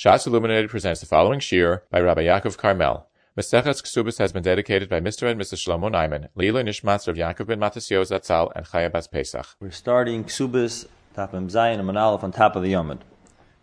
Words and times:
Shas 0.00 0.26
Illuminated 0.26 0.70
presents 0.70 1.00
the 1.00 1.06
following 1.06 1.40
shiur 1.40 1.82
by 1.90 2.00
Rabbi 2.00 2.22
Yaakov 2.22 2.56
Karmel. 2.56 3.04
Mesechas 3.36 3.82
Ksubis 3.82 4.16
has 4.16 4.32
been 4.32 4.42
dedicated 4.42 4.88
by 4.88 4.98
Mr. 4.98 5.30
and 5.30 5.38
Mrs. 5.38 5.58
Shlomo 5.62 5.92
Naiman, 5.92 6.28
Leila 6.34 6.62
Nishmatz 6.62 7.06
of 7.06 7.16
Yaakov 7.16 7.48
ben 7.48 7.60
Matasio 7.60 8.00
Zatzal, 8.00 8.50
and 8.56 8.64
Chaya 8.64 8.90
Bas 8.90 9.06
Pesach. 9.06 9.56
We're 9.60 9.70
starting 9.70 10.24
Ksubis, 10.24 10.86
Tapim 11.14 11.50
Zayin, 11.50 11.80
and 11.80 11.86
Manalef 11.86 12.22
on 12.22 12.32
top 12.32 12.56
of 12.56 12.62
the 12.62 12.72
Yomid. 12.72 13.00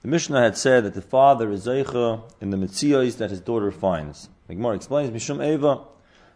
The 0.03 0.09
Mishnah 0.09 0.39
had 0.39 0.55
said 0.55 0.83
that 0.83 0.93
the 0.93 1.01
father 1.01 1.51
is 1.51 1.65
Zeicha 1.65 2.21
in 2.39 2.51
the 2.51 2.57
Mitzios 2.57 3.17
that 3.17 3.31
his 3.31 3.41
daughter 3.41 3.71
finds. 3.71 4.29
The 4.47 4.53
Gemara 4.53 4.75
explains, 4.75 5.09
Mishum 5.09 5.43
Eva, 5.43 5.85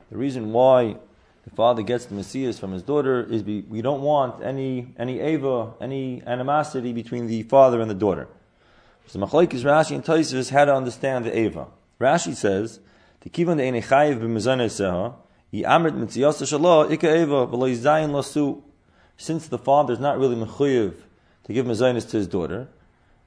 the 0.10 0.18
reason 0.18 0.52
why 0.52 0.98
the 1.44 1.52
father 1.52 1.84
gets 1.84 2.06
the 2.06 2.16
Mitzias 2.16 2.60
from 2.60 2.72
his 2.72 2.82
daughter 2.82 3.22
is 3.22 3.44
we 3.44 3.84
don't 3.84 4.02
want 4.02 4.44
any, 4.44 4.96
any 4.98 5.22
Eva, 5.22 5.74
any 5.80 6.24
animosity 6.26 6.92
between 6.92 7.28
the 7.28 7.44
father 7.44 7.80
and 7.80 7.88
the 7.92 7.94
daughter. 7.94 8.28
So 9.12 9.20
Machlaikis 9.20 9.66
Rashi 9.66 9.96
and 9.96 10.06
Taisus 10.06 10.52
how 10.52 10.64
to 10.64 10.74
understand 10.74 11.26
the 11.26 11.38
Eva. 11.38 11.68
Rashi 12.00 12.34
says, 12.34 12.80
"Tikivan 13.20 13.58
de 13.58 13.70
enechayev 13.70 14.22
b'mezaneseha 14.22 15.16
yi'amrit 15.52 15.98
mitziyasa 15.98 16.48
shalah 16.48 16.90
ika 16.90 17.14
Eva 17.14 17.46
v'lo 17.46 17.70
yizayin 17.70 18.12
lasu." 18.12 18.62
Since 19.18 19.50
the 19.50 19.58
father 19.58 19.92
is 19.92 20.00
not 20.00 20.18
really 20.18 20.38
mechuyev 20.38 20.94
to 21.44 21.52
give 21.52 21.66
mezanis 21.66 22.10
to 22.12 22.16
his 22.16 22.26
daughter, 22.26 22.70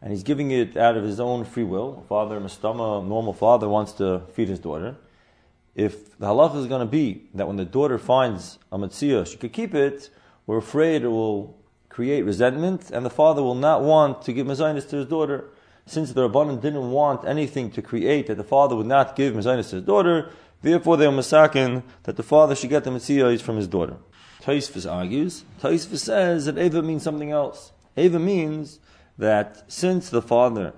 and 0.00 0.10
he's 0.10 0.23
giving 0.23 0.50
it 0.50 0.74
out 0.74 0.96
of 0.96 1.04
his 1.04 1.20
own 1.20 1.45
free 1.45 1.64
will. 1.64 2.02
A 2.02 2.09
father, 2.09 2.40
Mustama, 2.40 3.06
normal 3.06 3.34
father 3.34 3.68
wants 3.68 3.92
to 3.92 4.23
feed 4.32 4.48
his 4.48 4.60
daughter. 4.60 4.96
If 5.74 6.16
the 6.18 6.28
halacha 6.28 6.56
is 6.56 6.66
going 6.66 6.80
to 6.80 6.90
be 6.90 7.24
that 7.34 7.46
when 7.46 7.56
the 7.56 7.66
daughter 7.66 7.98
finds 7.98 8.59
a 8.73 8.78
mitzvah, 8.78 9.26
she 9.26 9.37
could 9.37 9.52
keep 9.52 9.74
it, 9.74 10.09
we're 10.46 10.56
afraid 10.56 11.02
it 11.02 11.09
will 11.09 11.59
create 11.90 12.23
resentment, 12.23 12.90
and 12.90 13.04
the 13.04 13.10
father 13.10 13.42
will 13.42 13.54
not 13.54 13.82
want 13.82 14.23
to 14.23 14.32
give 14.32 14.46
mezanis 14.46 14.88
to 14.88 14.96
his 14.96 15.04
daughter 15.04 15.51
since 15.87 16.12
the 16.12 16.29
Rabbanan 16.29 16.61
didn't 16.61 16.91
want 16.91 17.27
anything 17.27 17.70
to 17.73 17.83
create 17.83 18.27
that 18.27 18.37
the 18.37 18.45
father 18.45 18.77
would 18.77 18.87
not 18.87 19.16
give 19.16 19.34
Mizainis 19.34 19.70
to 19.70 19.77
his 19.77 19.84
daughter, 19.84 20.30
therefore 20.62 20.96
they 20.96 21.07
were 21.07 21.13
masakin 21.13 21.82
that 22.04 22.16
the 22.16 22.23
father 22.23 22.54
should 22.54 22.71
get 22.71 22.85
the 22.85 22.91
Mitzvah 22.91 23.38
from 23.38 23.57
his 23.57 23.68
daughter. 23.68 23.96
Taisvis 24.43 24.91
argues, 24.91 25.45
Taisvis 25.60 25.99
says 25.99 26.46
that 26.46 26.59
Eva 26.59 26.82
means 26.82 27.02
something 27.02 27.30
else. 27.30 27.73
Eva 27.96 28.18
means 28.18 28.80
that 29.18 29.65
since 29.68 30.10
the 30.10 30.23
father 30.23 30.74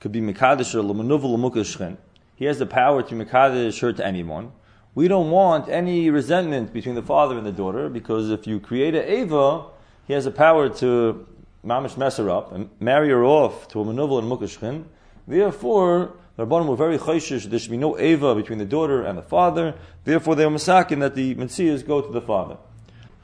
could 0.00 0.12
be 0.12 0.20
Mekadesh 0.20 0.74
or 0.74 1.96
he 2.36 2.44
has 2.44 2.58
the 2.58 2.66
power 2.66 3.02
to 3.02 3.14
Mekadesh 3.14 3.80
her 3.80 3.92
to 3.92 4.06
anyone. 4.06 4.52
We 4.94 5.08
don't 5.08 5.30
want 5.30 5.68
any 5.68 6.10
resentment 6.10 6.72
between 6.72 6.94
the 6.94 7.02
father 7.02 7.36
and 7.36 7.46
the 7.46 7.52
daughter 7.52 7.88
because 7.88 8.30
if 8.30 8.46
you 8.46 8.60
create 8.60 8.94
a 8.94 9.20
Eva, 9.20 9.64
he 10.06 10.12
has 10.12 10.24
the 10.24 10.30
power 10.30 10.68
to 10.68 11.26
mamish 11.66 11.96
mess 11.96 12.16
her 12.16 12.30
up 12.30 12.52
and 12.52 12.70
marry 12.80 13.10
her 13.10 13.24
off 13.24 13.68
to 13.68 13.80
a 13.80 13.84
manuvel 13.84 14.18
and 14.18 14.30
mukashchin. 14.30 14.84
Therefore, 15.26 16.12
the 16.36 16.46
Rabbanim 16.46 16.66
were 16.66 16.76
very 16.76 16.98
chayshish. 16.98 17.44
There 17.50 17.58
should 17.58 17.70
be 17.70 17.76
no 17.76 17.98
eva 17.98 18.34
between 18.34 18.58
the 18.58 18.64
daughter 18.64 19.02
and 19.02 19.18
the 19.18 19.22
father. 19.22 19.74
Therefore, 20.04 20.36
they 20.36 20.46
were 20.46 20.52
masakin 20.52 21.00
that 21.00 21.14
the 21.14 21.34
mitzvahs 21.34 21.86
go 21.86 22.00
to 22.00 22.12
the 22.12 22.20
father. 22.20 22.58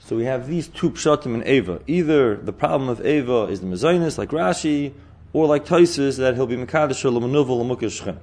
So 0.00 0.16
we 0.16 0.24
have 0.24 0.48
these 0.48 0.66
two 0.66 0.90
pshatim 0.90 1.34
in 1.34 1.46
eva. 1.46 1.80
Either 1.86 2.36
the 2.36 2.52
problem 2.52 2.88
of 2.88 3.06
eva 3.06 3.44
is 3.44 3.60
the 3.60 3.66
mezainis, 3.66 4.18
like 4.18 4.30
Rashi, 4.30 4.92
or 5.32 5.46
like 5.46 5.64
Taisus, 5.64 6.18
that 6.18 6.34
he'll 6.34 6.46
be 6.46 6.56
mekadosh 6.56 7.04
and 7.04 7.70
mukashchin. 7.70 8.18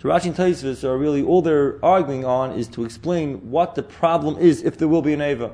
So 0.00 0.08
Rashi 0.08 0.26
and 0.26 0.36
Taisus 0.36 0.82
are 0.84 0.96
really 0.96 1.22
all 1.22 1.42
they're 1.42 1.84
arguing 1.84 2.24
on 2.24 2.52
is 2.52 2.66
to 2.68 2.84
explain 2.84 3.50
what 3.50 3.74
the 3.74 3.82
problem 3.82 4.38
is 4.38 4.62
if 4.62 4.78
there 4.78 4.88
will 4.88 5.02
be 5.02 5.12
an 5.12 5.22
eva. 5.22 5.52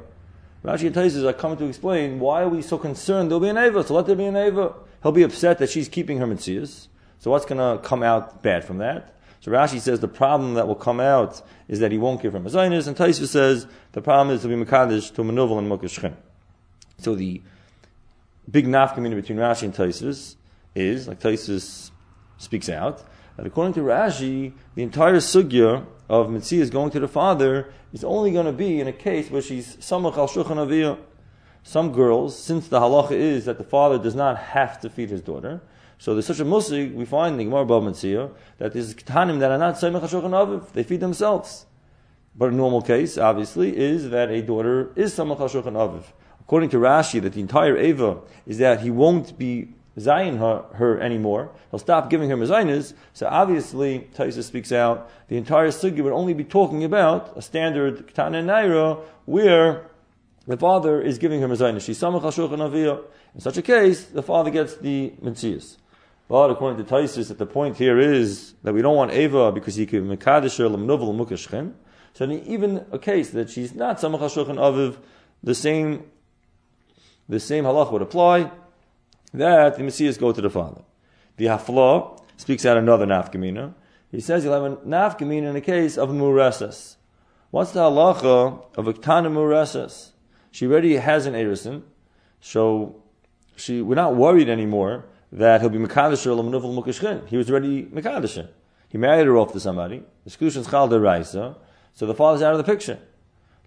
Rashi 0.64 0.86
and 0.86 0.94
Taisus 0.94 1.24
are 1.24 1.32
coming 1.32 1.56
to 1.58 1.66
explain 1.66 2.18
why 2.18 2.42
are 2.42 2.48
we 2.48 2.62
so 2.62 2.78
concerned 2.78 3.30
there'll 3.30 3.40
be 3.40 3.48
an 3.48 3.58
Eva, 3.58 3.84
so 3.84 3.94
let 3.94 4.06
there 4.06 4.16
be 4.16 4.24
an 4.24 4.36
Eva. 4.36 4.74
He'll 5.02 5.12
be 5.12 5.22
upset 5.22 5.58
that 5.58 5.70
she's 5.70 5.88
keeping 5.88 6.18
her 6.18 6.26
Mitzias. 6.26 6.88
So 7.20 7.30
what's 7.30 7.44
going 7.44 7.58
to 7.58 7.82
come 7.82 8.02
out 8.02 8.42
bad 8.42 8.64
from 8.64 8.78
that? 8.78 9.14
So 9.40 9.52
Rashi 9.52 9.80
says 9.80 10.00
the 10.00 10.08
problem 10.08 10.54
that 10.54 10.66
will 10.66 10.74
come 10.74 10.98
out 10.98 11.42
is 11.68 11.78
that 11.80 11.92
he 11.92 11.98
won't 11.98 12.20
give 12.20 12.32
her 12.32 12.40
Mazainis, 12.40 12.88
and 12.88 12.96
Taisus 12.96 13.28
says 13.28 13.66
the 13.92 14.00
problem 14.00 14.34
is 14.34 14.42
to 14.42 14.48
be 14.48 14.54
Makadish 14.54 15.14
to 15.14 15.22
Manovel 15.22 15.58
and 15.58 15.70
Mokashchin. 15.70 16.14
So 16.98 17.14
the 17.14 17.40
big 18.50 18.66
nafkamina 18.66 19.14
between 19.14 19.38
Rashi 19.38 19.62
and 19.62 19.74
Taisus 19.74 20.34
is, 20.74 21.06
like 21.06 21.20
Taisus 21.20 21.92
speaks 22.38 22.68
out, 22.68 23.04
that 23.36 23.46
according 23.46 23.74
to 23.74 23.80
Rashi, 23.80 24.52
the 24.74 24.82
entire 24.82 25.16
sugya 25.16 25.86
of 26.08 26.28
Mitzias 26.28 26.70
going 26.70 26.90
to 26.90 27.00
the 27.00 27.08
father 27.08 27.72
is 27.92 28.02
only 28.02 28.32
going 28.32 28.46
to 28.46 28.52
be 28.52 28.80
in 28.80 28.88
a 28.88 28.92
case 28.92 29.30
where 29.30 29.42
she's 29.42 29.76
samach 29.76 30.16
al 30.16 30.28
shulchan. 30.28 30.98
Some 31.62 31.92
girls, 31.92 32.38
since 32.38 32.68
the 32.68 32.80
halacha 32.80 33.12
is 33.12 33.44
that 33.44 33.58
the 33.58 33.64
father 33.64 33.98
does 33.98 34.14
not 34.14 34.38
have 34.38 34.80
to 34.80 34.88
feed 34.88 35.10
his 35.10 35.20
daughter, 35.20 35.60
so 35.98 36.14
there's 36.14 36.26
such 36.26 36.40
a 36.40 36.44
musig, 36.44 36.94
we 36.94 37.04
find 37.04 37.32
in 37.32 37.38
the 37.38 37.44
Gemara 37.44 37.66
Bava 37.66 37.90
Metzia, 37.90 38.30
that 38.58 38.72
there's 38.72 38.94
ketanim 38.94 39.40
that 39.40 39.50
are 39.50 39.58
not 39.58 39.74
samach 39.74 40.02
al 40.02 40.08
shulchan 40.08 40.30
aviv, 40.30 40.72
they 40.72 40.82
feed 40.82 41.00
themselves. 41.00 41.66
But 42.34 42.50
a 42.50 42.54
normal 42.54 42.82
case, 42.82 43.18
obviously, 43.18 43.76
is 43.76 44.10
that 44.10 44.30
a 44.30 44.40
daughter 44.40 44.92
is 44.94 45.14
samach 45.14 45.40
al 45.40 45.48
shulchan 45.48 45.74
aviv. 45.74 46.04
According 46.40 46.70
to 46.70 46.78
Rashi, 46.78 47.20
that 47.20 47.34
the 47.34 47.40
entire 47.40 47.76
Eva 47.76 48.20
is 48.46 48.58
that 48.58 48.80
he 48.80 48.90
won't 48.90 49.36
be 49.36 49.74
Zayin 49.98 50.38
her, 50.38 50.64
her, 50.76 51.00
anymore. 51.00 51.50
He'll 51.70 51.78
stop 51.78 52.10
giving 52.10 52.30
her 52.30 52.36
Mazainas. 52.36 52.94
So 53.12 53.26
obviously, 53.26 54.08
Taisa 54.14 54.42
speaks 54.42 54.72
out, 54.72 55.10
the 55.28 55.36
entire 55.36 55.68
Sugya 55.68 56.02
would 56.02 56.12
only 56.12 56.34
be 56.34 56.44
talking 56.44 56.84
about 56.84 57.36
a 57.36 57.42
standard 57.42 58.06
Ketana 58.06 58.44
Naira 58.44 59.00
where 59.26 59.86
the 60.46 60.56
father 60.56 61.00
is 61.00 61.18
giving 61.18 61.40
her 61.40 61.48
Mazainas. 61.48 61.84
She's 61.84 62.00
Samach 62.00 62.22
HaShulchan 62.22 63.04
In 63.34 63.40
such 63.40 63.56
a 63.56 63.62
case, 63.62 64.04
the 64.04 64.22
father 64.22 64.50
gets 64.50 64.76
the 64.76 65.12
Mitzias. 65.22 65.76
But 66.28 66.50
according 66.50 66.84
to 66.84 66.90
Taisus, 66.90 67.28
that 67.28 67.38
the 67.38 67.46
point 67.46 67.76
here 67.76 67.98
is 67.98 68.54
that 68.62 68.74
we 68.74 68.82
don't 68.82 68.96
want 68.96 69.12
Eva 69.12 69.50
because 69.50 69.76
he 69.76 69.86
could 69.86 70.04
Mekadesh 70.04 70.58
her 70.58 70.68
Lamnovel 70.68 71.14
Mukashchen. 71.14 71.72
So 72.12 72.30
even 72.30 72.84
a 72.92 72.98
case 72.98 73.30
that 73.30 73.50
she's 73.50 73.74
not 73.74 73.98
Samach 73.98 74.20
HaShulchan 74.20 74.56
Aviv, 74.56 74.98
the 75.42 75.54
same, 75.54 76.04
the 77.28 77.40
same 77.40 77.64
halach 77.64 77.92
would 77.92 78.02
apply 78.02 78.50
that 79.38 79.76
the 79.76 79.82
Mitzias 79.82 80.18
go 80.18 80.32
to 80.32 80.40
the 80.40 80.50
father. 80.50 80.82
The 81.36 81.46
Hafla 81.46 82.20
speaks 82.36 82.66
out 82.66 82.76
another 82.76 83.06
nafkamina. 83.06 83.74
He 84.10 84.20
says 84.20 84.44
you'll 84.44 84.54
have 84.54 84.64
a 84.64 84.76
nafkamina 84.76 85.48
in 85.48 85.54
the 85.54 85.60
case 85.60 85.96
of 85.96 86.08
muresas. 86.10 86.96
What's 87.50 87.72
the 87.72 87.80
halacha 87.80 88.64
of 88.76 88.88
a 88.88 88.92
ktana 88.92 89.30
muresas? 89.30 90.10
She 90.50 90.66
already 90.66 90.96
has 90.96 91.26
an 91.26 91.34
erison, 91.34 91.82
so 92.40 93.02
she 93.56 93.80
we're 93.80 93.94
not 93.94 94.16
worried 94.16 94.48
anymore 94.48 95.04
that 95.30 95.60
he'll 95.60 95.70
be 95.70 95.78
mekadosh 95.78 96.26
or 96.26 96.42
lamnufel 96.42 96.74
mukashchin. 96.76 97.28
He 97.28 97.36
was 97.36 97.50
already 97.50 97.84
mekadosh. 97.84 98.48
He 98.88 98.98
married 98.98 99.26
her 99.26 99.36
off 99.36 99.52
to 99.52 99.60
somebody. 99.60 99.98
The 99.98 100.26
exclusion 100.26 100.62
is 100.62 100.68
chal 100.68 100.88
raisa, 100.88 101.56
so 101.94 102.06
the 102.06 102.14
father's 102.14 102.42
out 102.42 102.52
of 102.52 102.58
the 102.58 102.64
picture. 102.64 102.98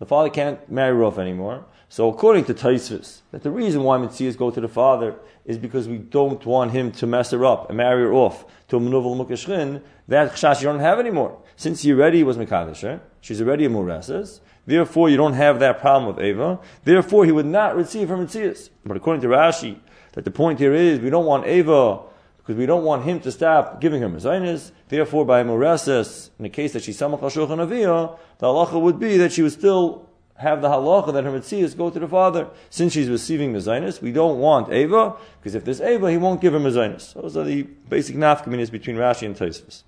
The 0.02 0.08
father 0.08 0.32
can't 0.32 0.68
marry 0.68 1.00
off 1.04 1.20
anymore. 1.20 1.64
So 1.88 2.10
according 2.10 2.46
to 2.46 2.56
Taisvis, 2.56 3.22
that 3.30 3.44
the 3.44 3.52
reason 3.52 3.84
why 3.84 4.00
Mitzias 4.00 4.36
go 4.36 4.50
to 4.50 4.60
the 4.60 4.68
father 4.68 5.14
is 5.46 5.60
because 5.60 5.88
we 5.88 6.00
don't 6.00 6.44
want 6.44 6.72
him 6.72 6.92
to 6.94 7.06
mess 7.06 7.30
her 7.30 7.46
up 7.46 7.70
and 7.70 7.78
marry 7.78 8.02
her 8.02 8.12
off 8.12 8.44
to 8.70 8.78
a 8.78 8.80
Manuval 8.80 9.16
Mukashrin, 9.16 9.84
that 10.08 10.32
Chash 10.32 10.62
you 10.62 10.66
don't 10.70 10.80
have 10.80 11.00
anymore. 11.00 11.38
Since 11.56 11.84
he 11.84 11.94
already 11.94 12.24
was 12.24 12.36
Mekadesh, 12.36 12.84
eh? 12.84 12.98
she's 13.20 13.44
already 13.44 13.66
a 13.66 13.70
Murasas, 13.70 14.40
therefore 14.66 15.08
you 15.08 15.18
don't 15.18 15.34
have 15.34 15.60
that 15.60 15.80
problem 15.80 16.16
with 16.16 16.26
Eva, 16.26 16.60
therefore 16.84 17.26
he 17.26 17.32
would 17.32 17.46
not 17.46 17.76
receive 17.76 18.10
her 18.10 18.18
Mitzias. 18.18 18.72
But 18.84 18.98
according 18.98 19.22
to 19.22 19.28
Rashi, 19.28 19.82
that 20.14 20.26
the 20.26 20.32
point 20.32 20.58
here 20.58 20.74
is 20.74 21.00
we 21.00 21.12
don't 21.12 21.28
want 21.28 21.46
Eva 21.46 22.00
because 22.42 22.58
we 22.58 22.66
don't 22.66 22.84
want 22.84 23.04
him 23.04 23.20
to 23.20 23.32
stop 23.32 23.80
giving 23.80 24.02
her 24.02 24.10
mezainis. 24.10 24.72
Therefore, 24.90 25.26
by 25.26 25.44
Murasas, 25.44 26.32
in 26.40 26.44
the 26.44 26.50
case 26.50 26.74
that 26.74 26.84
she's 26.84 27.00
Samach 27.00 27.20
Aviyah, 27.20 28.18
the 28.40 28.48
halacha 28.48 28.82
would 28.82 29.00
be 29.00 29.18
that 29.18 29.32
she 29.32 29.44
would 29.44 29.52
still 29.52 30.10
have 30.36 30.62
the 30.62 30.70
halacha 30.70 31.14
that 31.14 31.24
her 31.24 31.32
mitzias 31.32 31.78
go 31.78 31.92
to 31.92 32.00
the 32.00 32.08
father. 32.08 32.50
Since 32.72 32.94
she's 32.94 33.10
receiving 33.10 33.54
mezainis, 33.54 34.02
we 34.02 34.12
don't 34.12 34.40
want 34.40 34.72
Ava, 34.72 35.16
because 35.40 35.54
if 35.54 35.64
there's 35.64 35.82
Ava, 35.82 36.10
he 36.10 36.18
won't 36.18 36.42
give 36.42 36.54
her 36.54 36.60
mezainis. 36.60 37.14
Those 37.14 37.38
are 37.38 37.44
the 37.44 37.64
basic 37.64 38.16
nafkaminas 38.16 38.72
between 38.72 38.96
Rashi 38.96 39.28
and 39.28 39.36
Tosfos. 39.36 39.84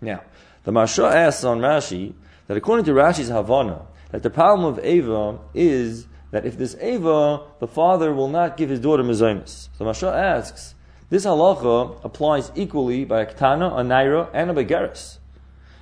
Now, 0.00 0.22
the 0.64 0.72
Marsha 0.72 1.10
asks 1.10 1.42
on 1.42 1.60
Rashi 1.60 2.12
that 2.48 2.56
according 2.56 2.84
to 2.84 2.92
Rashi's 2.92 3.28
Havana, 3.28 3.86
that 4.10 4.22
the 4.22 4.30
problem 4.30 4.66
of 4.66 4.84
Ava 4.84 5.38
is 5.54 6.06
that 6.32 6.44
if 6.44 6.58
there's 6.58 6.76
Ava, 6.76 7.40
the 7.60 7.66
father 7.66 8.12
will 8.12 8.28
not 8.28 8.56
give 8.56 8.68
his 8.68 8.80
daughter 8.80 9.02
mezainis. 9.02 9.68
So 9.78 9.84
Marsha 9.84 10.12
asks, 10.14 10.74
this 11.12 11.26
halacha 11.26 12.02
applies 12.04 12.50
equally 12.54 13.04
by 13.04 13.20
a 13.20 13.26
ketana, 13.26 13.70
a 13.78 13.82
naira, 13.82 14.30
and 14.32 14.50
a 14.50 14.54
begeris. 14.54 15.18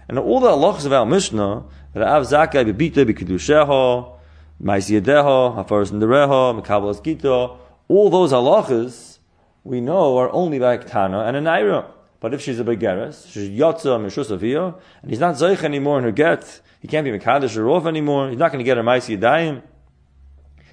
And 0.09 0.19
all 0.19 0.41
the 0.41 0.49
halachas 0.49 0.87
of 0.87 0.93
our 0.93 1.07
Mishnah, 1.07 1.63
that 1.95 2.03
Av 2.03 2.25
Zakai 2.25 2.69
bebita 2.69 3.09
b'kedusheha, 3.09 4.13
mais 4.59 4.91
yedeha, 4.91 5.55
hafaras 5.55 5.93
nereha, 5.93 6.61
mekabalas 6.61 7.01
gita, 7.01 7.57
all 7.87 8.11
those 8.11 8.33
halachas 8.33 9.19
we 9.63 9.81
know 9.81 10.19
are 10.19 10.33
only 10.33 10.59
by 10.59 10.79
Ktana 10.79 11.29
and 11.29 11.37
a 11.37 11.41
Naira. 11.41 11.87
But 12.19 12.35
if 12.35 12.43
she's 12.43 12.59
a 12.59 12.65
Begeres, 12.65 13.31
she's 13.31 13.51
Yotza 13.51 14.01
Mishus 14.05 14.37
Aviyah, 14.37 14.81
and 15.03 15.11
he's 15.13 15.21
not 15.21 15.37
Zeich 15.37 15.63
anymore 15.63 15.99
in 15.99 16.05
her 16.05 16.11
get, 16.11 16.61
he 16.81 16.89
can't 16.89 17.05
be 17.05 17.13
Mekadosh 17.13 17.57
or 17.57 17.89
anymore, 17.89 18.31
he's 18.31 18.39
not 18.39 18.51
going 18.51 18.59
to 18.59 18.65
get 18.65 18.77
her 18.77 18.83
Mais 18.83 19.07
Yadayim, 19.07 19.63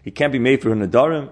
he 0.01 0.09
can't 0.09 0.33
be 0.33 0.39
made 0.39 0.63
for 0.63 0.69
her 0.69 0.75
Nadarim. 0.75 1.29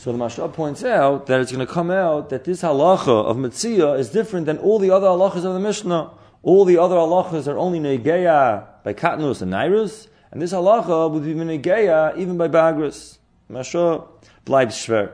So 0.00 0.12
the 0.12 0.18
Mashal 0.18 0.50
points 0.50 0.82
out 0.82 1.26
that 1.26 1.42
it's 1.42 1.52
going 1.52 1.66
to 1.66 1.70
come 1.70 1.90
out 1.90 2.30
that 2.30 2.44
this 2.44 2.62
halacha 2.62 3.26
of 3.26 3.36
Mitzia 3.36 3.98
is 3.98 4.08
different 4.08 4.46
than 4.46 4.56
all 4.56 4.78
the 4.78 4.90
other 4.90 5.08
halachas 5.08 5.44
of 5.44 5.52
the 5.52 5.60
Mishnah. 5.60 6.10
All 6.42 6.64
the 6.64 6.78
other 6.78 6.94
halachas 6.94 7.46
are 7.46 7.58
only 7.58 7.80
negeya 7.80 8.64
by 8.82 8.94
katnus 8.94 9.42
and 9.42 9.52
nairus, 9.52 10.08
and 10.30 10.40
this 10.40 10.54
halacha 10.54 11.10
would 11.10 11.22
be 11.22 11.34
negeya 11.34 12.16
even 12.16 12.38
by 12.38 12.48
bagris. 12.48 13.18
Mashal 13.50 14.08
bleibt 14.46 14.68
schwer. 14.68 15.12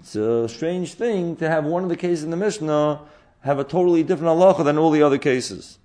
It's 0.00 0.16
a 0.16 0.48
strange 0.48 0.94
thing 0.94 1.36
to 1.36 1.48
have 1.48 1.64
one 1.64 1.84
of 1.84 1.88
the 1.88 1.96
cases 1.96 2.24
in 2.24 2.32
the 2.32 2.36
Mishnah 2.36 3.02
have 3.42 3.60
a 3.60 3.64
totally 3.64 4.02
different 4.02 4.36
halacha 4.36 4.64
than 4.64 4.78
all 4.78 4.90
the 4.90 5.02
other 5.04 5.18
cases. 5.18 5.78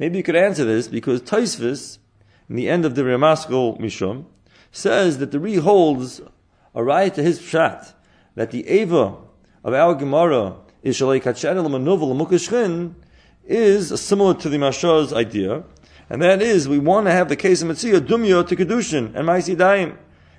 Maybe 0.00 0.18
you 0.18 0.24
could 0.24 0.34
answer 0.34 0.64
this 0.64 0.88
because 0.88 1.22
Taisvis, 1.22 1.98
in 2.50 2.56
the 2.56 2.68
end 2.68 2.84
of 2.84 2.96
the 2.96 3.02
Ramaskal 3.02 3.78
Mishum, 3.78 4.24
says 4.72 5.18
that 5.18 5.30
the 5.30 5.38
Re 5.38 5.54
holds 5.58 6.20
a 6.76 6.84
right 6.84 7.12
to 7.14 7.22
his 7.22 7.40
pshat 7.40 7.94
that 8.34 8.50
the 8.50 8.64
Eva 8.68 9.16
of 9.64 9.72
our 9.72 9.94
Gemara 9.94 10.56
is 10.82 10.98
Shalai 10.98 11.22
Kachet 11.22 11.56
Mukashchin 11.56 12.94
is 13.46 13.98
similar 14.00 14.34
to 14.34 14.48
the 14.50 14.58
Masha's 14.58 15.12
idea, 15.12 15.64
and 16.10 16.20
that 16.20 16.42
is 16.42 16.68
we 16.68 16.78
want 16.78 17.06
to 17.06 17.12
have 17.12 17.30
the 17.30 17.36
case 17.36 17.62
of 17.62 17.68
Mitzvah 17.68 18.02
Dumya 18.02 18.46
to 18.46 18.54
Kedushin 18.54 19.14
and 19.14 19.26
Mais 19.26 19.48
Yadayim. 19.48 19.96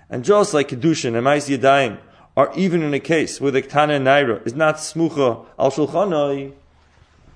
And 0.09 0.23
just 0.23 0.53
like 0.53 0.69
Kedushin 0.69 1.15
and 1.15 1.23
Mais 1.23 1.49
Yadayim 1.49 1.99
are 2.37 2.53
even 2.55 2.83
in 2.83 2.93
a 2.93 2.99
case 2.99 3.41
where 3.41 3.51
the 3.51 3.63
Ktana 3.63 3.97
and 3.97 4.05
Naira 4.05 4.45
is 4.45 4.53
not 4.53 4.75
Smucha 4.75 5.43
al 5.57 5.71
Shulchanai, 5.71 6.53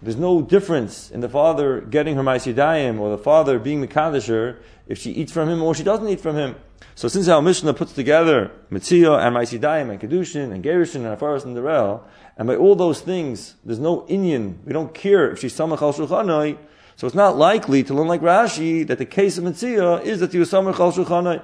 there's 0.04 0.16
no 0.16 0.42
difference 0.42 1.10
in 1.10 1.22
the 1.22 1.30
father 1.30 1.82
getting 1.82 2.16
her 2.16 2.24
Mais 2.24 2.46
Yadayim 2.46 3.00
or 3.00 3.10
the 3.10 3.22
father 3.22 3.58
being 3.58 3.82
the 3.82 3.88
Kadisher 3.88 4.60
if 4.88 5.00
she 5.00 5.12
eats 5.12 5.32
from 5.32 5.50
him 5.50 5.64
or 5.64 5.74
she 5.74 5.84
doesn't 5.84 6.08
eat 6.08 6.22
from 6.22 6.36
him. 6.36 6.56
So 6.96 7.08
since 7.08 7.28
our 7.28 7.42
Mishnah 7.42 7.74
puts 7.74 7.94
together 7.94 8.52
Mitzia 8.72 9.26
and 9.26 9.36
Maisidayim 9.36 9.90
and 9.90 10.00
Kedushin 10.00 10.52
and 10.52 10.64
Gerushin 10.64 11.06
and 11.06 11.18
Afaras 11.18 11.46
and 11.46 11.56
Derel, 11.56 12.04
and 12.38 12.48
by 12.48 12.56
all 12.56 12.76
those 12.76 13.02
things, 13.02 13.56
there's 13.66 13.80
no 13.80 14.02
Inyan. 14.02 14.64
We 14.66 14.74
don't 14.74 14.94
care 14.94 15.32
if 15.32 15.40
she's 15.40 15.56
Samach 15.56 15.82
al 15.82 15.94
Shulchanai. 15.94 16.58
So 16.96 17.08
it's 17.08 17.16
not 17.16 17.38
likely 17.38 17.84
to 17.84 17.94
learn 17.94 18.08
like 18.08 18.22
Rashi 18.22 18.86
that 18.88 18.98
the 18.98 19.06
case 19.06 19.38
of 19.38 19.44
Mitzia 19.44 20.04
is 20.04 20.20
that 20.20 20.34
you 20.34 20.42
Samach 20.42 20.80
al 20.80 20.92
Shulchanai. 20.92 21.44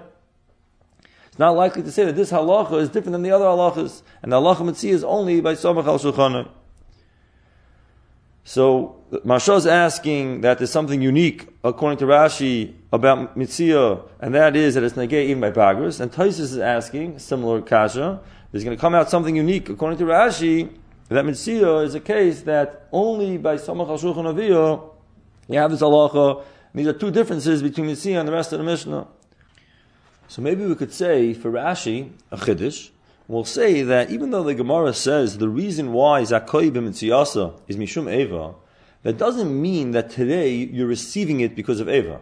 It's 1.27 1.39
not 1.39 1.55
likely 1.55 1.83
to 1.83 1.91
say 1.91 2.05
that 2.05 2.15
this 2.15 2.31
halacha 2.31 2.81
is 2.81 2.89
different 2.89 3.13
than 3.13 3.21
the 3.21 3.31
other 3.31 3.45
halachas, 3.45 4.01
and 4.21 4.31
the 4.31 4.37
halacha 4.37 4.57
Mitzia 4.57 4.91
is 4.91 5.03
only 5.03 5.41
by 5.41 5.53
Samach 5.53 5.85
al 5.85 5.99
Shulchanai. 5.99 6.49
So 8.47 9.03
Masha 9.25 9.55
is 9.55 9.67
asking 9.67 10.39
that 10.39 10.57
there's 10.57 10.71
something 10.71 11.01
unique, 11.01 11.49
according 11.65 11.97
to 11.97 12.05
Rashi, 12.05 12.75
about 12.93 13.37
Mitzia, 13.37 14.07
and 14.21 14.33
that 14.35 14.55
is 14.55 14.75
that 14.75 14.83
it's 14.83 14.95
negay 14.95 15.25
even 15.25 15.41
by 15.41 15.51
Bagras. 15.51 15.99
And 15.99 16.09
Taisus 16.09 16.39
is 16.39 16.57
asking, 16.57 17.19
similar 17.19 17.61
kasha, 17.61 18.21
there's 18.49 18.63
going 18.63 18.77
to 18.77 18.79
come 18.79 18.95
out 18.95 19.09
something 19.09 19.35
unique, 19.35 19.67
according 19.67 19.99
to 19.99 20.05
Rashi, 20.05 20.69
that 21.09 21.25
Mitzia 21.25 21.83
is 21.83 21.93
a 21.93 21.99
case 21.99 22.43
that 22.43 22.87
only 22.93 23.37
by 23.37 23.57
Samach 23.57 23.89
al 23.89 23.97
Shulchan 23.97 24.33
Aviyah, 24.33 24.81
you 25.49 25.59
have 25.59 25.69
this 25.69 25.81
halacha. 25.81 26.45
These 26.73 26.87
are 26.87 26.93
two 26.93 27.11
differences 27.11 27.61
between 27.61 27.87
Mitzia 27.87 28.17
and 28.17 28.29
the 28.29 28.31
rest 28.31 28.53
of 28.53 28.59
the 28.59 28.65
Mishnah. 28.65 29.07
So 30.29 30.41
maybe 30.41 30.65
we 30.65 30.75
could 30.75 30.93
say, 30.93 31.33
for 31.33 31.51
Rashi, 31.51 32.11
a 32.31 32.37
Chiddush, 32.37 32.91
we'll 33.27 33.45
say 33.45 33.81
that 33.81 34.09
even 34.09 34.31
though 34.31 34.43
the 34.43 34.55
Gemara 34.55 34.93
says 34.93 35.37
the 35.37 35.49
reason 35.49 35.93
why 35.93 36.21
Zakoy 36.21 36.71
b'mitziyasa 36.71 37.59
is 37.67 37.77
Mishum 37.77 38.11
Eva, 38.11 38.55
that 39.03 39.17
doesn't 39.17 39.61
mean 39.61 39.91
that 39.91 40.09
today 40.09 40.53
you're 40.53 40.87
receiving 40.87 41.39
it 41.39 41.55
because 41.55 41.79
of 41.79 41.89
Eva. 41.89 42.19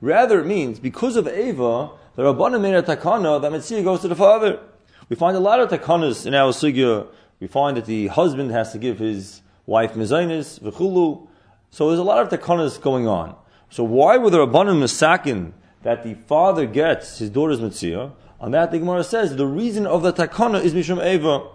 Rather, 0.00 0.40
it 0.40 0.46
means 0.46 0.80
because 0.80 1.16
of 1.16 1.28
Eva, 1.28 1.90
the 2.16 2.22
Rabbanim 2.22 2.62
made 2.62 2.74
a 2.74 2.82
takana 2.82 3.40
that 3.40 3.52
Mitzvah 3.52 3.82
goes 3.82 4.00
to 4.00 4.08
the 4.08 4.16
father. 4.16 4.60
We 5.08 5.16
find 5.16 5.36
a 5.36 5.40
lot 5.40 5.60
of 5.60 5.68
takanas 5.68 6.26
in 6.26 6.34
our 6.34 6.52
sugya. 6.52 7.06
We 7.38 7.46
find 7.46 7.76
that 7.76 7.86
the 7.86 8.08
husband 8.08 8.50
has 8.50 8.72
to 8.72 8.78
give 8.78 8.98
his 8.98 9.42
wife 9.66 9.94
mezainis, 9.94 10.60
v'chulu. 10.60 11.26
So 11.70 11.88
there's 11.88 11.98
a 11.98 12.04
lot 12.04 12.20
of 12.20 12.28
takanas 12.28 12.80
going 12.80 13.06
on. 13.06 13.36
So 13.70 13.84
why 13.84 14.16
were 14.16 14.30
the 14.30 14.38
Rabbanim 14.38 14.82
misakin 14.82 15.52
that 15.82 16.02
the 16.02 16.14
father 16.14 16.66
gets 16.66 17.18
his 17.18 17.30
daughter's 17.30 17.60
mitzvah? 17.60 18.12
On 18.40 18.52
that, 18.52 18.70
the 18.70 18.78
Gemara 18.78 19.04
says 19.04 19.36
the 19.36 19.46
reason 19.46 19.86
of 19.86 20.02
the 20.02 20.12
takana 20.12 20.62
is 20.62 20.72
mishum 20.72 21.04
eva. 21.04 21.46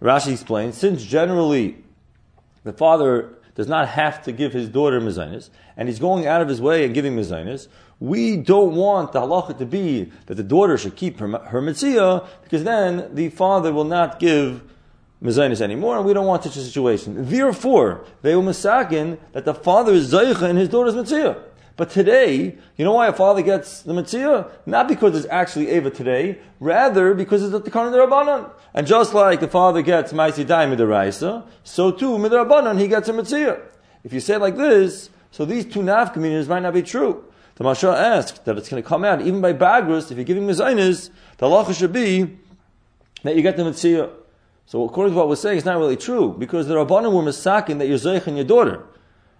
Rashi 0.00 0.32
explains, 0.32 0.76
since 0.76 1.04
generally 1.04 1.76
the 2.64 2.72
father 2.72 3.34
does 3.54 3.68
not 3.68 3.88
have 3.88 4.22
to 4.24 4.32
give 4.32 4.52
his 4.52 4.68
daughter 4.68 5.00
mezainis, 5.00 5.50
and 5.76 5.88
he's 5.88 6.00
going 6.00 6.26
out 6.26 6.40
of 6.40 6.48
his 6.48 6.60
way 6.60 6.84
and 6.84 6.94
giving 6.94 7.14
mezainis, 7.16 7.68
we 8.00 8.36
don't 8.36 8.74
want 8.74 9.12
the 9.12 9.20
halacha 9.20 9.56
to 9.58 9.66
be 9.66 10.10
that 10.26 10.34
the 10.34 10.42
daughter 10.42 10.76
should 10.76 10.96
keep 10.96 11.20
her, 11.20 11.28
her 11.38 11.60
mitzvah, 11.60 12.26
because 12.42 12.64
then 12.64 13.14
the 13.14 13.28
father 13.28 13.72
will 13.72 13.84
not 13.84 14.18
give 14.18 14.62
mezainis 15.22 15.60
anymore, 15.60 15.98
and 15.98 16.04
we 16.04 16.12
don't 16.12 16.26
want 16.26 16.42
such 16.42 16.56
a 16.56 16.62
situation. 16.62 17.28
Therefore, 17.28 18.04
they 18.22 18.34
will 18.34 18.42
misakin 18.42 19.18
that 19.32 19.44
the 19.44 19.54
father 19.54 19.92
is 19.92 20.12
zaycha 20.12 20.42
and 20.42 20.58
his 20.58 20.68
daughter 20.68 20.88
is 20.88 20.96
mitzvah. 20.96 21.44
But 21.76 21.90
today, 21.90 22.56
you 22.76 22.84
know 22.84 22.92
why 22.92 23.08
a 23.08 23.12
father 23.12 23.40
gets 23.40 23.82
the 23.82 23.94
mitzvah? 23.94 24.50
Not 24.66 24.88
because 24.88 25.16
it's 25.16 25.26
actually 25.30 25.70
Eva 25.70 25.90
today, 25.90 26.38
rather 26.60 27.14
because 27.14 27.42
it's 27.42 27.52
the 27.52 27.58
the 27.60 27.70
Rabbanon. 27.70 28.50
And 28.74 28.86
just 28.86 29.14
like 29.14 29.40
the 29.40 29.48
father 29.48 29.80
gets 29.80 30.12
Maisi 30.12 30.46
Dai 30.46 30.66
Midaraisa, 30.66 31.46
so 31.64 31.90
too 31.90 32.18
Midarabanan 32.18 32.78
he 32.78 32.88
gets 32.88 33.08
a 33.08 33.12
mitzvah. 33.12 33.60
If 34.04 34.12
you 34.12 34.20
say 34.20 34.34
it 34.34 34.40
like 34.40 34.56
this, 34.56 35.08
so 35.30 35.44
these 35.44 35.64
two 35.64 35.80
nafkaminas 35.80 36.46
might 36.48 36.60
not 36.60 36.74
be 36.74 36.82
true. 36.82 37.24
The 37.54 37.64
Mashah 37.64 37.94
asked 37.94 38.44
that 38.44 38.58
it's 38.58 38.68
going 38.68 38.82
to 38.82 38.88
come 38.88 39.04
out 39.04 39.22
even 39.22 39.40
by 39.40 39.54
Bagrus, 39.54 40.10
if 40.10 40.18
you're 40.18 40.24
giving 40.24 40.46
Mizainis, 40.46 41.10
the 41.38 41.46
halacha 41.46 41.78
should 41.78 41.92
be 41.92 42.36
that 43.22 43.34
you 43.34 43.42
get 43.42 43.56
the 43.56 43.64
mitzvah. 43.64 44.10
So 44.66 44.84
according 44.84 45.14
to 45.14 45.18
what 45.18 45.28
we're 45.28 45.36
saying, 45.36 45.58
it's 45.58 45.66
not 45.66 45.78
really 45.78 45.96
true, 45.96 46.34
because 46.38 46.66
the 46.66 46.74
Rabbanon 46.74 47.12
were 47.12 47.22
misakin 47.22 47.78
that 47.78 47.88
you're 47.88 47.98
Zeich 47.98 48.26
and 48.26 48.36
your 48.36 48.46
daughter 48.46 48.84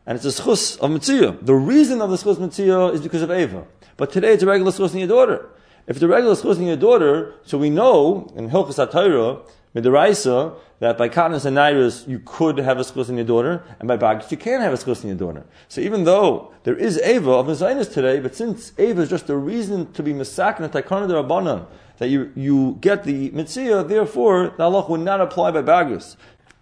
and 0.06 0.16
it's 0.16 0.24
a 0.24 0.42
schus 0.42 0.78
of 0.80 0.90
mitzvah. 0.90 1.38
The 1.42 1.54
reason 1.54 2.00
of 2.00 2.10
the 2.10 2.16
schus 2.16 2.38
mitzvah 2.38 2.88
is 2.88 3.00
because 3.00 3.22
of 3.22 3.30
Eva. 3.30 3.66
But 3.96 4.12
today 4.12 4.32
it's 4.32 4.42
a 4.42 4.46
regular 4.46 4.72
schus 4.72 4.92
in 4.92 4.98
your 4.98 5.08
daughter. 5.08 5.48
If 5.86 6.00
a 6.00 6.06
regular 6.06 6.34
schus 6.34 6.58
in 6.58 6.66
your 6.66 6.76
daughter, 6.76 7.34
so 7.44 7.58
we 7.58 7.70
know 7.70 8.32
in 8.36 8.50
Hilchas 8.50 8.84
HaTorah, 8.84 9.48
Midaraisa, 9.74 10.54
that 10.80 10.98
by 10.98 11.08
Katnas 11.08 11.44
and 11.44 11.56
Nairus 11.56 12.06
you 12.08 12.20
could 12.24 12.58
have 12.58 12.78
a 12.78 12.82
schus 12.82 13.08
in 13.08 13.16
your 13.16 13.24
daughter, 13.24 13.64
and 13.78 13.88
by 13.88 13.96
Bagis 13.96 14.30
you 14.30 14.36
can't 14.36 14.62
have 14.62 14.72
a 14.72 14.76
schus 14.76 15.02
in 15.02 15.08
your 15.08 15.18
daughter. 15.18 15.46
So 15.68 15.80
even 15.80 16.04
though 16.04 16.52
there 16.64 16.76
is 16.76 17.00
Eva 17.00 17.30
of 17.30 17.46
Mizainis 17.46 17.92
today, 17.92 18.20
but 18.20 18.34
since 18.34 18.72
Eva 18.78 19.02
is 19.02 19.08
just 19.10 19.30
a 19.30 19.36
reason 19.36 19.92
to 19.92 20.02
be 20.02 20.12
Misak 20.12 20.58
and 20.60 20.72
Taikana 20.72 21.08
Rabbanan, 21.08 21.66
that 21.98 22.08
you, 22.08 22.32
you 22.34 22.78
get 22.80 23.04
the 23.04 23.30
mitzvah, 23.30 23.84
therefore 23.84 24.54
the 24.56 24.64
halach 24.64 24.88
would 24.88 25.00
not 25.00 25.20
apply 25.20 25.52
by 25.52 25.62
Bagis. 25.62 26.16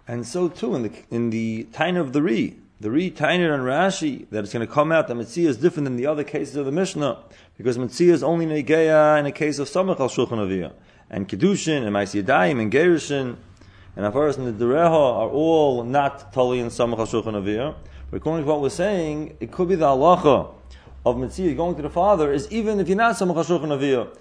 And 0.06 0.26
so 0.26 0.48
too 0.48 0.74
in 0.74 0.82
the, 0.82 0.92
in 1.10 1.30
the 1.30 1.64
Taina 1.72 2.00
of 2.00 2.12
the 2.12 2.22
Re, 2.22 2.56
the 2.80 2.90
re 2.90 3.10
Tainer 3.10 3.52
and 3.52 3.62
Rashi 3.62 4.26
that 4.30 4.42
it's 4.42 4.54
going 4.54 4.66
to 4.66 4.72
come 4.72 4.90
out 4.90 5.06
that 5.08 5.14
Mitzvah 5.14 5.42
is 5.42 5.58
different 5.58 5.84
than 5.84 5.96
the 5.96 6.06
other 6.06 6.24
cases 6.24 6.56
of 6.56 6.64
the 6.64 6.72
Mishnah 6.72 7.18
because 7.58 7.76
Mitzvah 7.76 8.10
is 8.10 8.22
only 8.22 8.46
Negeya 8.46 9.20
in 9.20 9.26
a 9.26 9.32
case 9.32 9.58
of 9.58 9.68
Samach 9.68 10.00
al 10.00 10.08
Shulchan 10.08 10.38
Aviyah 10.38 10.72
and 11.10 11.28
Kedushin 11.28 11.86
and 11.86 11.94
Ma'is 11.94 12.20
Yadayim 12.20 12.60
and 12.60 12.72
Gerushin 12.72 13.36
and 13.96 14.06
Afaras 14.06 14.38
and 14.38 14.46
the 14.46 14.64
Dereha 14.64 14.88
are 14.88 15.28
all 15.28 15.84
not 15.84 16.32
Tali 16.32 16.58
in 16.58 16.68
Samach 16.68 16.98
al 16.98 17.06
Shulchan 17.06 17.34
Aviyah. 17.34 17.74
But 18.10 18.16
according 18.16 18.46
to 18.46 18.50
what 18.50 18.62
we're 18.62 18.70
saying, 18.70 19.36
it 19.40 19.52
could 19.52 19.68
be 19.68 19.74
the 19.74 19.86
halacha 19.86 20.54
of 21.04 21.18
Mitzvah 21.18 21.52
going 21.52 21.76
to 21.76 21.82
the 21.82 21.90
father 21.90 22.32
is 22.32 22.50
even 22.50 22.80
if 22.80 22.88
you're 22.88 22.96
not 22.96 23.16
Samach 23.16 23.36
al 23.36 23.44
Shulchan 23.44 23.78
Aviyah. 23.78 24.16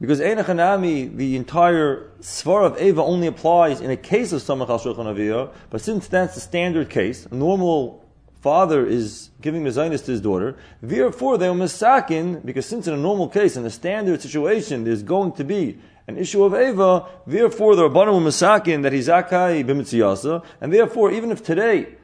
Because 0.00 0.18
Einachanami, 0.18 1.14
the 1.14 1.36
entire 1.36 2.10
Svar 2.22 2.64
of 2.64 2.80
Eva 2.80 3.02
only 3.02 3.26
applies 3.26 3.82
in 3.82 3.90
a 3.90 3.96
case 3.96 4.32
of 4.32 4.40
Samach 4.42 4.68
al 4.68 4.80
Shulchan 4.80 5.14
Aviyah, 5.14 5.52
but 5.68 5.80
since 5.80 6.08
that's 6.08 6.34
the 6.34 6.40
standard 6.40 6.88
case, 6.88 7.30
normal 7.30 7.99
father 8.40 8.86
is 8.86 9.30
giving 9.40 9.62
mezainis 9.62 10.04
to 10.04 10.12
his 10.12 10.20
daughter, 10.20 10.56
therefore 10.82 11.38
they 11.38 11.48
are 11.48 11.54
misakin, 11.54 12.44
because 12.44 12.66
since 12.66 12.86
in 12.86 12.94
a 12.94 12.96
normal 12.96 13.28
case, 13.28 13.56
in 13.56 13.64
a 13.64 13.70
standard 13.70 14.20
situation, 14.20 14.84
there's 14.84 15.02
going 15.02 15.32
to 15.32 15.44
be 15.44 15.78
an 16.06 16.16
issue 16.16 16.42
of 16.42 16.54
Eva, 16.54 17.06
therefore 17.26 17.76
the 17.76 17.88
Rabbanim 17.88 18.14
were 18.14 18.30
misakin 18.30 18.82
that 18.82 18.92
he's 18.92 19.08
akai 19.08 19.64
b'mitziyasa, 19.64 20.44
and 20.60 20.72
therefore 20.72 21.12
even 21.12 21.30
if 21.30 21.44
today, 21.44 21.94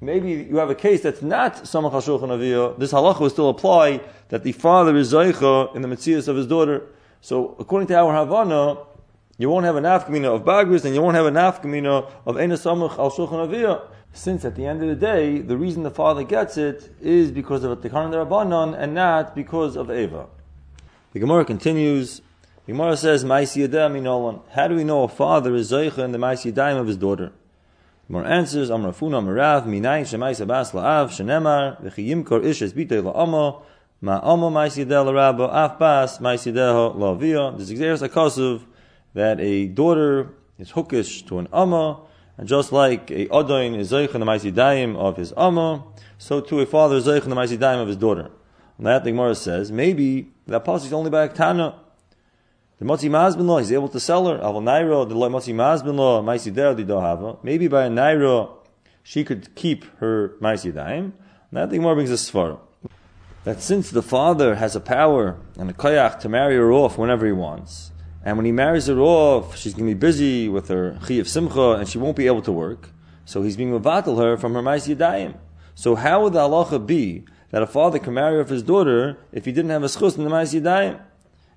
maybe 0.00 0.30
you 0.30 0.56
have 0.56 0.70
a 0.70 0.74
case 0.74 1.02
that's 1.02 1.22
not 1.22 1.56
Samach 1.56 1.92
al 1.92 2.00
Shulchan 2.02 2.28
Aviyah, 2.28 2.78
this 2.78 2.92
halacha 2.92 3.20
will 3.20 3.30
still 3.30 3.50
apply 3.50 4.00
that 4.28 4.44
the 4.44 4.52
father 4.52 4.96
is 4.96 5.12
zaycha 5.12 5.74
in 5.74 5.82
the 5.82 5.88
mitzias 5.88 6.28
of 6.28 6.36
his 6.36 6.46
daughter. 6.46 6.86
So 7.20 7.56
according 7.58 7.88
to 7.88 7.96
our 7.96 8.14
Havana, 8.14 8.78
you 9.38 9.50
won't 9.50 9.64
have 9.64 9.76
an 9.76 9.84
nafkamina 9.84 10.34
of 10.34 10.42
Bagris 10.42 10.84
and 10.84 10.94
you 10.94 11.02
won't 11.02 11.16
have 11.16 11.26
a 11.26 11.30
nafkamina 11.30 12.10
of 12.24 12.38
Ena 12.38 12.54
Samach 12.54 12.98
al. 12.98 13.90
Since 14.12 14.44
at 14.44 14.56
the 14.56 14.66
end 14.66 14.82
of 14.82 14.88
the 14.88 14.94
day, 14.94 15.38
the 15.38 15.56
reason 15.56 15.82
the 15.82 15.90
father 15.90 16.22
gets 16.22 16.58
it 16.58 16.94
is 17.00 17.30
because 17.30 17.64
of 17.64 17.70
a 17.72 17.76
Tikkan 17.76 18.12
Rabbanon 18.12 18.78
and 18.78 18.94
not 18.94 19.34
because 19.34 19.76
of 19.76 19.90
Eva. 19.90 20.26
The 21.12 21.20
Gemara 21.20 21.44
continues. 21.44 22.20
The 22.66 22.72
Gemara 22.72 22.96
says, 22.96 23.24
"Ma'isi 23.24 23.66
minolan." 23.68 24.42
How 24.50 24.68
do 24.68 24.76
we 24.76 24.84
know 24.84 25.04
a 25.04 25.08
father 25.08 25.54
is 25.54 25.72
zeicha 25.72 25.98
in 25.98 26.12
the 26.12 26.18
ma'isi 26.18 26.52
yadayim 26.52 26.78
of 26.78 26.86
his 26.86 26.96
daughter? 26.96 27.32
The 28.06 28.12
Gemara 28.12 28.28
answers, 28.28 28.70
"Amrafuna 28.70 29.22
merav 29.24 29.66
minayin 29.66 30.04
shemaisa 30.04 30.46
bas 30.46 30.72
la'av 30.72 31.08
shenemar 31.08 31.82
v'chiyimkor 31.82 32.44
ish 32.44 32.62
es 32.62 32.72
la'ama 32.72 33.62
Ma 34.04 34.20
Ma'ama 34.20 34.50
Ma'isidah 34.50 35.06
L'Rabba, 35.06 35.48
Af 35.52 35.78
Bas 35.78 36.18
Ma'isidah 36.18 36.96
L'Aviyah. 36.96 37.56
This 37.56 37.70
is 37.70 37.78
Xeris 37.78 38.08
Akasuv, 38.08 38.64
that 39.14 39.38
a 39.38 39.68
daughter 39.68 40.34
is 40.58 40.72
hookish 40.72 41.24
to 41.28 41.38
an 41.38 41.46
amma, 41.52 42.00
and 42.36 42.48
just 42.48 42.72
like 42.72 43.10
a 43.10 43.26
adain 43.26 43.76
is 43.76 43.92
zeich 43.92 44.14
in 44.14 44.20
the 44.20 44.96
of 44.98 45.16
his 45.16 45.32
amma, 45.36 45.84
so 46.18 46.40
too 46.40 46.60
a 46.60 46.66
father 46.66 46.96
is 46.96 47.06
zeich 47.06 47.24
in 47.24 47.30
the 47.30 47.80
of 47.80 47.88
his 47.88 47.96
daughter. 47.96 48.30
And 48.78 48.86
that 48.86 49.04
the 49.04 49.10
Gemara 49.10 49.34
says, 49.34 49.70
maybe 49.70 50.32
that 50.46 50.64
pasuk 50.64 50.86
is 50.86 50.92
only 50.92 51.10
by 51.10 51.24
a 51.24 51.28
tana. 51.28 51.78
The 52.78 52.84
motzi 52.84 53.08
mazbin 53.08 53.46
law, 53.46 53.58
he's 53.58 53.70
able 53.70 53.88
to 53.90 54.00
sell 54.00 54.26
her. 54.26 54.38
Aval 54.38 54.62
nairo, 54.62 55.08
the 55.08 55.14
motzi 55.14 55.54
mazbin 55.54 55.96
law, 55.96 56.20
ma'asidayim 56.22 56.76
di 56.76 56.84
dohava. 56.84 57.38
Maybe 57.44 57.68
by 57.68 57.84
a 57.84 57.90
nairo, 57.90 58.56
she 59.02 59.22
could 59.22 59.54
keep 59.54 59.84
her 59.98 60.34
ma'asidayim. 60.40 61.12
That 61.52 61.70
the 61.70 61.76
Gemara 61.76 61.94
brings 61.94 62.10
a 62.10 62.14
svara 62.14 62.58
that 63.44 63.60
since 63.60 63.90
the 63.90 64.02
father 64.02 64.56
has 64.56 64.76
a 64.76 64.80
power 64.80 65.36
and 65.58 65.70
a 65.70 65.72
koyach 65.72 66.20
to 66.20 66.28
marry 66.28 66.56
her 66.56 66.72
off 66.72 66.96
whenever 66.96 67.26
he 67.26 67.32
wants, 67.32 67.90
and 68.24 68.36
when 68.36 68.46
he 68.46 68.52
marries 68.52 68.86
her 68.86 69.00
off, 69.00 69.56
she's 69.56 69.74
going 69.74 69.88
to 69.88 69.94
be 69.94 69.98
busy 69.98 70.48
with 70.48 70.68
her 70.68 70.98
of 71.00 71.28
simcha 71.28 71.72
and 71.72 71.88
she 71.88 71.98
won't 71.98 72.16
be 72.16 72.26
able 72.26 72.42
to 72.42 72.52
work, 72.52 72.90
so 73.24 73.42
he's 73.42 73.56
being 73.56 73.70
mevatel 73.72 74.18
her 74.18 74.36
from 74.36 74.54
her 74.54 74.62
ma'is 74.62 74.94
yadayim. 74.94 75.36
So 75.74 75.94
how 75.94 76.22
would 76.22 76.34
the 76.34 76.40
halacha 76.40 76.86
be 76.86 77.24
that 77.50 77.62
a 77.62 77.66
father 77.66 77.98
can 77.98 78.14
marry 78.14 78.40
off 78.40 78.48
his 78.48 78.62
daughter 78.62 79.18
if 79.32 79.44
he 79.44 79.52
didn't 79.52 79.70
have 79.70 79.82
a 79.82 79.86
schus 79.86 80.16
in 80.16 80.24
the 80.24 80.30
ma'is 80.30 80.58
yadayim? 80.58 81.00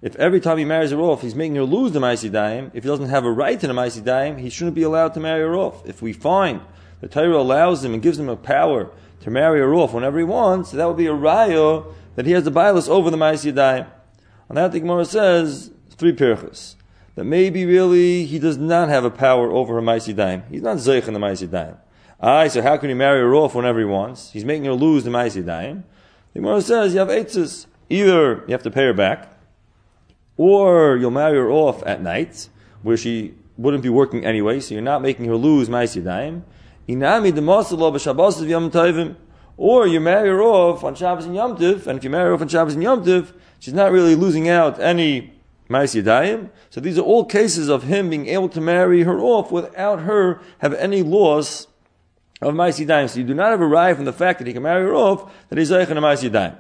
If 0.02 0.16
every 0.18 0.40
time 0.40 0.58
he 0.58 0.66
marries 0.66 0.92
her 0.92 1.00
off, 1.00 1.22
he's 1.22 1.36
making 1.36 1.56
her 1.56 1.64
lose 1.64 1.92
the 1.92 2.00
ma'is 2.00 2.30
yadayim, 2.30 2.72
if 2.74 2.84
he 2.84 2.90
doesn't 2.90 3.10
have 3.10 3.26
a 3.26 3.32
right 3.32 3.60
to 3.60 3.68
the 3.68 3.74
ma'is 3.74 4.02
yadayim, 4.02 4.40
he 4.40 4.50
shouldn't 4.50 4.76
be 4.76 4.84
allowed 4.84 5.14
to 5.14 5.20
marry 5.20 5.42
her 5.42 5.56
off. 5.56 5.86
If 5.86 6.02
we 6.02 6.14
find 6.14 6.62
the 7.02 7.08
Torah 7.08 7.38
allows 7.38 7.84
him 7.84 7.94
and 7.94 8.02
gives 8.02 8.18
him 8.18 8.30
a 8.30 8.36
power 8.36 8.90
to 9.22 9.30
marry 9.30 9.60
her 9.60 9.74
off 9.76 9.94
whenever 9.94 10.18
he 10.18 10.24
wants, 10.24 10.72
that 10.72 10.88
would 10.88 10.98
be 10.98 11.08
a 11.08 11.14
raya 11.14 11.86
that 12.16 12.26
he 12.26 12.32
has 12.32 12.44
the 12.44 12.52
bias 12.52 12.88
over 12.88 13.10
the 13.10 13.18
Ma'is 13.18 13.52
Yadayim. 13.52 13.88
On 14.50 14.56
that, 14.56 14.72
the 14.72 14.80
Gemara 14.80 15.06
says 15.06 15.72
three 15.98 16.14
pirchas. 16.14 16.76
That 17.16 17.24
maybe 17.24 17.66
really 17.66 18.26
he 18.26 18.40
does 18.40 18.58
not 18.58 18.90
have 18.90 19.06
a 19.06 19.10
power 19.10 19.52
over 19.52 19.76
her 19.76 19.82
Ma'is 19.82 20.14
Yadayim. 20.14 20.44
He's 20.50 20.62
not 20.62 20.78
Zeich 20.78 21.08
in 21.08 21.14
the 21.14 21.20
Ma'is 21.20 21.48
Yadayim. 21.48 21.78
Aye, 22.20 22.50
so 22.50 22.62
how 22.62 22.78
can 22.78 22.90
he 22.90 22.96
marry 22.96 23.20
her 23.20 23.34
off 23.34 23.56
whenever 23.56 23.80
he 23.80 23.86
wants? 23.86 24.32
He's 24.32 24.44
making 24.44 24.66
her 24.66 24.74
lose 24.74 25.04
the 25.06 25.10
Ma'is 25.10 25.42
Yadayim. 25.42 25.84
The 26.34 26.40
Gemara 26.40 26.62
says 26.62 26.94
you 26.94 27.00
have 27.00 27.08
eitzes. 27.08 27.68
Either 27.90 28.44
you 28.48 28.52
have 28.52 28.64
to 28.64 28.72
pay 28.72 28.84
her 28.84 28.94
back, 28.94 29.32
or 30.38 30.98
you'll 30.98 31.12
marry 31.12 31.38
her 31.38 31.50
off 31.50 31.84
at 31.86 32.02
night, 32.02 32.50
where 32.82 32.98
she 32.98 33.36
wouldn't 33.58 33.84
be 33.84 33.90
working 33.90 34.26
anyway, 34.26 34.60
so 34.60 34.74
you're 34.74 34.84
not 34.84 35.02
making 35.02 35.26
her 35.26 35.36
lose 35.36 35.70
Ma'is 35.70 36.02
Yadayim. 36.02 36.42
Inami 36.90 37.34
the 37.34 37.42
of 37.42 38.72
Tovim. 38.72 39.16
Or 39.58 39.88
you 39.88 40.02
marry 40.02 40.28
her 40.28 40.42
off 40.42 40.84
on 40.84 40.96
Shabbos 40.96 41.26
and 41.26 41.34
Yom 41.34 41.58
Tiv, 41.58 41.88
and 41.88 41.98
if 41.98 42.04
you 42.04 42.10
marry 42.10 42.28
her 42.28 42.34
off 42.34 42.42
on 42.42 42.50
Shabbos 42.50 42.74
and 42.74 42.84
Yom 42.84 43.06
Tiv, 43.06 43.34
she's 43.60 43.74
not 43.74 43.92
really 43.92 44.16
losing 44.16 44.50
out 44.50 44.80
any 44.82 45.35
Ma'is 45.70 46.02
Yadayim. 46.02 46.50
So 46.70 46.80
these 46.80 46.98
are 46.98 47.02
all 47.02 47.26
cases 47.26 47.70
of 47.70 47.84
him 47.84 48.10
being 48.10 48.28
able 48.28 48.50
to 48.50 48.62
marry 48.62 49.04
her 49.04 49.20
off 49.20 49.52
without 49.52 50.02
her 50.02 50.42
have 50.60 50.74
any 50.76 51.02
loss 51.02 51.68
of 52.42 52.54
Ma'is 52.54 52.86
Yadayim. 52.86 53.10
So 53.10 53.20
you 53.20 53.26
do 53.26 53.34
not 53.34 53.52
have 53.52 53.62
a 53.62 53.68
right 53.68 53.96
from 53.96 54.06
the 54.06 54.14
fact 54.14 54.40
that 54.40 54.48
he 54.48 54.54
can 54.54 54.64
marry 54.64 54.84
her 54.84 54.94
off 54.94 55.32
that 55.50 55.58
he's 55.58 55.72
Zeich 55.72 55.90
and 55.90 55.98
a 55.98 56.02
Ma'is 56.02 56.30
Yadayim. 56.30 56.58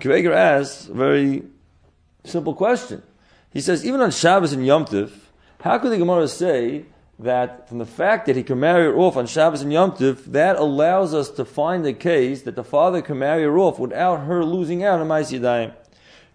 Kveger 0.00 0.34
asks 0.34 0.88
a 0.88 0.94
very 0.94 1.44
simple 2.24 2.54
question. 2.54 3.02
He 3.52 3.60
says, 3.60 3.84
even 3.84 4.00
on 4.00 4.10
Shabbos 4.10 4.52
and 4.52 4.66
Yom 4.66 4.86
Tiv, 4.86 5.30
how 5.60 5.78
could 5.78 5.92
the 5.92 5.98
Gemara 5.98 6.26
say 6.26 6.86
that 7.18 7.68
from 7.68 7.78
the 7.78 7.86
fact 7.86 8.26
that 8.26 8.34
he 8.34 8.42
can 8.42 8.58
marry 8.58 8.84
her 8.84 8.96
off 8.96 9.16
on 9.16 9.26
Shabbos 9.26 9.62
and 9.62 9.72
Yom 9.72 9.92
Tov, 9.92 10.24
that 10.32 10.56
allows 10.56 11.14
us 11.14 11.30
to 11.30 11.44
find 11.44 11.86
a 11.86 11.92
case 11.92 12.42
that 12.42 12.56
the 12.56 12.64
father 12.64 13.02
can 13.02 13.18
marry 13.18 13.42
her 13.42 13.58
off 13.58 13.78
without 13.78 14.24
her 14.26 14.44
losing 14.44 14.82
out 14.82 15.00
on 15.00 15.08
Ma'is 15.08 15.38
Yadayim. 15.38 15.74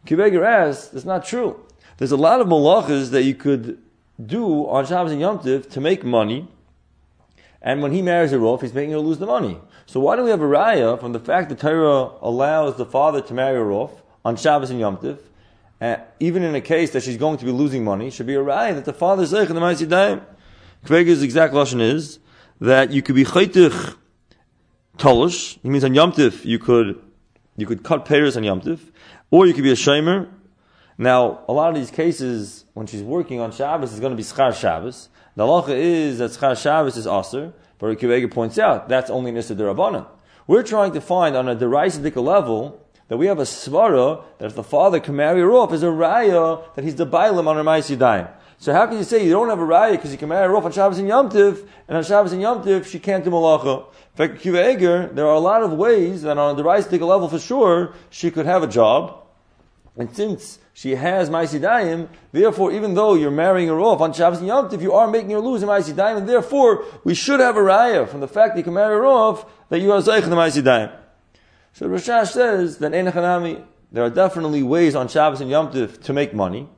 Kibeger 0.05 0.45
asks, 0.45 0.87
that's 0.89 1.03
not 1.03 1.25
true. 1.25 1.59
There's 1.98 2.12
a 2.12 2.18
lot 2.18 2.42
of 2.42 2.48
malachas 2.48 3.10
that 3.10 3.24
you 3.24 3.34
could 3.34 3.80
do 4.24 4.68
on 4.68 4.86
Shabbos 4.86 5.12
and 5.12 5.22
Yom 5.22 5.39
Tov 5.39 5.70
to 5.72 5.82
make 5.82 6.04
money, 6.04 6.48
and 7.62 7.82
when 7.82 7.92
he 7.92 8.01
marries 8.01 8.32
her 8.32 8.42
off, 8.42 8.62
he's 8.62 8.74
making 8.74 8.92
her 8.92 9.00
lose 9.00 9.18
the 9.18 9.25
money. 9.25 9.60
So 9.88 10.00
why 10.00 10.16
do 10.16 10.24
we 10.24 10.30
have 10.30 10.42
a 10.42 10.46
raya 10.46 11.00
from 11.00 11.13
the 11.13 11.20
fact 11.20 11.50
that 11.50 11.60
Torah 11.60 12.12
allows 12.22 12.77
the 12.77 12.86
father 12.86 13.22
to 13.22 13.34
marry 13.34 13.58
her 13.58 13.72
off 13.72 14.04
on 14.24 14.36
Shabbos 14.36 14.70
and 14.70 14.80
Yom 14.80 14.98
Tov, 14.98 15.20
uh, 15.82 15.98
even 16.20 16.44
in 16.44 16.54
a 16.54 16.62
case 16.62 16.92
that 16.92 17.04
she's 17.04 17.18
going 17.18 17.38
to 17.38 17.46
be 17.46 17.51
losing 17.51 17.84
money, 17.84 18.12
should 18.12 18.27
be 18.27 18.36
a 18.36 18.44
raya 18.44 18.75
that 18.75 18.86
the 18.86 18.94
father 18.94 19.24
is 19.24 19.34
in 19.34 19.48
the 19.48 19.54
Ma'is 19.56 19.86
Yadayim. 19.86 20.22
Kveger's 20.86 21.24
exact 21.24 21.54
lashon 21.54 21.82
is 21.82 22.20
that 22.62 22.92
you 22.92 23.01
could 23.01 23.16
be 23.16 23.24
chaytich 23.24 23.96
tolish. 24.98 25.58
He 25.62 25.70
means 25.70 25.84
on 25.84 25.94
Yom 25.94 26.12
Tif 26.12 26.46
you 26.46 26.60
could 26.60 27.01
you 27.56 27.66
could 27.66 27.84
cut 27.84 28.06
payers 28.06 28.38
on 28.38 28.44
Yom 28.44 28.62
Tif, 28.62 28.80
or 29.32 29.48
you 29.48 29.54
could 29.54 29.63
be 29.63 29.72
a 29.72 29.75
shamer. 29.75 30.30
Now, 30.98 31.42
a 31.48 31.54
lot 31.54 31.70
of 31.70 31.75
these 31.75 31.92
cases, 31.92 32.66
when 32.74 32.88
she's 32.88 33.04
working 33.04 33.39
on 33.39 33.51
Shabbos, 33.51 33.94
is 33.94 34.00
going 34.00 34.12
to 34.12 34.18
be 34.18 34.24
schar 34.24 34.54
Shabbos. 34.54 35.10
The 35.36 35.44
halacha 35.44 35.70
is 35.70 36.18
that 36.18 36.32
schar 36.32 36.60
Shabbos 36.60 36.98
is 36.98 37.06
aser, 37.06 37.54
but 37.77 38.00
Kveger 38.00 38.32
points 38.32 38.58
out 38.58 38.89
that's 38.89 39.12
only 39.12 39.32
nissa 39.32 39.54
derabbanan. 39.54 40.08
We're 40.48 40.63
trying 40.63 40.94
to 40.94 41.01
find 41.01 41.36
on 41.36 41.48
a 41.48 41.56
derisidic 41.56 42.16
level 42.16 42.84
that 43.10 43.18
we 43.18 43.27
have 43.27 43.38
a 43.38 43.44
svara 43.44 44.24
that 44.39 44.46
if 44.48 44.56
the 44.56 44.63
father 44.63 45.00
can 45.00 45.16
marry 45.16 45.42
her 45.42 45.51
off, 45.51 45.72
is 45.72 45.84
a 45.84 45.88
raya 45.88 46.63
that 46.74 46.84
he's 46.84 46.96
the 46.96 47.06
bailam 47.06 47.48
on 47.48 47.58
her 47.58 47.63
ma'is. 47.63 48.32
So 48.58 48.74
how 48.74 48.88
can 48.88 48.98
you 48.98 49.04
say 49.04 49.24
you 49.24 49.32
don't 49.32 49.50
have 49.50 49.60
a 49.60 49.66
raya 49.66 49.92
because 49.92 50.12
you 50.12 50.18
can 50.18 50.30
marry 50.30 50.48
her 50.48 50.56
off 50.56 50.66
on 50.66 50.72
Shabbos 50.72 50.98
and 50.98 51.08
Yom 51.08 51.27
and 51.27 51.98
on 51.98 52.04
Shabbos 52.04 52.32
and 52.32 52.42
Yom 52.42 52.63
Tiv 52.63 52.88
she 52.88 52.98
can't 52.98 53.24
do 53.24 53.30
malacha? 53.30 53.86
In 53.86 54.16
fact, 54.16 54.42
Kiva 54.42 54.72
Eger, 54.72 55.12
there 55.13 55.27
are 55.27 55.36
a 55.36 55.39
lot 55.39 55.62
of 55.62 55.74
ways 55.74 56.24
that 56.24 56.39
on 56.39 56.58
a 56.58 56.63
derisic 56.63 57.00
level 57.01 57.30
for 57.30 57.38
sure 57.38 57.94
she 58.10 58.32
could 58.32 58.48
have 58.48 58.63
a 58.63 58.68
job, 58.68 59.26
and 59.98 60.16
since 60.16 60.60
she 60.74 60.96
has 60.96 61.30
Maisidayim, 61.30 62.08
therefore, 62.32 62.72
even 62.72 62.94
though 62.94 63.16
you're 63.16 63.32
marrying 63.32 63.68
her 63.68 63.80
off 63.80 64.00
on 64.00 64.13
Shabbos 64.13 64.39
and 64.39 64.48
Yom 64.48 64.70
Tiv, 64.70 64.82
you 64.82 64.94
are 64.94 65.08
making 65.08 65.32
her 65.32 65.39
lose 65.39 65.63
in 65.63 65.70
Maisidayim, 65.70 66.18
and 66.18 66.30
therefore, 66.30 66.86
we 67.04 67.13
should 67.13 67.39
have 67.39 67.58
a 67.58 67.62
raya 67.62 68.08
from 68.08 68.20
the 68.20 68.27
fact 68.27 68.54
that 68.54 68.60
you 68.60 68.63
can 68.63 68.75
marry 68.75 68.96
her 68.96 69.06
off 69.06 69.46
that 69.70 69.80
you 69.80 69.92
are 69.92 70.01
Zeich 70.01 70.24
in 70.24 70.30
the 70.30 70.36
Maisidayim. 70.36 70.96
So 71.74 71.88
Rashash 71.88 72.32
says 72.32 72.77
that 72.77 72.92
Enechanami, 72.92 73.63
there 73.92 74.04
are 74.04 74.10
definitely 74.10 74.63
ways 74.63 74.96
on 74.96 75.08
Shabbos 75.08 75.42
and 75.42 75.50
Yom 75.50 75.72
Tiv 75.72 76.01
to 76.04 76.13
make 76.13 76.34
money. 76.34 76.70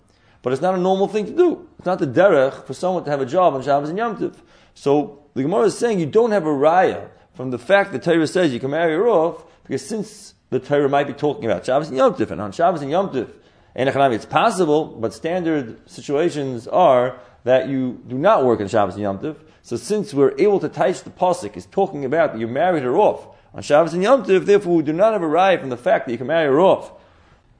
But 0.41 0.53
it's 0.53 0.61
not 0.61 0.75
a 0.75 0.77
normal 0.77 1.07
thing 1.07 1.25
to 1.25 1.35
do. 1.35 1.67
It's 1.77 1.85
not 1.85 1.99
the 1.99 2.07
derech 2.07 2.65
for 2.65 2.73
someone 2.73 3.03
to 3.03 3.11
have 3.11 3.21
a 3.21 3.25
job 3.25 3.53
on 3.53 3.61
Shabbos 3.61 3.89
and 3.89 3.97
Yom 3.97 4.17
Tov. 4.17 4.35
So 4.73 5.23
the 5.33 5.41
Gemara 5.41 5.63
is 5.63 5.77
saying 5.77 5.99
you 5.99 6.05
don't 6.05 6.31
have 6.31 6.45
a 6.45 6.49
raya 6.49 7.09
from 7.33 7.51
the 7.51 7.59
fact 7.59 7.91
that 7.91 8.03
Torah 8.03 8.27
says 8.27 8.53
you 8.53 8.59
can 8.59 8.71
marry 8.71 8.93
her 8.93 9.07
off, 9.07 9.45
because 9.63 9.85
since 9.85 10.33
the 10.49 10.59
Torah 10.59 10.89
might 10.89 11.07
be 11.07 11.13
talking 11.13 11.45
about 11.45 11.65
Shabbos 11.65 11.89
and 11.89 11.97
Yom 11.97 12.13
Tov, 12.13 12.31
and 12.31 12.41
on 12.41 12.51
Shabbos 12.51 12.81
and 12.81 12.91
Yom 12.91 13.09
Tov, 13.09 13.31
it's 13.75 14.25
possible, 14.25 14.85
but 14.85 15.13
standard 15.13 15.89
situations 15.89 16.67
are 16.67 17.19
that 17.43 17.69
you 17.69 18.01
do 18.07 18.17
not 18.17 18.43
work 18.43 18.59
on 18.59 18.67
Shabbos 18.67 18.95
and 18.95 19.03
Yom 19.03 19.19
Tov. 19.19 19.37
So 19.61 19.77
since 19.77 20.13
we're 20.13 20.33
able 20.37 20.59
to 20.59 20.69
touch 20.69 21.03
the 21.03 21.11
pasuk 21.11 21.55
is 21.55 21.65
talking 21.67 22.03
about 22.03 22.33
that 22.33 22.39
you 22.39 22.47
married 22.47 22.83
her 22.83 22.97
off 22.97 23.27
on 23.53 23.61
Shabbos 23.61 23.93
and 23.93 24.03
Yom 24.03 24.25
Tov, 24.25 24.45
therefore 24.45 24.75
we 24.75 24.83
do 24.83 24.93
not 24.93 25.13
have 25.13 25.21
a 25.21 25.27
raya 25.27 25.59
from 25.59 25.69
the 25.69 25.77
fact 25.77 26.05
that 26.05 26.11
you 26.11 26.17
can 26.17 26.27
marry 26.27 26.47
her 26.47 26.59
off 26.59 26.91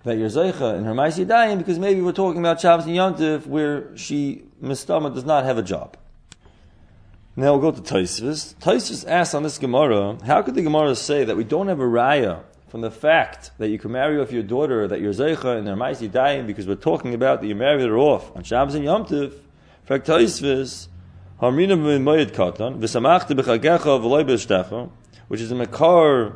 that 0.04 0.18
you're 0.18 0.30
Zeicha 0.30 0.78
in 0.78 0.86
her 0.86 0.94
Ma'is 0.94 1.24
Yadayim 1.24 1.58
because 1.58 1.78
maybe 1.78 2.02
we're 2.02 2.14
talking 2.14 2.40
about 2.40 2.62
Shabbos 2.62 2.86
and 2.86 2.96
Yontif 2.96 3.46
where 3.46 3.96
she, 3.98 4.44
Mistama, 4.64 5.14
does 5.14 5.26
not 5.26 5.44
have 5.44 5.58
a 5.58 5.62
job. 5.62 5.98
Now 7.36 7.56
we'll 7.56 7.72
go 7.72 7.80
to 7.80 7.82
Taisvis. 7.82 8.56
Taisvis 8.56 9.08
asks 9.08 9.34
on 9.34 9.44
this 9.44 9.58
Gemara, 9.58 10.18
how 10.26 10.42
could 10.42 10.56
the 10.56 10.62
Gemara 10.62 10.96
say 10.96 11.26
that 11.26 11.36
we 11.36 11.44
don't 11.44 11.68
have 11.68 11.80
a 11.80 11.84
raya 11.84 12.44
from 12.70 12.82
the 12.82 12.92
fact 12.92 13.52
that 13.58 13.70
you 13.70 13.80
can 13.80 13.92
marry 13.92 14.22
off 14.22 14.32
your 14.32 14.44
daughter, 14.44 14.88
that 14.88 15.02
you're 15.02 15.12
Zeicha 15.12 15.58
in 15.58 15.66
her 15.66 15.76
Ma'is 15.76 16.08
Yadayim 16.08 16.46
because 16.46 16.68
we're 16.68 16.76
talking 16.76 17.16
about 17.16 17.42
that 17.42 17.48
you 17.48 17.56
married 17.56 17.88
her 17.88 17.98
off 17.98 18.36
on 18.36 18.44
Shabbos 18.44 18.76
and 18.76 18.86
v'loy 24.00 24.24
b'shtecha, 24.24 24.92
which 25.28 25.42
is 25.42 25.52
a 25.52 25.56
makar 25.56 26.36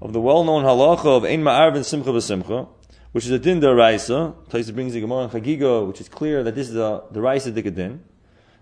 of 0.00 0.12
the 0.12 0.20
well-known 0.20 0.64
halacha 0.64 1.06
of 1.06 1.24
Ein 1.24 1.44
Ma'arv 1.44 1.76
and 1.76 1.86
Simcha 1.86 2.10
b'Simcha, 2.10 2.66
which 3.12 3.24
is 3.24 3.30
a 3.30 3.38
din 3.38 3.60
deraisa. 3.60 4.34
Taisa 4.48 4.74
brings 4.74 4.94
the 4.94 5.00
Gemara 5.00 5.24
in 5.24 5.30
Chagiga, 5.30 5.86
which 5.86 6.00
is 6.00 6.08
clear 6.08 6.42
that 6.42 6.56
this 6.56 6.68
is 6.68 6.74
a 6.74 7.04
deraisa 7.12 7.54
din. 7.54 8.02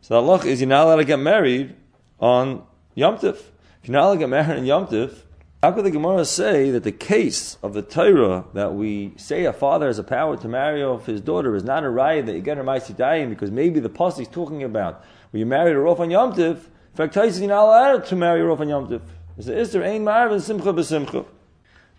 So 0.02 0.20
the 0.20 0.26
halach 0.26 0.44
is 0.44 0.60
you're 0.60 0.68
not 0.68 0.84
allowed 0.84 0.96
to 0.96 1.04
get 1.04 1.18
married 1.18 1.74
on 2.18 2.62
Yom 2.94 3.16
Tif. 3.16 3.36
If 3.82 3.88
you're 3.88 3.94
not 3.94 4.04
allowed 4.04 4.14
to 4.14 4.18
get 4.18 4.28
married 4.28 4.58
on 4.58 4.66
Yom 4.66 4.86
Tif, 4.86 5.22
how 5.62 5.72
could 5.72 5.84
the 5.84 5.90
Gemara 5.90 6.24
say 6.24 6.70
that 6.70 6.84
the 6.84 6.92
case 6.92 7.58
of 7.62 7.74
the 7.74 7.82
Torah 7.82 8.44
that 8.54 8.74
we 8.74 9.12
say 9.16 9.44
a 9.44 9.52
father 9.52 9.88
has 9.88 9.98
a 9.98 10.04
power 10.04 10.36
to 10.38 10.48
marry 10.48 10.82
off 10.82 11.04
his 11.04 11.20
daughter 11.20 11.54
is 11.54 11.64
not 11.64 11.84
a 11.84 11.90
riot 11.90 12.24
that 12.26 12.34
you 12.34 12.40
get 12.40 12.56
her 12.56 12.64
ma'asitayim 12.64 13.28
because 13.28 13.50
maybe 13.50 13.78
the 13.78 13.90
pasuk 13.90 14.22
is 14.22 14.28
talking 14.28 14.62
about 14.62 15.04
when 15.30 15.40
you 15.40 15.46
married 15.46 15.74
her 15.74 15.86
off 15.86 16.00
on 16.00 16.10
Yom 16.10 16.32
Tif. 16.32 16.56
In 16.56 16.96
fact, 16.96 17.14
you're 17.14 17.48
not 17.48 17.64
allowed 17.64 18.06
to 18.06 18.16
marry 18.16 18.40
her 18.40 18.50
off 18.50 18.60
on 18.60 18.70
Yom 18.70 18.88
Tif. 18.88 19.02
It's 19.36 19.46
the 19.46 19.52
Isser 19.52 19.82
Ma'arv 19.82 20.32
and 20.32 20.42
Simcha 20.42 20.72
b'Simcha. 20.72 21.26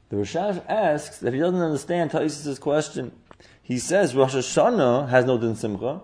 The 0.09 0.17
Rashash 0.17 0.63
asks 0.67 1.19
that 1.19 1.33
he 1.33 1.39
doesn't 1.39 1.61
understand 1.61 2.11
Taisis's 2.11 2.59
question. 2.59 3.11
He 3.61 3.77
says 3.77 4.15
Rosh 4.15 4.35
Hashanah 4.35 5.09
has 5.09 5.23
no 5.25 5.37
din 5.37 5.55
simcha. 5.55 6.01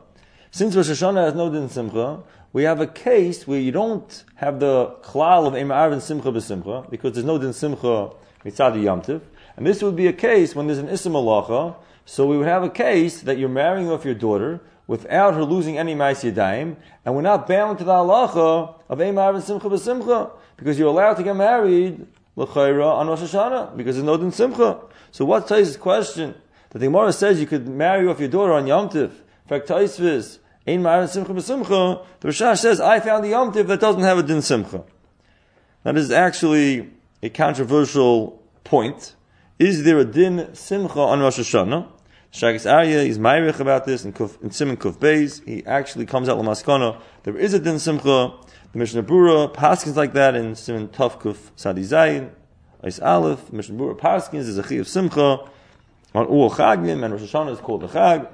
Since 0.51 0.75
Rosh 0.75 0.89
Hashanah 0.89 1.25
has 1.25 1.33
no 1.33 1.51
din 1.51 1.69
simcha, 1.69 2.23
we 2.57 2.63
have 2.63 2.81
a 2.81 2.87
case 2.87 3.45
where 3.45 3.59
you 3.59 3.71
don't 3.71 4.23
have 4.33 4.59
the 4.59 4.87
klal 5.03 5.45
of 5.45 5.53
Emar 5.53 5.93
and 5.93 6.01
Simcha 6.01 6.31
b'Simcha, 6.31 6.89
because 6.89 7.13
there's 7.13 7.23
no 7.23 7.37
din 7.37 7.53
simcha 7.53 8.09
mitzad 8.43 8.73
yamtiv. 8.81 9.21
And 9.55 9.67
this 9.67 9.83
would 9.83 9.95
be 9.95 10.07
a 10.07 10.11
case 10.11 10.55
when 10.55 10.65
there's 10.65 10.79
an 10.79 10.87
isim 10.87 11.11
alacha 11.11 11.75
So 12.05 12.25
we 12.25 12.35
would 12.35 12.47
have 12.47 12.63
a 12.63 12.69
case 12.71 13.21
that 13.21 13.37
you're 13.37 13.47
marrying 13.47 13.91
off 13.91 14.03
your 14.05 14.15
daughter 14.15 14.59
without 14.87 15.35
her 15.35 15.43
losing 15.43 15.77
any 15.77 15.93
Ma'is 15.93 16.33
Yadayim, 16.33 16.77
and 17.05 17.15
we're 17.15 17.21
not 17.21 17.47
bound 17.47 17.77
to 17.77 17.83
the 17.83 17.91
halacha 17.91 18.73
of 18.89 18.97
Eimar 18.97 19.35
and 19.35 19.43
Simcha 19.43 19.69
b'Simcha, 19.69 20.31
because 20.55 20.79
you're 20.79 20.89
allowed 20.89 21.13
to 21.13 21.23
get 21.23 21.35
married 21.35 22.07
l'chayra 22.35 22.91
on 22.91 23.07
Rosh 23.07 23.19
Hashanah, 23.19 23.77
because 23.77 23.97
there's 23.97 24.03
no 24.03 24.17
din 24.17 24.31
Simcha. 24.31 24.79
So 25.11 25.25
what 25.25 25.47
Tais' 25.47 25.77
question? 25.77 26.33
That 26.71 26.79
the 26.79 26.87
Gemara 26.87 27.13
says 27.13 27.39
you 27.39 27.45
could 27.45 27.67
marry 27.67 28.07
off 28.07 28.19
your 28.19 28.29
daughter 28.29 28.53
on 28.53 28.65
Yom 28.65 28.89
Tiv. 28.89 29.11
In 29.11 29.47
fact, 29.47 29.67
Taisvis, 29.67 30.39
Ein 30.67 30.83
Ma'ar 30.83 31.07
Simcha 31.07 31.33
b'Simcha, 31.33 32.05
the 32.19 32.27
Rashash 32.27 32.57
says, 32.59 32.81
I 32.81 32.99
found 32.99 33.23
the 33.23 33.29
Yom 33.29 33.53
Tiv 33.53 33.67
that 33.67 33.79
doesn't 33.79 34.01
have 34.01 34.17
a 34.17 34.23
din 34.23 34.41
Simcha. 34.41 34.83
That 35.83 35.95
is 35.95 36.11
actually 36.11 36.91
a 37.23 37.29
controversial 37.29 38.43
point. 38.65 39.15
Is 39.59 39.85
there 39.85 39.97
a 39.97 40.03
din 40.03 40.53
Simcha 40.53 40.99
on 40.99 41.21
Rosh 41.21 41.39
Hashanah? 41.39 41.87
Shagis 42.33 42.69
Aryeh 42.69 43.07
is 43.07 43.17
Mayrich 43.17 43.61
about 43.61 43.85
this 43.85 44.03
in, 44.03 44.11
Kuf, 44.11 44.41
in 44.43 44.51
Simon 44.51 44.75
Kuf 44.75 44.97
Beis. 44.97 45.43
He 45.45 45.65
actually 45.65 46.05
comes 46.05 46.27
out 46.27 46.37
Lamaskana. 46.37 47.01
There 47.23 47.37
is 47.37 47.53
a 47.53 47.59
Din 47.59 47.79
Simcha. 47.79 48.33
The 48.73 48.77
Mishnah 48.77 49.03
Brura 49.03 49.53
Paskins 49.55 49.95
like 49.95 50.13
that 50.13 50.35
in 50.35 50.53
Simon 50.55 50.89
Tuf 50.89 51.21
Kuf 51.21 51.37
Sadi 51.55 51.83
Zayin. 51.83 52.29
Is 52.83 52.99
Aleph. 52.99 53.51
Mishnah 53.53 53.75
Brura 53.75 53.97
Paskins 53.97 54.41
is 54.41 54.57
a 54.57 54.63
Chi 54.63 54.75
of 54.75 54.87
Simcha. 54.89 55.49
On 56.13 56.27
Uol 56.27 56.51
Chagnim 56.51 57.03
and 57.03 57.13
Rosh 57.13 57.23
Hashanah 57.23 57.53
is 57.53 57.59
called 57.59 57.81
the 57.81 57.87
Chag. 57.87 58.27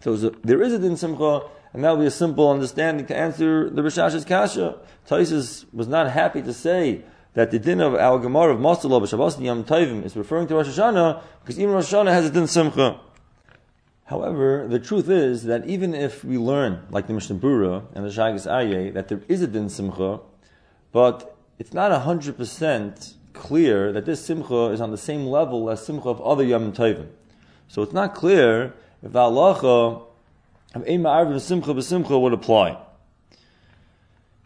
So 0.00 0.16
there 0.16 0.62
is 0.62 0.72
a 0.72 0.78
Din 0.78 0.96
Simcha. 0.96 1.42
And 1.72 1.84
that 1.84 1.90
will 1.90 1.98
be 1.98 2.06
a 2.06 2.10
simple 2.10 2.50
understanding 2.50 3.06
to 3.06 3.16
answer 3.16 3.68
the 3.68 3.82
Rashash's 3.82 4.24
Kasha. 4.24 4.78
Taisus 5.08 5.66
was 5.72 5.86
not 5.86 6.10
happy 6.10 6.42
to 6.42 6.52
say 6.52 7.02
that 7.34 7.50
the 7.50 7.58
din 7.58 7.80
of 7.80 7.94
our 7.94 8.18
Gemara 8.18 8.54
of 8.54 8.60
Masalah 8.60 9.02
B'Shabbos 9.02 9.40
Yom 9.42 9.64
Tovim 9.64 10.04
is 10.04 10.16
referring 10.16 10.46
to 10.48 10.54
Rosh 10.54 10.68
Hashanah 10.68 11.22
because 11.40 11.58
even 11.58 11.74
Rosh 11.74 11.92
Hashanah 11.92 12.10
has 12.10 12.26
a 12.26 12.30
din 12.30 12.46
Simcha. 12.46 13.00
However, 14.08 14.66
the 14.66 14.78
truth 14.78 15.10
is 15.10 15.44
that 15.44 15.66
even 15.66 15.94
if 15.94 16.24
we 16.24 16.38
learn, 16.38 16.86
like 16.88 17.08
the 17.08 17.12
Mishnah 17.12 17.36
Brura 17.36 17.84
and 17.94 18.06
the 18.06 18.08
Shagis 18.08 18.46
Aryeh, 18.46 18.94
that 18.94 19.08
there 19.08 19.20
is 19.28 19.42
a 19.42 19.46
din 19.46 19.68
simcha, 19.68 20.20
but 20.92 21.36
it's 21.58 21.74
not 21.74 21.92
hundred 22.00 22.38
percent 22.38 23.16
clear 23.34 23.92
that 23.92 24.06
this 24.06 24.24
simcha 24.24 24.70
is 24.70 24.80
on 24.80 24.92
the 24.92 24.96
same 24.96 25.26
level 25.26 25.68
as 25.68 25.84
simcha 25.84 26.08
of 26.08 26.22
other 26.22 26.42
Yom 26.42 26.72
Tovim. 26.72 27.08
So 27.68 27.82
it's 27.82 27.92
not 27.92 28.14
clear 28.14 28.72
if 29.02 29.12
the 29.12 29.18
halacha 29.18 30.06
of 30.74 30.88
Ema 30.88 31.08
Arvim 31.08 31.40
Simcha 31.40 31.72
b'Simcha 31.72 32.20
would 32.20 32.32
apply. 32.32 32.78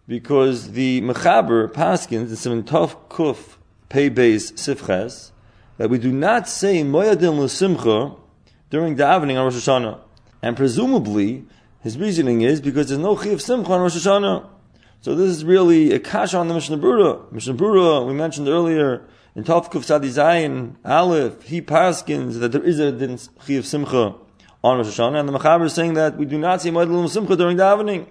Because 0.06 0.72
the 0.72 1.00
Mechaber 1.00 1.72
Paskins, 1.72 2.30
in 2.30 2.36
Simon 2.36 2.62
Tov 2.62 2.96
Kuf 3.08 3.56
Pei 3.88 4.10
Beis 4.10 4.52
Sifches, 4.52 5.30
that 5.78 5.90
we 5.90 5.98
do 5.98 6.12
not 6.12 6.48
say 6.48 6.82
Moyadin 6.82 7.38
L'Simcha 7.38 8.18
during 8.70 8.96
davening 8.96 9.38
on 9.38 9.44
Rosh 9.44 9.54
Hashanah. 9.54 10.00
And 10.42 10.56
presumably, 10.56 11.44
his 11.80 11.98
reasoning 11.98 12.42
is 12.42 12.60
because 12.60 12.88
there's 12.88 13.00
no 13.00 13.16
Chiv 13.16 13.40
Simcha 13.40 13.72
on 13.72 13.80
Rosh 13.80 13.96
Hashanah. 13.96 14.48
So 15.00 15.14
this 15.14 15.30
is 15.30 15.44
really 15.44 15.92
a 15.92 15.98
kasha 15.98 16.38
on 16.38 16.46
the 16.48 16.54
Mishnah 16.54 16.78
Brura. 16.78 17.30
Mishnah 17.32 17.54
Brura, 17.54 18.06
we 18.06 18.12
mentioned 18.12 18.48
earlier, 18.48 19.02
in 19.34 19.42
Tov 19.42 19.70
Kuf 19.70 19.84
Sadi 19.84 20.08
Zayin, 20.08 20.76
Aleph, 20.84 21.42
he 21.42 21.60
paskins 21.60 22.38
that 22.38 22.52
there 22.52 22.62
is 22.62 22.78
a 22.78 22.92
din 22.92 23.18
Chiv 23.44 23.66
Simcha 23.66 24.14
on 24.64 24.78
Rosh 24.78 24.86
Hashanah, 24.86 25.20
and 25.20 25.28
the 25.28 25.38
Mechaber 25.38 25.64
is 25.64 25.74
saying 25.74 25.94
that 25.94 26.16
we 26.16 26.24
do 26.24 26.38
not 26.38 26.62
see 26.62 26.70
Moed 26.70 27.08
Simcha 27.08 27.36
during 27.36 27.56
davening. 27.56 28.06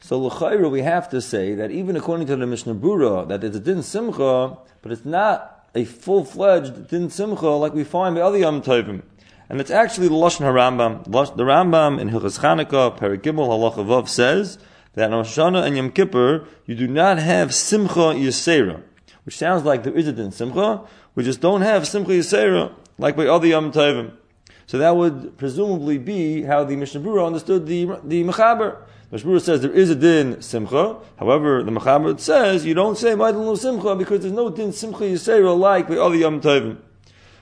So 0.00 0.18
l'chayra, 0.18 0.68
we 0.70 0.82
have 0.82 1.08
to 1.10 1.20
say 1.20 1.54
that 1.54 1.70
even 1.70 1.96
according 1.96 2.26
to 2.26 2.34
the 2.34 2.46
Mishnah 2.46 2.74
Brura, 2.74 3.28
that 3.28 3.44
it's 3.44 3.56
a 3.56 3.60
din 3.60 3.84
simcha, 3.84 4.58
but 4.80 4.90
it's 4.90 5.04
not 5.04 5.68
a 5.76 5.84
full-fledged 5.84 6.88
din 6.88 7.08
simcha 7.08 7.46
like 7.46 7.72
we 7.72 7.84
find 7.84 8.16
by 8.16 8.20
other 8.22 8.38
Yom 8.38 8.62
Tovim. 8.62 9.02
And 9.48 9.60
it's 9.60 9.70
actually 9.70 10.08
the 10.08 10.14
Lashon 10.14 10.40
HaRambam. 10.40 11.04
The 11.04 11.44
Rambam 11.44 12.00
in 12.00 12.10
Hilchas 12.10 12.40
Chanukah, 12.40 12.98
Paragimel 12.98 13.46
Halacha 13.46 13.86
Vav 13.86 14.08
says 14.08 14.58
that 14.94 15.12
on 15.12 15.18
Rosh 15.18 15.38
Hashanah 15.38 15.64
and 15.66 15.76
Yom 15.76 15.92
Kippur, 15.92 16.48
you 16.66 16.74
do 16.74 16.88
not 16.88 17.18
have 17.18 17.54
Simcha 17.54 18.14
Yisera, 18.14 18.82
which 19.24 19.36
sounds 19.36 19.62
like 19.64 19.84
there 19.84 19.96
is 19.96 20.08
a 20.08 20.12
din 20.12 20.32
Simcha, 20.32 20.82
we 21.14 21.22
just 21.22 21.40
don't 21.40 21.60
have 21.60 21.86
Simcha 21.86 22.10
Yisera, 22.10 22.74
like 22.98 23.14
by 23.14 23.26
other 23.26 23.46
Yom 23.46 23.70
Tovim. 23.70 24.16
So 24.66 24.78
that 24.78 24.96
would 24.96 25.36
presumably 25.38 25.98
be 25.98 26.42
how 26.42 26.64
the 26.64 26.76
Mishnah 26.76 27.00
Brura 27.00 27.26
understood 27.26 27.66
the, 27.66 27.84
the 28.04 28.24
Mechaber. 28.24 28.78
The 29.10 29.16
Mishnah 29.16 29.30
Brura 29.30 29.40
says 29.40 29.60
there 29.60 29.72
is 29.72 29.90
a 29.90 29.94
din 29.94 30.40
Simcha, 30.40 30.96
however, 31.16 31.62
the 31.62 31.70
Mechaber 31.70 32.18
says 32.18 32.64
you 32.64 32.74
don't 32.74 32.96
say 32.96 33.14
Maidin 33.14 33.56
Simcha 33.58 33.94
because 33.96 34.20
there's 34.20 34.32
no 34.32 34.50
din 34.50 34.72
Simcha 34.72 35.04
Yisera 35.04 35.58
like 35.58 35.88
by 35.88 35.96
other 35.96 36.16
Yom 36.16 36.40
Tovim. 36.40 36.78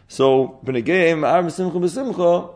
So, 0.09 0.61
B'negayim, 0.65 1.25
Ar 1.25 1.49
Simcha 1.51 1.79
B'Simcha, 1.79 2.55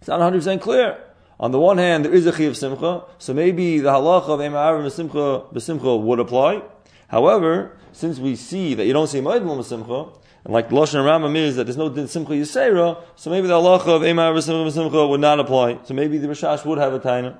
it's 0.00 0.08
not 0.08 0.20
100% 0.20 0.60
clear. 0.60 0.98
On 1.38 1.52
the 1.52 1.60
one 1.60 1.78
hand, 1.78 2.04
there 2.04 2.12
is 2.12 2.26
a 2.26 2.32
Chiv 2.32 2.56
Simcha, 2.56 3.04
so 3.18 3.32
maybe 3.32 3.78
the 3.78 3.90
halacha 3.90 4.28
of 4.28 4.40
Ar 4.54 4.78
B'Simcha 4.78 5.52
B'Simcha 5.52 6.02
would 6.02 6.18
apply. 6.18 6.62
However, 7.08 7.76
since 7.92 8.18
we 8.18 8.34
see 8.34 8.74
that 8.74 8.86
you 8.86 8.92
don't 8.92 9.06
say 9.06 9.20
Ma'id 9.20 9.42
B'Simcha, 9.42 10.16
and 10.44 10.54
like 10.54 10.70
Lashon 10.70 11.04
Rambam 11.04 11.36
is 11.36 11.56
that 11.56 11.64
there's 11.64 11.76
no 11.76 11.88
din 11.88 12.08
Simcha 12.08 12.32
Yisera, 12.32 13.02
so 13.14 13.30
maybe 13.30 13.46
the 13.46 13.54
halacha 13.54 13.88
of 13.88 14.02
Ar 14.02 14.32
B'Simcha 14.32 14.66
B'Simcha 14.66 15.08
would 15.08 15.20
not 15.20 15.38
apply. 15.38 15.78
So 15.84 15.92
maybe 15.92 16.16
the 16.16 16.28
Rashash 16.28 16.64
would 16.64 16.78
have 16.78 16.94
a 16.94 16.98
taina. 17.00 17.36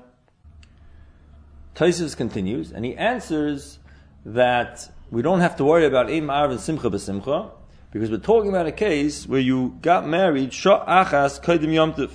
Taisus 1.75 2.15
continues, 2.15 2.71
and 2.71 2.85
he 2.85 2.95
answers 2.95 3.79
that 4.23 4.91
we 5.09 5.23
don't 5.23 5.39
have 5.39 5.55
to 5.55 5.63
worry 5.63 5.85
about 5.85 6.11
Ar 6.11 6.49
and 6.51 6.59
Simcha 6.59 6.91
B'Simcha, 6.91 7.51
because 7.91 8.11
we're 8.11 8.17
talking 8.17 8.49
about 8.49 8.67
a 8.67 8.71
case 8.71 9.27
where 9.27 9.39
you 9.39 9.77
got 9.81 10.07
married 10.07 10.53
shah 10.53 10.85
achas 10.85 11.43
kaidim 11.43 11.71
yomtiv, 11.71 12.11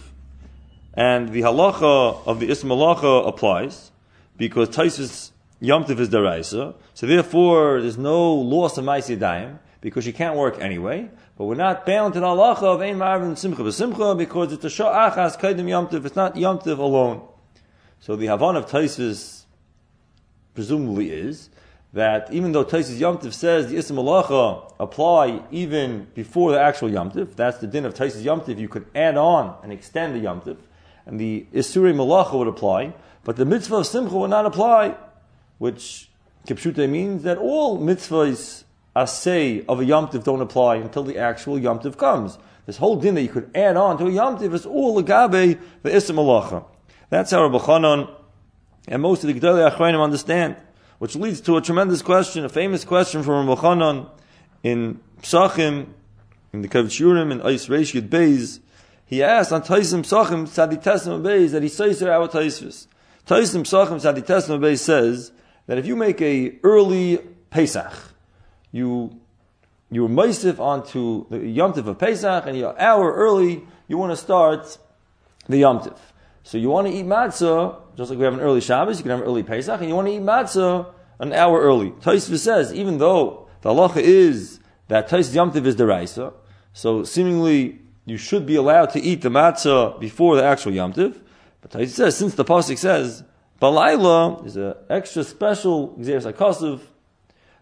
and 0.95 1.31
the 1.31 1.41
halacha 1.41 2.25
of 2.27 2.39
the 2.39 2.49
ism 2.49 2.69
halacha 2.69 3.27
applies 3.27 3.91
because 4.37 4.69
Taisus 4.69 5.33
yomtiv 5.61 5.99
is 5.99 6.11
deraisa, 6.11 6.77
so 6.95 7.07
therefore 7.07 7.81
there's 7.81 7.99
no 7.99 8.35
loss 8.35 8.79
of 8.79 8.85
ma'asidayim 8.85 9.59
because 9.81 10.07
you 10.07 10.13
can't 10.13 10.37
work 10.37 10.61
anyway. 10.61 11.09
But 11.37 11.45
we're 11.45 11.55
not 11.55 11.87
bound 11.87 12.15
to 12.15 12.21
the 12.21 12.27
halacha 12.27 12.63
of 12.63 12.81
ein 12.81 12.99
marvin 12.99 13.37
simcha 13.37 13.63
v'simcha 13.63 14.17
because 14.17 14.53
it's 14.53 14.65
a 14.65 14.71
shah 14.71 15.11
achas 15.11 15.39
kaidim 15.39 15.67
yomtiv. 15.67 16.05
It's 16.05 16.17
not 16.17 16.35
yomtiv 16.35 16.79
alone. 16.79 17.27
So 18.01 18.17
the 18.17 18.27
havan 18.27 18.57
of 18.57 18.67
Taisus 18.67 19.45
presumably 20.55 21.11
is 21.11 21.51
that 21.93 22.31
even 22.33 22.53
though 22.53 22.65
Taisis 22.65 22.99
Yomtiv 22.99 23.33
says 23.33 23.71
the 23.71 23.77
Ism 23.77 23.97
Malacha 23.97 24.71
apply 24.79 25.43
even 25.51 26.09
before 26.15 26.53
the 26.53 26.61
actual 26.61 26.91
Yomtiv, 26.91 27.35
that's 27.37 27.59
the 27.59 27.67
din 27.67 27.87
of 27.87 27.95
Taisis 27.95 28.23
Yomtiv, 28.23 28.59
you 28.59 28.69
could 28.69 28.87
add 28.95 29.17
on 29.17 29.57
and 29.63 29.73
extend 29.73 30.15
the 30.15 30.27
Yomtiv, 30.27 30.59
and 31.07 31.19
the 31.19 31.47
Isuri 31.55 31.95
Malacha 31.95 32.39
would 32.39 32.49
apply, 32.49 32.93
but 33.25 33.37
the 33.37 33.47
mitzvah 33.47 33.77
of 33.77 33.87
Simcha 33.87 34.15
would 34.15 34.31
not 34.31 34.45
apply, 34.45 34.95
which 35.57 36.11
Kipshute 36.47 36.89
means 36.89 37.23
that 37.23 37.39
all 37.39 37.79
mitzvahs 37.79 38.65
asay 38.97 39.65
of 39.69 39.81
a 39.81 39.85
Yomtiv 39.85 40.25
don't 40.25 40.41
apply 40.41 40.77
until 40.77 41.05
the 41.05 41.19
actual 41.19 41.57
Yomtiv 41.57 41.97
comes. 41.97 42.39
This 42.65 42.79
whole 42.79 42.97
din 42.97 43.15
that 43.15 43.23
you 43.23 43.29
could 43.29 43.51
add 43.55 43.77
on 43.77 43.99
to 43.99 44.07
a 44.07 44.11
Yomtiv 44.11 44.55
is 44.55 44.67
all 44.67 45.01
agabe 45.01 45.61
the 45.83 45.95
Ism 45.95 46.17
Malacha. 46.17 46.65
That's 47.11 47.31
how 47.31 47.47
Rabbi 47.47 47.65
Chanan 47.65 48.11
and 48.89 49.03
most 49.03 49.23
of 49.23 49.29
the 49.29 49.39
Gedolei 49.39 49.71
Achronim 49.71 50.03
understand 50.03 50.57
which 50.99 51.15
leads 51.15 51.41
to 51.43 51.57
a 51.57 51.61
tremendous 51.61 52.03
question, 52.03 52.45
a 52.45 52.49
famous 52.49 52.85
question 52.85 53.23
from 53.23 53.49
Rabbi 53.49 54.05
in 54.63 55.01
Psachim, 55.21 55.89
in 56.53 56.63
the 56.63 56.69
Kovetz 56.69 56.99
Shiurim, 56.99 57.31
in 57.33 57.43
Eis 57.43 57.67
Reish 57.67 58.01
Beis. 58.09 58.61
He 59.05 59.23
asked 59.23 59.53
on 59.53 59.63
Taisim 59.63 60.01
Psachim 60.01 60.47
Tzaditesim 60.47 61.23
Beis 61.23 61.51
that 61.53 61.63
he 61.63 61.69
says 61.69 62.01
there 62.01 62.13
our 62.13 62.29
Taisvis. 62.29 62.87
Taisim 63.27 63.63
Psachim 63.63 64.01
Tzaditesim 64.01 64.59
Beis 64.59 64.79
says 64.79 65.33
that 65.67 65.79
if 65.79 65.87
you 65.87 65.97
make 65.97 66.21
a 66.23 66.59
early 66.63 67.19
Pesach, 67.51 68.06
you 68.77 69.19
you 69.91 70.05
are 70.05 70.09
meisif 70.09 70.59
onto 70.59 71.29
the 71.29 71.39
yomtiv 71.39 71.87
of 71.87 71.99
Pesach, 71.99 72.47
and 72.47 72.59
you're 72.59 72.71
an 72.71 72.79
hour 72.79 73.13
early, 73.15 73.63
you 73.87 73.97
want 73.97 74.11
to 74.11 74.17
start 74.17 74.79
the 75.49 75.63
yomtiv. 75.63 75.97
So 76.43 76.59
you 76.59 76.69
want 76.71 76.89
to 76.89 76.93
eat 76.93 77.07
matzah, 77.07 77.81
just 77.97 78.11
like 78.11 78.19
we 78.19 78.25
have 78.25 78.35
an 78.35 78.41
early 78.41 78.61
Shabbos, 78.61 78.99
you 78.99 79.03
can 79.03 79.11
have 79.11 79.21
an 79.21 79.27
early 79.27 79.43
Pesach, 79.43 79.81
and 79.81 79.89
you 79.89 79.95
want 79.95 80.09
to 80.09 80.15
eat 80.15 80.23
matzah 80.23 80.93
an 81.21 81.33
hour 81.33 81.61
early. 81.61 81.91
Taisva 81.93 82.37
says, 82.37 82.75
even 82.75 82.99
though 82.99 83.49
the 83.63 83.71
halacha 83.71 83.99
is 83.99 84.61
that 84.89 85.09
Tais 85.09 85.35
yomtiv 85.35 85.65
is 85.67 85.77
deraisa, 85.77 86.35
so 86.73 87.05
seemingly 87.05 87.81
you 88.05 88.17
should 88.17 88.45
be 88.45 88.57
allowed 88.57 88.87
to 88.87 89.01
eat 89.01 89.23
the 89.23 89.29
matzah 89.29 89.99
before 90.01 90.37
the 90.37 90.45
actual 90.45 90.73
yomtiv. 90.73 91.21
But 91.61 91.71
Tais 91.71 91.87
says, 91.95 92.17
since 92.17 92.35
the 92.35 92.45
pasuk 92.45 92.79
says, 92.79 93.23
Balayla 93.61 94.45
is 94.45 94.57
an 94.57 94.75
extra 94.91 95.25
special 95.25 95.97
Xeris 95.99 96.27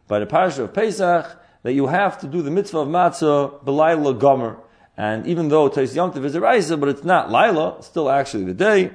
by 0.06 0.18
the 0.18 0.26
parasha 0.26 0.64
of 0.64 0.74
Pesach, 0.74 1.40
that 1.62 1.72
you 1.72 1.86
have 1.86 2.18
to 2.20 2.26
do 2.26 2.42
the 2.42 2.50
mitzvah 2.50 2.80
of 2.80 2.88
matzah 2.88 3.64
Balayla 3.64 4.18
Gomer. 4.18 4.58
And 4.96 5.26
even 5.26 5.48
though 5.48 5.68
Tais 5.68 5.94
Yomtiv 5.94 6.24
is 6.24 6.34
a 6.34 6.40
Raisa, 6.40 6.76
but 6.76 6.88
it's 6.88 7.04
not 7.04 7.30
Laila, 7.30 7.76
it's 7.78 7.86
still 7.86 8.10
actually 8.10 8.44
the 8.44 8.54
day. 8.54 8.90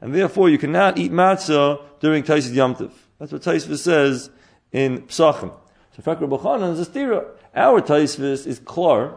And 0.00 0.14
therefore 0.14 0.48
you 0.48 0.58
cannot 0.58 0.98
eat 0.98 1.12
matzah 1.12 1.82
during 2.00 2.22
Tais 2.22 2.50
Yomtiv. 2.50 2.92
That's 3.18 3.32
what 3.32 3.42
Taisvis 3.42 3.78
says 3.78 4.30
in 4.72 5.02
Psachim. 5.02 5.52
So 5.96 6.02
Fekr 6.02 6.28
B'chanan 6.28 6.72
is 6.72 6.80
a 6.80 6.90
stira. 6.90 7.26
Our 7.54 7.80
Taisvis 7.80 8.46
is 8.46 8.58
klar 8.60 9.16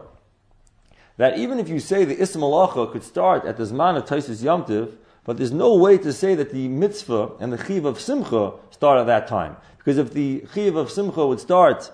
that 1.16 1.38
even 1.38 1.58
if 1.60 1.68
you 1.68 1.78
say 1.78 2.04
the 2.04 2.20
Ism 2.20 2.40
Malacha 2.40 2.90
could 2.90 3.04
start 3.04 3.44
at 3.44 3.56
the 3.56 3.64
Zman 3.64 3.96
of 3.96 4.04
Taisis 4.04 4.42
Yamtiv, 4.42 4.96
but 5.24 5.36
there's 5.36 5.52
no 5.52 5.74
way 5.74 5.96
to 5.98 6.12
say 6.12 6.34
that 6.34 6.52
the 6.52 6.68
mitzvah 6.68 7.32
and 7.40 7.52
the 7.52 7.64
chiv 7.64 7.84
of 7.84 8.00
simcha 8.00 8.52
start 8.70 8.98
at 8.98 9.06
that 9.06 9.26
time. 9.26 9.56
Because 9.84 9.98
if 9.98 10.12
the 10.12 10.44
chiv 10.54 10.76
of 10.76 10.90
simcha 10.90 11.26
would 11.26 11.40
start 11.40 11.92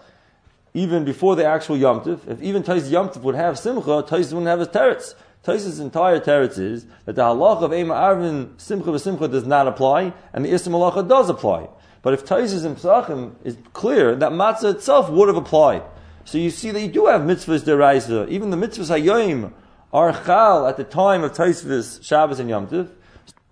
even 0.72 1.04
before 1.04 1.34
the 1.34 1.44
actual 1.44 1.76
yomtiv, 1.76 2.28
if 2.28 2.40
even 2.40 2.62
Tais 2.62 2.88
yomtiv 2.88 3.22
would 3.22 3.34
have 3.34 3.58
simcha, 3.58 4.04
Tais 4.06 4.32
wouldn't 4.32 4.46
have 4.46 4.60
his 4.60 4.68
teretz. 4.68 5.14
Tais' 5.42 5.80
entire 5.80 6.20
teretz 6.20 6.58
is 6.58 6.86
that 7.06 7.16
the 7.16 7.22
halach 7.22 7.62
of 7.62 7.72
Ema 7.72 7.94
Arvin 7.94 8.60
simcha 8.60 8.90
v'simcha 8.90 9.30
does 9.30 9.46
not 9.46 9.66
apply, 9.66 10.12
and 10.32 10.44
the 10.44 10.50
Ism 10.50 10.72
Malacha 10.72 11.08
does 11.08 11.30
apply. 11.30 11.68
But 12.02 12.14
if 12.14 12.24
Tais 12.24 12.64
in 12.64 12.76
Pesachim 12.76 13.34
is 13.42 13.56
clear, 13.72 14.14
that 14.14 14.32
matzah 14.32 14.74
itself 14.74 15.10
would 15.10 15.28
have 15.28 15.36
applied. 15.36 15.82
So 16.24 16.38
you 16.38 16.50
see 16.50 16.70
that 16.70 16.80
you 16.80 16.88
do 16.88 17.06
have 17.06 17.22
mitzvahs 17.22 17.64
deraisa. 17.64 18.28
Even 18.28 18.50
the 18.50 18.56
mitzvahs 18.56 18.96
hayoim 18.96 19.52
are 19.92 20.12
chal 20.12 20.66
at 20.66 20.76
the 20.76 20.84
time 20.84 21.24
of 21.24 21.32
Taisvis, 21.32 22.04
Shabbos, 22.04 22.38
and 22.38 22.48
Yom 22.48 22.68
Tiv. 22.68 22.90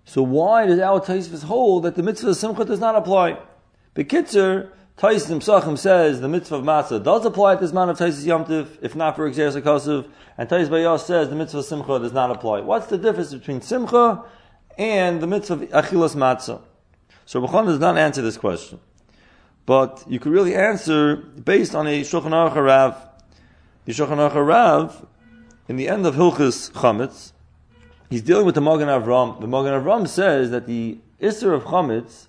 So 0.05 0.23
why 0.23 0.65
does 0.67 0.79
our 0.79 1.01
Taisvis 1.01 1.43
hold 1.43 1.83
that 1.83 1.95
the 1.95 2.03
mitzvah 2.03 2.29
of 2.29 2.37
Simcha 2.37 2.65
does 2.65 2.79
not 2.79 2.95
apply? 2.95 3.37
Bekitzer, 3.99 4.69
Taisis 4.97 5.27
Psachim 5.27 5.77
says 5.77 6.21
the 6.21 6.29
mitzvah 6.29 6.55
of 6.55 6.63
matzah 6.63 7.03
does 7.03 7.25
apply 7.25 7.53
at 7.53 7.59
this 7.59 7.73
man 7.73 7.89
of 7.89 7.97
Taisis 7.97 8.25
Yom 8.25 8.45
Tiv, 8.45 8.79
if 8.81 8.95
not 8.95 9.17
for 9.17 9.29
Exeris 9.29 9.61
HaKosiv, 9.61 10.07
and 10.37 10.47
Taisis 10.47 10.69
Bayos 10.69 11.01
says 11.01 11.27
the 11.27 11.35
mitzvah 11.35 11.59
of 11.59 11.65
Simcha 11.65 11.99
does 11.99 12.13
not 12.13 12.31
apply. 12.31 12.61
What's 12.61 12.87
the 12.87 12.97
difference 12.97 13.33
between 13.33 13.59
Simcha 13.59 14.23
and 14.77 15.21
the 15.21 15.27
mitzvah 15.27 15.55
of 15.55 15.61
Achilas 15.71 16.15
Matzah? 16.15 16.61
So 17.25 17.41
Bachan 17.41 17.65
does 17.65 17.79
not 17.79 17.97
answer 17.97 18.21
this 18.21 18.37
question. 18.37 18.79
But 19.65 20.05
you 20.07 20.17
could 20.17 20.31
really 20.31 20.55
answer 20.55 21.17
based 21.17 21.75
on 21.75 21.85
a 21.85 21.99
Shulchan 21.99 22.31
Aruch 22.31 22.55
Rav. 22.55 22.95
The 23.83 23.91
Shulchan 23.91 24.29
Aruch 24.29 24.47
Rav, 24.47 25.05
in 25.67 25.75
the 25.75 25.89
end 25.89 26.05
of 26.05 26.15
Hilchis 26.15 26.71
Chametz, 26.71 27.33
he's 28.09 28.21
dealing 28.21 28.45
with 28.45 28.55
the 28.55 28.61
Magen 28.61 28.87
Avram. 28.87 29.41
The 29.41 29.47
Magen 29.47 29.73
Avram 29.73 30.07
says 30.07 30.51
that 30.51 30.67
the 30.67 30.99
Isser 31.21 31.53
of 31.53 31.65
Chametz 31.65 32.27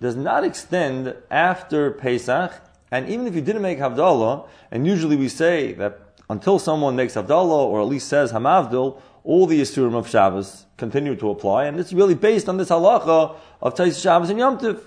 does 0.00 0.16
not 0.16 0.44
extend 0.44 1.14
after 1.30 1.90
Pesach, 1.90 2.60
and 2.90 3.08
even 3.08 3.26
if 3.26 3.34
you 3.34 3.40
didn't 3.40 3.62
make 3.62 3.78
Havdalah, 3.78 4.48
and 4.70 4.86
usually 4.86 5.16
we 5.16 5.28
say 5.28 5.72
that 5.74 6.00
until 6.30 6.58
someone 6.58 6.96
makes 6.96 7.14
Havdalah, 7.14 7.66
or 7.66 7.80
at 7.80 7.86
least 7.86 8.08
says 8.08 8.32
Hamavdil, 8.32 9.00
all 9.24 9.46
the 9.46 9.60
Isurim 9.60 9.94
of 9.94 10.08
Shabbos 10.08 10.66
continue 10.76 11.16
to 11.16 11.30
apply, 11.30 11.64
and 11.64 11.78
it's 11.78 11.92
really 11.92 12.14
based 12.14 12.48
on 12.48 12.56
this 12.56 12.68
halacha 12.70 13.34
of 13.60 13.74
Tais 13.74 14.00
Shabbos 14.00 14.30
and 14.30 14.38
Yom 14.38 14.58
Tiv 14.58 14.80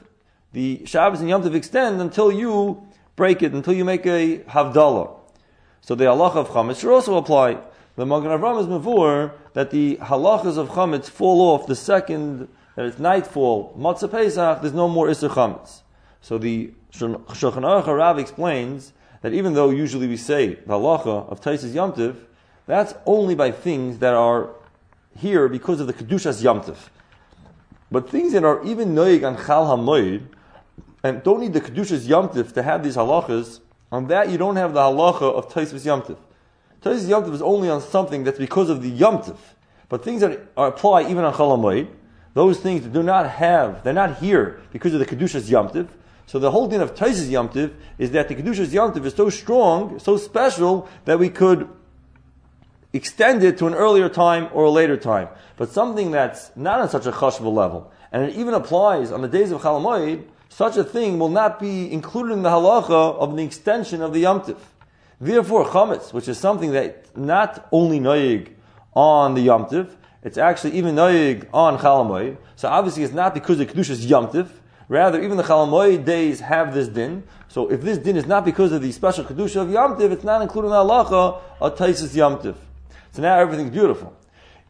the 0.53 0.81
Shabbos 0.85 1.21
and 1.21 1.29
Yom 1.29 1.43
Tov 1.43 1.55
extend 1.55 2.01
until 2.01 2.31
you 2.31 2.85
break 3.15 3.41
it, 3.41 3.53
until 3.53 3.73
you 3.73 3.85
make 3.85 4.05
a 4.05 4.39
Havdalah. 4.39 5.17
So 5.81 5.95
the 5.95 6.05
halacha 6.05 6.35
of 6.35 6.49
Chametz 6.49 6.81
should 6.81 6.93
also 6.93 7.15
apply. 7.15 7.57
The 7.95 8.05
Magen 8.05 8.29
Avram 8.29 8.59
is 8.59 8.67
mavur 8.67 9.33
that 9.53 9.71
the 9.71 9.97
halachas 9.97 10.57
of 10.57 10.69
Chametz 10.69 11.09
fall 11.09 11.41
off 11.41 11.67
the 11.67 11.75
second 11.75 12.47
that 12.75 12.85
it's 12.85 12.99
nightfall, 12.99 13.75
Matzah 13.77 14.09
Pesach, 14.09 14.61
there's 14.61 14.73
no 14.73 14.87
more 14.87 15.07
Isser 15.07 15.29
Chametz. 15.29 15.81
So 16.21 16.37
the 16.37 16.71
Shulchan 16.93 17.25
Aruch 17.29 17.87
Rav 17.87 18.19
explains 18.19 18.93
that 19.21 19.33
even 19.33 19.53
though 19.53 19.69
usually 19.69 20.07
we 20.07 20.17
say 20.17 20.55
the 20.55 20.73
halacha 20.73 21.29
of 21.29 21.41
Taisis 21.41 21.73
Yom 21.73 21.93
Tov, 21.93 22.15
that's 22.65 22.93
only 23.05 23.35
by 23.35 23.51
things 23.51 23.99
that 23.99 24.13
are 24.13 24.49
here 25.17 25.47
because 25.47 25.79
of 25.79 25.87
the 25.87 25.93
Kedushas 25.93 26.41
Yom 26.41 26.61
Tov. 26.61 26.77
But 27.91 28.09
things 28.09 28.31
that 28.31 28.45
are 28.45 28.63
even 28.63 28.95
noig 28.95 29.27
on 29.27 29.35
Chal 29.45 29.65
HaMoed, 29.65 30.23
and 31.03 31.21
don't 31.23 31.41
need 31.41 31.53
the 31.53 31.59
Kedushas 31.59 32.07
Yomtiv 32.07 32.53
to 32.53 32.63
have 32.63 32.83
these 32.83 32.95
halachas, 32.95 33.59
on 33.91 34.07
that 34.07 34.29
you 34.29 34.37
don't 34.37 34.55
have 34.55 34.73
the 34.73 34.79
halacha 34.79 35.23
of 35.23 35.49
Taisvis 35.49 35.85
Yomtiv. 35.85 36.17
Taisvis 36.81 37.09
Yomtiv 37.09 37.33
is 37.33 37.41
only 37.41 37.69
on 37.69 37.81
something 37.81 38.23
that's 38.23 38.39
because 38.39 38.69
of 38.69 38.81
the 38.81 38.91
Yomtiv. 38.91 39.35
But 39.89 40.05
things 40.05 40.21
that 40.21 40.39
are, 40.55 40.67
apply 40.69 41.03
even 41.09 41.25
on 41.25 41.35
Chal 41.35 41.57
Chalamoid, 41.57 41.89
those 42.33 42.59
things 42.59 42.85
do 42.85 43.03
not 43.03 43.29
have, 43.29 43.83
they're 43.83 43.93
not 43.93 44.17
here 44.17 44.61
because 44.71 44.93
of 44.93 44.99
the 44.99 45.05
Kedushas 45.05 45.49
Yomtiv. 45.49 45.89
So 46.25 46.39
the 46.39 46.51
whole 46.51 46.69
thing 46.69 46.81
of 46.81 46.95
Taisis 46.95 47.27
Yomtiv 47.27 47.73
is 47.97 48.11
that 48.11 48.29
the 48.29 48.35
Kedushas 48.35 48.67
Yomtiv 48.67 49.05
is 49.05 49.13
so 49.13 49.29
strong, 49.29 49.99
so 49.99 50.15
special, 50.15 50.87
that 51.05 51.19
we 51.19 51.29
could 51.29 51.67
extend 52.93 53.43
it 53.43 53.57
to 53.57 53.67
an 53.67 53.73
earlier 53.73 54.09
time 54.09 54.49
or 54.53 54.65
a 54.65 54.69
later 54.69 54.97
time. 54.97 55.27
But 55.57 55.71
something 55.71 56.11
that's 56.11 56.51
not 56.55 56.79
on 56.79 56.89
such 56.89 57.05
a 57.05 57.11
chashva 57.11 57.51
level, 57.53 57.91
and 58.11 58.23
it 58.23 58.35
even 58.35 58.53
applies 58.53 59.11
on 59.11 59.21
the 59.21 59.27
days 59.27 59.51
of 59.51 59.61
Chalamoid, 59.61 60.25
such 60.49 60.77
a 60.77 60.83
thing 60.83 61.17
will 61.17 61.29
not 61.29 61.59
be 61.59 61.91
included 61.91 62.33
in 62.33 62.43
the 62.43 62.49
halacha 62.49 63.15
of 63.15 63.35
the 63.35 63.43
extension 63.43 64.01
of 64.01 64.13
the 64.13 64.23
yomtiv. 64.23 64.57
Therefore, 65.19 65.65
chametz, 65.65 66.11
which 66.11 66.27
is 66.27 66.37
something 66.37 66.71
that 66.71 67.15
not 67.15 67.67
only 67.71 67.99
noyig 67.99 68.53
on 68.93 69.33
the 69.35 69.47
yomtiv, 69.47 69.95
it's 70.23 70.37
actually 70.37 70.73
even 70.73 70.95
noyig 70.95 71.47
on 71.53 71.77
chalamoy. 71.77 72.37
So 72.55 72.69
obviously, 72.69 73.03
it's 73.03 73.13
not 73.13 73.33
because 73.33 73.57
the 73.57 73.65
kedusha 73.65 73.91
is 73.91 74.05
yomtiv. 74.05 74.49
Rather, 74.87 75.21
even 75.21 75.37
the 75.37 75.43
chalamoy 75.43 76.03
days 76.03 76.41
have 76.41 76.73
this 76.73 76.87
din. 76.87 77.23
So 77.47 77.71
if 77.71 77.81
this 77.81 77.97
din 77.97 78.17
is 78.17 78.25
not 78.25 78.45
because 78.45 78.71
of 78.71 78.81
the 78.81 78.91
special 78.91 79.25
kedusha 79.25 79.61
of 79.61 79.67
yomtiv, 79.69 80.11
it's 80.11 80.23
not 80.23 80.41
included 80.41 80.67
in 80.67 80.71
the 80.71 80.77
halacha 80.77 81.41
of 81.59 81.77
taisis 81.77 82.15
yomtiv. 82.15 82.55
So 83.11 83.21
now 83.21 83.39
everything's 83.39 83.71
beautiful. 83.71 84.15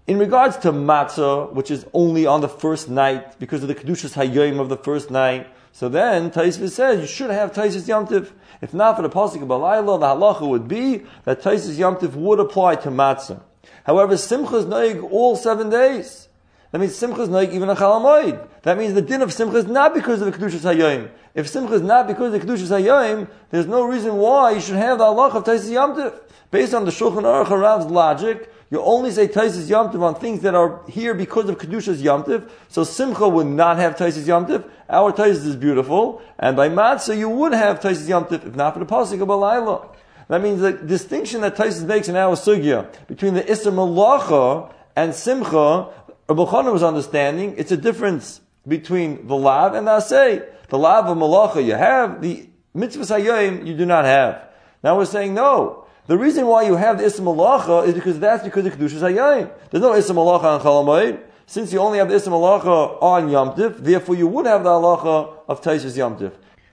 In 0.07 0.17
regards 0.17 0.57
to 0.57 0.71
matzah, 0.71 1.53
which 1.53 1.69
is 1.69 1.85
only 1.93 2.25
on 2.25 2.41
the 2.41 2.49
first 2.49 2.89
night 2.89 3.39
because 3.39 3.61
of 3.61 3.67
the 3.67 3.75
kedushas 3.75 4.13
hayyim 4.13 4.59
of 4.59 4.69
the 4.69 4.77
first 4.77 5.11
night, 5.11 5.47
so 5.73 5.89
then 5.89 6.31
Taisvis 6.31 6.71
says 6.71 6.99
you 6.99 7.07
should 7.07 7.29
have 7.29 7.53
Taisis 7.53 7.87
Yomtiv. 7.87 8.31
If 8.61 8.73
not 8.73 8.97
for 8.97 9.03
the 9.03 9.09
pasuk 9.09 9.41
of 9.41 9.47
Balayla, 9.47 9.99
the 9.99 10.05
halacha 10.05 10.47
would 10.47 10.67
be 10.67 11.03
that 11.23 11.41
Taisis 11.41 11.77
Yomtiv 11.77 12.13
would 12.13 12.39
apply 12.39 12.75
to 12.75 12.89
matzah. 12.89 13.41
However, 13.84 14.17
Simcha 14.17 14.58
is 14.58 14.65
noig 14.65 15.04
all 15.12 15.36
seven 15.36 15.69
days. 15.69 16.28
That 16.71 16.80
means 16.80 16.95
Simcha 16.95 17.21
is 17.21 17.30
noig 17.30 17.52
even 17.52 17.69
a 17.69 17.76
Chalamoid. 17.76 18.47
That 18.63 18.78
means 18.78 18.93
the 18.93 19.02
din 19.02 19.21
of 19.21 19.34
Simcha 19.34 19.58
is 19.58 19.65
not 19.65 19.93
because 19.93 20.21
of 20.21 20.32
the 20.32 20.38
Kedushas 20.38 20.62
Hayyim. 20.62 21.10
If 21.34 21.50
Simcha 21.50 21.74
is 21.74 21.82
not 21.82 22.08
because 22.08 22.34
of 22.34 22.39
the 22.41 22.47
Kedushas 22.47 22.69
Hayyim, 22.69 23.28
there's 23.50 23.67
no 23.67 23.84
reason 23.84 24.15
why 24.15 24.52
you 24.52 24.62
should 24.62 24.76
have 24.76 24.97
the 24.97 25.04
halacha 25.06 25.36
of 25.36 25.43
Taisis 25.43 25.69
Yomtiv. 25.69 26.19
Based 26.50 26.74
on 26.74 26.86
the 26.86 26.91
Shulchan 26.91 27.24
Aruch 27.24 27.47
Harav's 27.47 27.86
logic, 27.86 28.50
you 28.69 28.82
only 28.82 29.12
say 29.12 29.28
Taisis 29.28 29.67
Yomtiv 29.69 30.02
on 30.02 30.15
things 30.15 30.41
that 30.41 30.56
are 30.56 30.82
here 30.88 31.13
because 31.13 31.50
of 31.50 31.58
Kedushas 31.58 32.02
Yomtiv. 32.02 32.50
So 32.69 32.86
Simcha 32.86 33.28
would 33.28 33.47
not 33.47 33.78
have 33.78 33.97
Taisis 33.97 34.24
Yomtiv. 34.24 34.69
Our 34.89 35.12
Taisis 35.12 35.45
is 35.45 35.56
beautiful. 35.58 36.21
And 36.39 36.56
by 36.56 36.69
Matzah, 36.69 37.17
you 37.17 37.28
would 37.28 37.52
have 37.52 37.82
Taisis 37.82 38.08
Yomtiv, 38.08 38.47
if 38.47 38.56
not 38.56 38.74
for 38.74 38.80
the 38.80 38.86
Pasuk 38.86 39.21
of 39.21 39.28
Balayla. 39.28 39.93
That 40.31 40.41
means 40.41 40.61
the 40.61 40.71
distinction 40.71 41.41
that 41.41 41.57
Taisis 41.57 41.85
makes 41.85 42.07
in 42.07 42.15
our 42.15 42.37
Sugya 42.37 42.89
between 43.05 43.33
the 43.33 43.41
Isser 43.41 43.69
Malacha 43.69 44.73
and 44.95 45.13
Simcha, 45.13 45.89
Rabbi 46.29 46.69
was 46.69 46.83
understanding, 46.83 47.53
it's 47.57 47.73
a 47.73 47.75
difference 47.75 48.39
between 48.65 49.27
the 49.27 49.35
Lav 49.35 49.73
and 49.73 49.87
the 49.87 49.91
Asay. 49.91 50.47
The 50.69 50.77
Lav 50.77 51.07
of 51.07 51.17
Malacha 51.17 51.65
you 51.65 51.73
have, 51.73 52.21
the 52.21 52.47
Mitzvah 52.73 53.03
Sayyim 53.03 53.67
you 53.67 53.75
do 53.75 53.85
not 53.85 54.05
have. 54.05 54.47
Now 54.81 54.95
we're 54.95 55.03
saying 55.03 55.33
no. 55.33 55.85
The 56.07 56.17
reason 56.17 56.47
why 56.47 56.63
you 56.63 56.77
have 56.77 56.99
the 56.99 57.03
Ism 57.03 57.25
Malacha 57.25 57.87
is 57.87 57.93
because 57.93 58.17
that's 58.17 58.45
because 58.45 58.65
of 58.65 58.71
Kedushas 58.75 59.01
Hayayim. 59.01 59.51
There's 59.69 59.81
no 59.81 59.93
Ism 59.95 60.15
Malacha 60.15 60.43
on 60.45 60.61
Chalamayim. 60.61 61.19
Since 61.45 61.73
you 61.73 61.79
only 61.79 61.97
have 61.97 62.07
the 62.07 62.15
Ism 62.15 62.31
Malacha 62.31 63.03
on 63.03 63.27
Yom 63.27 63.53
therefore 63.83 64.15
you 64.15 64.27
would 64.27 64.45
have 64.45 64.63
the 64.63 64.69
halacha 64.69 65.39
of 65.49 65.61
Taishas 65.61 65.97
Yom 65.97 66.15
Tif. 66.15 66.31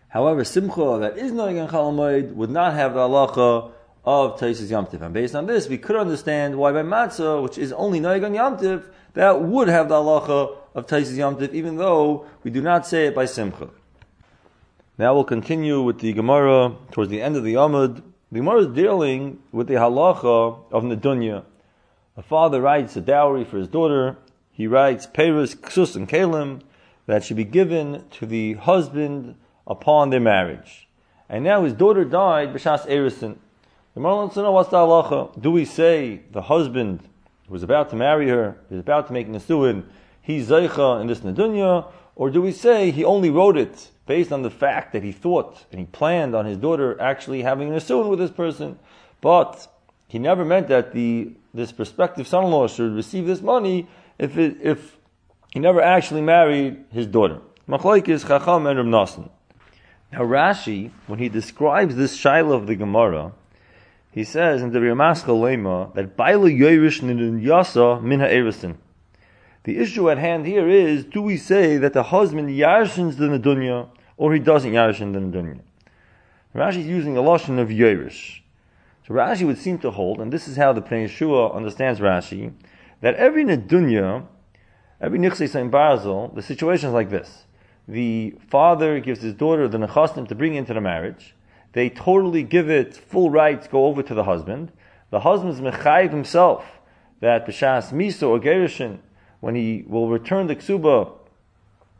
However, 0.08 0.42
Simcha 0.42 0.98
that 1.00 1.18
is 1.18 1.32
knowing 1.32 1.58
on 1.58 1.68
Chalamayim 1.68 2.34
would 2.34 2.50
not 2.50 2.72
have 2.74 2.94
the 2.94 3.00
halacha 3.00 3.72
of 4.04 4.40
Taishas 4.40 4.70
Yom 4.70 4.86
Tif. 4.86 5.02
And 5.02 5.12
based 5.12 5.34
on 5.34 5.46
this, 5.46 5.68
we 5.68 5.76
could 5.76 5.96
understand 5.96 6.56
why 6.56 6.72
by 6.72 6.82
Matzah, 6.82 7.42
which 7.42 7.58
is 7.58 7.72
only 7.72 8.00
knowing 8.00 8.24
on 8.24 8.34
Yom 8.34 8.56
Tif, 8.56 8.84
that 9.12 9.42
would 9.42 9.68
have 9.68 9.90
the 9.90 9.96
halacha 9.96 10.56
of 10.74 10.86
Taishas 10.86 11.16
Yom 11.16 11.36
Tif, 11.36 11.52
even 11.52 11.76
though 11.76 12.24
we 12.42 12.50
do 12.50 12.62
not 12.62 12.86
say 12.86 13.06
it 13.06 13.14
by 13.14 13.26
Simcha. 13.26 13.68
Now 14.96 15.14
we'll 15.14 15.24
continue 15.24 15.82
with 15.82 16.00
the 16.00 16.14
Gemara 16.14 16.74
towards 16.90 17.10
the 17.10 17.20
end 17.20 17.36
of 17.36 17.44
the 17.44 17.54
Amud. 17.54 18.02
The 18.32 18.38
Gemara 18.38 18.60
is 18.60 18.68
dealing 18.68 19.40
with 19.52 19.66
the 19.66 19.74
halacha 19.74 20.72
of 20.72 20.84
Nedunya. 20.84 21.44
A 22.16 22.22
father 22.22 22.62
writes 22.62 22.96
a 22.96 23.02
dowry 23.02 23.44
for 23.44 23.58
his 23.58 23.68
daughter. 23.68 24.16
He 24.50 24.66
writes 24.66 25.06
Peres, 25.06 25.54
Ksus, 25.54 25.94
and 25.94 26.08
Kalim 26.08 26.62
that 27.06 27.22
should 27.22 27.36
be 27.36 27.44
given 27.44 28.04
to 28.12 28.26
the 28.26 28.54
husband 28.54 29.36
upon 29.68 30.11
their 30.11 30.20
marriage. 30.20 30.88
And 31.28 31.44
now 31.44 31.62
his 31.62 31.74
daughter 31.74 32.04
died, 32.04 32.52
B'shas 32.52 32.87
Erison. 32.88 33.37
The 33.94 34.00
Gemara 34.00 34.16
wants 34.16 34.35
to 34.35 34.42
know 34.42 34.52
what's 34.52 34.70
the 34.70 34.78
halacha. 34.78 35.40
Do 35.40 35.52
we 35.52 35.64
say 35.64 36.22
the 36.33 36.42
husband 36.42 37.00
who 37.46 37.52
was 37.52 37.62
about 37.62 37.90
to 37.90 37.96
marry 37.96 38.28
her, 38.28 38.57
is 38.70 38.81
about 38.81 39.07
to 39.09 39.12
make 39.12 39.28
Nesuin, 39.28 39.85
he's 40.20 40.48
Zeicha 40.48 41.00
in 41.00 41.07
this 41.07 41.20
Nedunya, 41.20 41.90
or 42.14 42.31
do 42.31 42.42
we 42.42 42.52
say 42.52 42.90
he 42.90 43.04
only 43.04 43.31
wrote 43.31 43.57
it 43.57 43.90
based 44.07 44.33
on 44.33 44.42
the 44.42 44.50
fact 44.50 44.92
that 44.92 45.02
he 45.02 45.12
thought 45.12 45.64
and 45.70 45.78
he 45.78 45.87
planned 45.87 46.35
on 46.35 46.46
his 46.46 46.59
daughter 46.59 47.00
actually 47.00 47.42
having 47.42 47.78
son 47.81 48.09
with 48.09 48.18
this 48.18 48.31
person, 48.31 48.78
but 49.20 49.68
he 50.09 50.18
never 50.18 50.44
meant 50.44 50.68
that 50.68 50.92
the 50.92 51.33
this 51.54 51.72
prospective 51.72 52.26
son-in-law 52.26 52.68
should 52.68 52.94
receive 52.94 53.26
this 53.26 53.40
money 53.40 53.88
if 54.18 54.37
it, 54.37 54.59
if 54.62 54.98
he 55.52 55.59
never 55.59 55.81
actually 55.81 56.20
married 56.20 56.85
his 56.90 57.07
daughter. 57.07 57.40
Machlaikis 57.68 58.26
Chacham 58.26 58.66
and 58.66 58.92
Rav 58.92 59.28
Now 60.12 60.20
Rashi, 60.20 60.90
when 61.06 61.18
he 61.18 61.28
describes 61.28 61.96
this 61.96 62.16
shiloh 62.16 62.56
of 62.56 62.66
the 62.66 62.76
Gemara, 62.76 63.32
he 64.10 64.24
says 64.24 64.62
in 64.62 64.72
the 64.72 64.78
Ramaska 64.78 65.26
Lema 65.26 65.94
that 65.94 66.16
Baila 66.16 66.48
Yoirish 66.48 67.00
Yasa 67.00 68.02
Min 68.02 68.20
Ha'erisin. 68.20 68.76
The 69.64 69.78
issue 69.78 70.08
at 70.08 70.16
hand 70.16 70.46
here 70.46 70.66
is, 70.66 71.04
do 71.04 71.20
we 71.20 71.36
say 71.36 71.76
that 71.76 71.92
the 71.92 72.04
husband 72.04 72.48
yarshins 72.48 73.18
the 73.18 73.26
Nadunya, 73.26 73.90
or 74.16 74.32
he 74.32 74.40
doesn't 74.40 74.72
yarshin 74.72 75.12
the 75.12 75.18
Nadunya? 75.18 75.60
Rashi 76.54 76.78
is 76.78 76.86
using 76.86 77.18
a 77.18 77.20
lotion 77.20 77.58
of 77.58 77.68
Yoirish. 77.68 78.40
So 79.06 79.12
Rashi 79.12 79.46
would 79.46 79.58
seem 79.58 79.78
to 79.80 79.90
hold, 79.90 80.20
and 80.20 80.32
this 80.32 80.48
is 80.48 80.56
how 80.56 80.72
the 80.72 80.80
Pnei 80.80 81.04
Yeshua 81.04 81.54
understands 81.54 82.00
Rashi, 82.00 82.54
that 83.02 83.14
every 83.16 83.44
Nadunya, 83.44 84.26
every 85.02 85.18
Nichse 85.18 85.50
Sain 85.50 85.70
Barzel, 85.70 86.34
the 86.34 86.42
situation 86.42 86.88
is 86.88 86.94
like 86.94 87.10
this. 87.10 87.44
The 87.88 88.37
father 88.48 89.01
gives 89.01 89.22
his 89.22 89.35
daughter 89.35 89.66
the 89.66 89.79
Nechastim 89.79 90.29
to 90.29 90.35
bring 90.35 90.55
into 90.55 90.74
the 90.74 90.81
marriage, 90.81 91.35
they 91.72 91.90
totally 91.90 92.42
give 92.42 92.70
it 92.70 92.96
full 92.96 93.31
rights, 93.31 93.68
go 93.68 93.87
over 93.87 94.03
to 94.03 94.14
the 94.14 94.24
husband. 94.24 94.72
The 95.11 95.20
husband's 95.20 95.61
mechayiv 95.61 96.11
himself 96.11 96.81
that 97.20 97.46
b'shas 97.46 97.92
misa 97.92 98.29
or 98.29 98.38
gerushin, 98.38 98.98
when 99.40 99.55
he 99.55 99.85
will 99.87 100.09
return 100.09 100.46
the 100.46 100.57
ksuba 100.57 101.12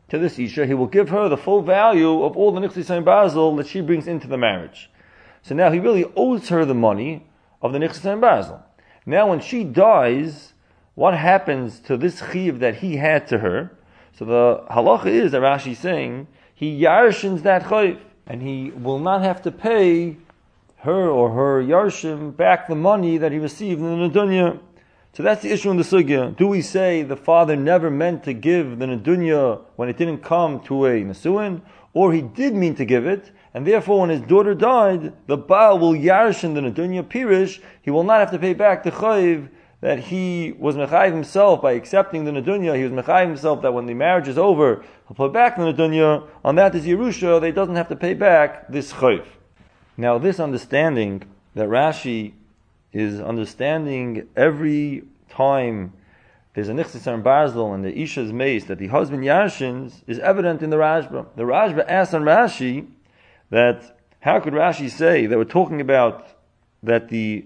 to 0.09 0.17
this 0.17 0.39
isha, 0.39 0.65
he 0.65 0.73
will 0.73 0.87
give 0.87 1.09
her 1.09 1.29
the 1.29 1.37
full 1.37 1.61
value 1.61 2.23
of 2.23 2.35
all 2.35 2.51
the 2.51 2.59
nichsisayim 2.59 3.05
basil 3.05 3.55
that 3.55 3.67
she 3.67 3.81
brings 3.81 4.07
into 4.07 4.27
the 4.27 4.37
marriage. 4.37 4.89
So 5.41 5.55
now 5.55 5.71
he 5.71 5.79
really 5.79 6.05
owes 6.15 6.49
her 6.49 6.65
the 6.65 6.73
money 6.73 7.27
of 7.61 7.73
the 7.73 7.79
nichsisayim 7.79 8.21
basil. 8.21 8.63
Now 9.05 9.29
when 9.29 9.39
she 9.39 9.63
dies, 9.63 10.53
what 10.95 11.15
happens 11.15 11.79
to 11.81 11.95
this 11.95 12.23
chiv 12.31 12.59
that 12.59 12.75
he 12.75 12.97
had 12.97 13.27
to 13.27 13.39
her? 13.39 13.77
So 14.19 14.25
the 14.25 14.63
halacha 14.69 15.05
is 15.05 15.31
that 15.31 15.41
Rashi 15.41 15.71
is 15.71 15.79
saying 15.79 16.27
he 16.53 16.77
yarshins 16.77 17.43
that 17.43 17.63
chayiv 17.63 18.01
and 18.27 18.41
he 18.41 18.69
will 18.71 18.99
not 18.99 19.21
have 19.21 19.41
to 19.43 19.51
pay 19.51 20.17
her 20.79 21.07
or 21.07 21.29
her 21.29 21.63
yarshim 21.63 22.35
back 22.35 22.67
the 22.67 22.75
money 22.75 23.17
that 23.17 23.31
he 23.31 23.37
received 23.37 23.79
in 23.79 23.97
the 23.97 24.09
Nadunya. 24.09 24.59
So 25.13 25.23
that's 25.23 25.41
the 25.41 25.53
issue 25.53 25.71
in 25.71 25.77
the 25.77 25.83
sugya. 25.83 26.35
Do 26.35 26.47
we 26.47 26.61
say 26.61 27.01
the 27.01 27.15
father 27.15 27.55
never 27.55 27.89
meant 27.89 28.25
to 28.25 28.33
give 28.33 28.79
the 28.79 28.87
Nadunya 28.87 29.61
when 29.77 29.87
it 29.87 29.95
didn't 29.95 30.21
come 30.21 30.59
to 30.65 30.87
a 30.87 31.01
nesuin, 31.01 31.61
or 31.93 32.11
he 32.11 32.21
did 32.21 32.53
mean 32.53 32.75
to 32.75 32.83
give 32.83 33.07
it, 33.07 33.31
and 33.53 33.65
therefore 33.65 34.01
when 34.01 34.09
his 34.09 34.21
daughter 34.21 34.53
died, 34.53 35.13
the 35.27 35.37
Baal 35.37 35.79
will 35.79 35.93
yarshin 35.93 36.55
the 36.55 36.59
Nadunya 36.59 37.03
Pirish, 37.03 37.61
he 37.81 37.89
will 37.89 38.03
not 38.03 38.19
have 38.19 38.31
to 38.31 38.37
pay 38.37 38.53
back 38.53 38.83
the 38.83 38.91
Chayiv 38.91 39.47
that 39.81 39.99
he 39.99 40.53
was 40.59 40.75
mechayiv 40.75 41.11
himself 41.11 41.61
by 41.61 41.71
accepting 41.71 42.25
the 42.25 42.31
nedunya. 42.31 42.75
he 42.75 42.83
was 42.83 42.91
mechayiv 42.91 43.27
himself 43.27 43.61
that 43.61 43.73
when 43.73 43.85
the 43.85 43.93
marriage 43.93 44.27
is 44.27 44.37
over, 44.37 44.83
he'll 45.07 45.15
put 45.15 45.31
back 45.31 45.55
the 45.55 45.63
nedunya. 45.63 46.27
on 46.43 46.55
that 46.55 46.75
is 46.75 46.85
Yerusha, 46.85 47.39
they 47.39 47.51
doesn't 47.51 47.75
have 47.75 47.87
to 47.87 47.95
pay 47.95 48.13
back 48.13 48.67
this 48.67 48.93
chayiv. 48.93 49.25
Now 49.97 50.17
this 50.17 50.39
understanding 50.39 51.23
that 51.55 51.69
Rashi 51.69 52.33
is 52.91 53.19
understanding 53.19 54.27
every 54.35 55.03
time 55.29 55.93
there's 56.53 56.69
a 56.69 56.73
nichsis 56.73 57.07
and 57.07 57.23
barzil 57.23 57.73
and 57.73 57.85
the 57.85 57.93
isha's 57.93 58.33
mace 58.33 58.65
that 58.65 58.79
the 58.79 58.87
husband 58.87 59.23
yashins 59.23 60.01
is 60.07 60.19
evident 60.19 60.61
in 60.61 60.71
the 60.71 60.77
Rashba. 60.77 61.27
The 61.35 61.43
Rashba 61.43 61.85
asks 61.87 62.13
on 62.13 62.23
Rashi 62.23 62.87
that 63.49 63.97
how 64.21 64.39
could 64.39 64.53
Rashi 64.53 64.89
say 64.89 65.25
that 65.25 65.37
we're 65.37 65.45
talking 65.45 65.79
about 65.79 66.27
that 66.83 67.09
the 67.09 67.45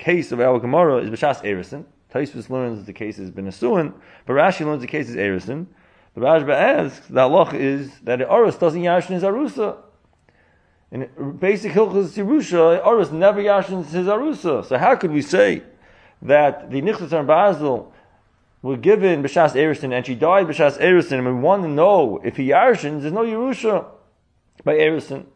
case 0.00 0.32
of 0.32 0.40
our 0.40 0.58
Gemara 0.58 0.96
is 0.96 1.10
B'Shas 1.10 1.42
Erison. 1.42 1.84
Taisvis 2.12 2.48
learns 2.48 2.86
the 2.86 2.92
case 2.92 3.18
is 3.18 3.30
Benasuin, 3.30 3.92
but 4.26 4.32
Rashi 4.32 4.64
learns 4.64 4.80
the 4.80 4.88
case 4.88 5.08
is 5.10 5.16
Erison. 5.16 5.66
The 6.14 6.22
Rashba 6.22 6.54
asks, 6.54 7.06
the 7.06 7.20
halach 7.20 7.54
is 7.54 7.92
that 8.00 8.20
Aros 8.22 8.56
doesn't 8.56 8.80
yashin 8.80 9.10
his 9.10 9.22
Arusa. 9.22 9.76
In 10.90 11.08
basic 11.38 11.72
Hilchas 11.72 12.16
Yerusha, 12.16 12.84
Aros 12.84 13.12
never 13.12 13.40
yashins 13.40 13.90
his 13.90 14.06
Arusa. 14.06 14.64
So 14.64 14.76
how 14.76 14.96
could 14.96 15.12
we 15.12 15.22
say 15.22 15.62
that 16.22 16.70
the 16.70 16.82
Nichtas 16.82 17.12
and 17.12 17.28
Basil 17.28 17.92
were 18.62 18.76
given 18.76 19.22
B'Shas 19.22 19.52
Erison 19.52 19.94
and 19.94 20.04
she 20.04 20.14
died 20.16 20.46
B'Shas 20.46 20.80
Erison 20.80 21.18
and 21.18 21.26
we 21.26 21.32
want 21.34 21.62
to 21.62 21.68
know 21.68 22.20
if 22.24 22.38
he 22.38 22.48
yashins, 22.48 23.02
there's 23.02 23.12
no 23.12 23.24
Yerusha 23.24 23.84
by 24.64 24.74
Erison. 24.74 25.26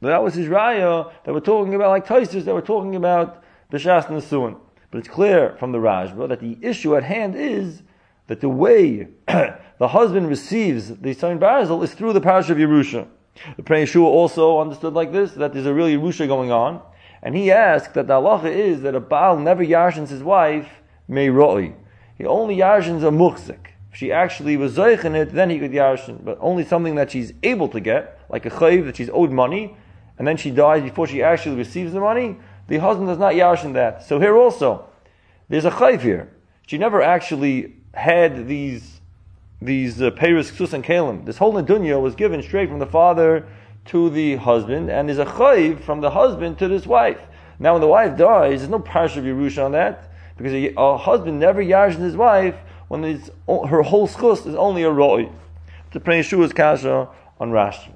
That 0.00 0.22
was 0.22 0.34
his 0.34 0.48
raya 0.48 1.12
that 1.24 1.32
we're 1.32 1.40
talking 1.40 1.74
about, 1.74 1.90
like 1.90 2.06
Taisus 2.06 2.44
that 2.44 2.54
we're 2.54 2.60
talking 2.60 2.96
about 2.96 3.41
b'shas 3.72 4.06
nesuin. 4.06 4.58
But 4.90 4.98
it's 4.98 5.08
clear 5.08 5.56
from 5.58 5.72
the 5.72 5.78
Rashba 5.78 6.28
that 6.28 6.40
the 6.40 6.58
issue 6.60 6.94
at 6.94 7.02
hand 7.02 7.34
is 7.34 7.82
that 8.26 8.40
the 8.40 8.48
way 8.48 9.08
the 9.26 9.88
husband 9.88 10.28
receives 10.28 10.96
the 10.98 11.14
son 11.14 11.38
Basil 11.38 11.82
is 11.82 11.94
through 11.94 12.12
the 12.12 12.20
parish 12.20 12.50
of 12.50 12.58
Yerusha. 12.58 13.08
The 13.56 13.62
Pnei 13.62 13.84
Yeshua 13.84 14.04
also 14.04 14.60
understood 14.60 14.92
like 14.92 15.12
this, 15.12 15.32
that 15.32 15.54
there's 15.54 15.66
a 15.66 15.72
real 15.72 15.86
Yerusha 15.86 16.28
going 16.28 16.52
on. 16.52 16.82
And 17.22 17.34
he 17.34 17.50
asked 17.50 17.94
that 17.94 18.06
the 18.06 18.14
halacha 18.14 18.50
is 18.54 18.82
that 18.82 18.94
a 18.94 19.00
Baal 19.00 19.38
never 19.38 19.64
yarshins 19.64 20.08
his 20.08 20.22
wife, 20.22 20.68
may 21.08 21.30
roi. 21.30 21.74
He 22.18 22.26
only 22.26 22.56
yarshins 22.56 23.02
a 23.02 23.10
muchzik. 23.10 23.74
If 23.90 23.98
she 23.98 24.12
actually 24.12 24.56
was 24.56 24.76
zeich 24.76 25.04
in 25.04 25.14
it, 25.14 25.32
then 25.32 25.50
he 25.50 25.58
could 25.58 25.72
yarshin. 25.72 26.24
But 26.24 26.38
only 26.40 26.64
something 26.64 26.96
that 26.96 27.10
she's 27.10 27.32
able 27.42 27.68
to 27.68 27.80
get, 27.80 28.20
like 28.28 28.44
a 28.44 28.50
chayiv 28.50 28.86
that 28.86 28.96
she's 28.96 29.10
owed 29.10 29.30
money, 29.30 29.76
and 30.18 30.26
then 30.26 30.36
she 30.36 30.50
dies 30.50 30.82
before 30.82 31.06
she 31.06 31.22
actually 31.22 31.56
receives 31.56 31.92
the 31.92 32.00
money, 32.00 32.36
the 32.68 32.78
husband 32.78 33.08
does 33.08 33.18
not 33.18 33.34
yarshin 33.34 33.74
that. 33.74 34.02
So 34.02 34.18
here 34.18 34.36
also, 34.36 34.86
there's 35.48 35.64
a 35.64 35.70
chayv 35.70 36.00
here. 36.00 36.32
She 36.66 36.78
never 36.78 37.02
actually 37.02 37.74
had 37.94 38.46
these 38.46 39.00
these 39.60 40.02
uh, 40.02 40.10
Paris, 40.10 40.50
Ksus, 40.50 40.72
and 40.72 40.82
Kalim. 40.82 41.24
This 41.24 41.38
whole 41.38 41.52
Nadunya 41.52 42.00
was 42.00 42.16
given 42.16 42.42
straight 42.42 42.68
from 42.68 42.80
the 42.80 42.86
father 42.86 43.46
to 43.86 44.10
the 44.10 44.36
husband, 44.36 44.90
and 44.90 45.08
there's 45.08 45.18
a 45.18 45.24
chayv 45.24 45.80
from 45.82 46.00
the 46.00 46.10
husband 46.10 46.58
to 46.58 46.68
this 46.68 46.86
wife. 46.86 47.20
Now, 47.58 47.74
when 47.74 47.80
the 47.80 47.86
wife 47.88 48.16
dies, 48.16 48.60
there's 48.60 48.70
no 48.70 48.80
parsha 48.80 49.18
of 49.18 49.24
Yerusha 49.24 49.64
on 49.64 49.72
that, 49.72 50.10
because 50.36 50.52
a, 50.52 50.74
a 50.76 50.96
husband 50.96 51.38
never 51.38 51.62
yarshin 51.62 52.00
his 52.00 52.16
wife 52.16 52.56
when 52.88 53.02
her 53.04 53.82
whole 53.82 54.08
schus 54.08 54.46
is 54.46 54.54
only 54.54 54.82
a 54.82 54.90
roi. 54.90 55.30
To 55.92 56.00
Pnei 56.00 56.20
Yeshua's 56.20 56.52
kasha 56.52 57.08
on 57.38 57.50
Rashi. 57.50 57.92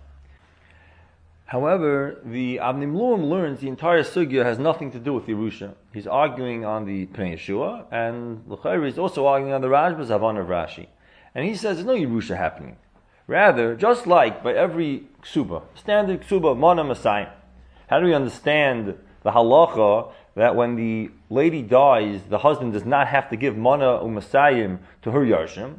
However, 1.46 2.18
the 2.24 2.56
Avnei 2.56 2.90
Miluim 2.90 3.30
learns 3.30 3.60
the 3.60 3.68
entire 3.68 4.02
sugya 4.02 4.44
has 4.44 4.58
nothing 4.58 4.90
to 4.90 4.98
do 4.98 5.12
with 5.12 5.26
Yerusha. 5.26 5.74
He's 5.94 6.08
arguing 6.08 6.64
on 6.64 6.86
the 6.86 7.06
Pnei 7.06 7.34
Yeshua, 7.34 7.84
and 7.92 8.42
L'chayr 8.48 8.84
is 8.84 8.98
also 8.98 9.26
arguing 9.26 9.54
on 9.54 9.60
the 9.60 9.68
Havana 9.68 10.40
of 10.40 10.48
Rashi. 10.48 10.88
And 11.36 11.44
he 11.44 11.54
says 11.54 11.76
there's 11.76 11.86
no 11.86 11.94
Yerusha 11.94 12.36
happening. 12.36 12.78
Rather, 13.28 13.76
just 13.76 14.08
like 14.08 14.42
by 14.42 14.54
every 14.54 15.04
ksuba, 15.22 15.62
standard 15.76 16.22
ksuba 16.22 16.58
Mana 16.58 16.82
Masai, 16.82 17.28
how 17.88 18.00
do 18.00 18.06
we 18.06 18.14
understand 18.14 18.98
the 19.22 19.30
halacha 19.30 20.10
that 20.34 20.56
when 20.56 20.74
the 20.74 21.10
lady 21.30 21.62
dies, 21.62 22.22
the 22.28 22.38
husband 22.38 22.72
does 22.72 22.84
not 22.84 23.06
have 23.06 23.30
to 23.30 23.36
give 23.36 23.56
Mana 23.56 24.00
Umasayim 24.00 24.78
to 25.02 25.12
her 25.12 25.20
Yarshim? 25.20 25.76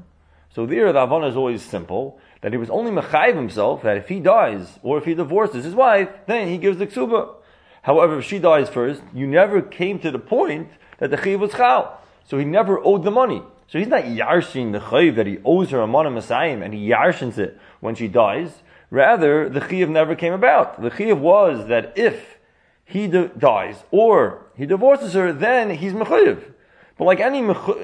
So 0.50 0.66
there, 0.66 0.94
the 0.94 1.02
Havana 1.02 1.28
is 1.28 1.36
always 1.36 1.62
simple 1.62 2.20
that 2.48 2.54
he 2.54 2.58
was 2.58 2.70
only 2.70 2.92
mechayiv 2.92 3.36
himself 3.36 3.82
that 3.82 3.98
if 3.98 4.08
he 4.08 4.22
dies 4.22 4.80
or 4.82 4.98
if 4.98 5.04
he 5.04 5.14
divorces 5.14 5.66
his 5.66 5.76
wife, 5.76 6.08
then 6.28 6.48
he 6.48 6.58
gives 6.58 6.78
the 6.78 6.88
ksuba. 6.88 7.36
However, 7.82 8.20
if 8.20 8.24
she 8.24 8.40
dies 8.40 8.70
first, 8.70 9.02
you 9.14 9.28
never 9.28 9.62
came 9.62 10.00
to 10.00 10.12
the 10.12 10.18
point 10.18 10.70
that 11.00 11.12
the 11.12 11.18
chayiv 11.18 11.40
was 11.40 11.52
chal. 11.52 12.00
So 12.24 12.38
he 12.38 12.46
never 12.46 12.80
owed 12.80 13.04
the 13.04 13.12
money. 13.12 13.44
So 13.68 13.80
he's 13.80 13.90
not 13.90 14.04
yarshin 14.04 14.72
the 14.72 14.80
chayiv 14.80 15.18
that 15.18 15.28
he 15.28 15.40
owes 15.44 15.72
her 15.72 15.82
a 15.82 15.88
mana 15.88 16.10
masayim 16.10 16.64
and 16.64 16.74
he 16.74 16.88
yarshins 16.88 17.38
it 17.38 17.60
when 17.82 17.96
she 17.96 18.08
dies. 18.08 18.64
Rather, 18.90 19.50
the 19.50 19.60
chayiv 19.60 19.90
never 19.90 20.16
came 20.16 20.32
about. 20.32 20.82
The 20.82 20.90
chayiv 20.90 21.20
was 21.20 21.68
that 21.68 21.98
if 21.98 22.38
he 22.86 23.10
dies 23.10 23.84
or 23.92 24.46
he 24.56 24.66
divorces 24.66 25.16
her, 25.16 25.34
then 25.34 25.72
he's 25.72 25.92
mechayiv. 25.92 26.54
But 26.98 27.04
like 27.04 27.20
any 27.20 27.40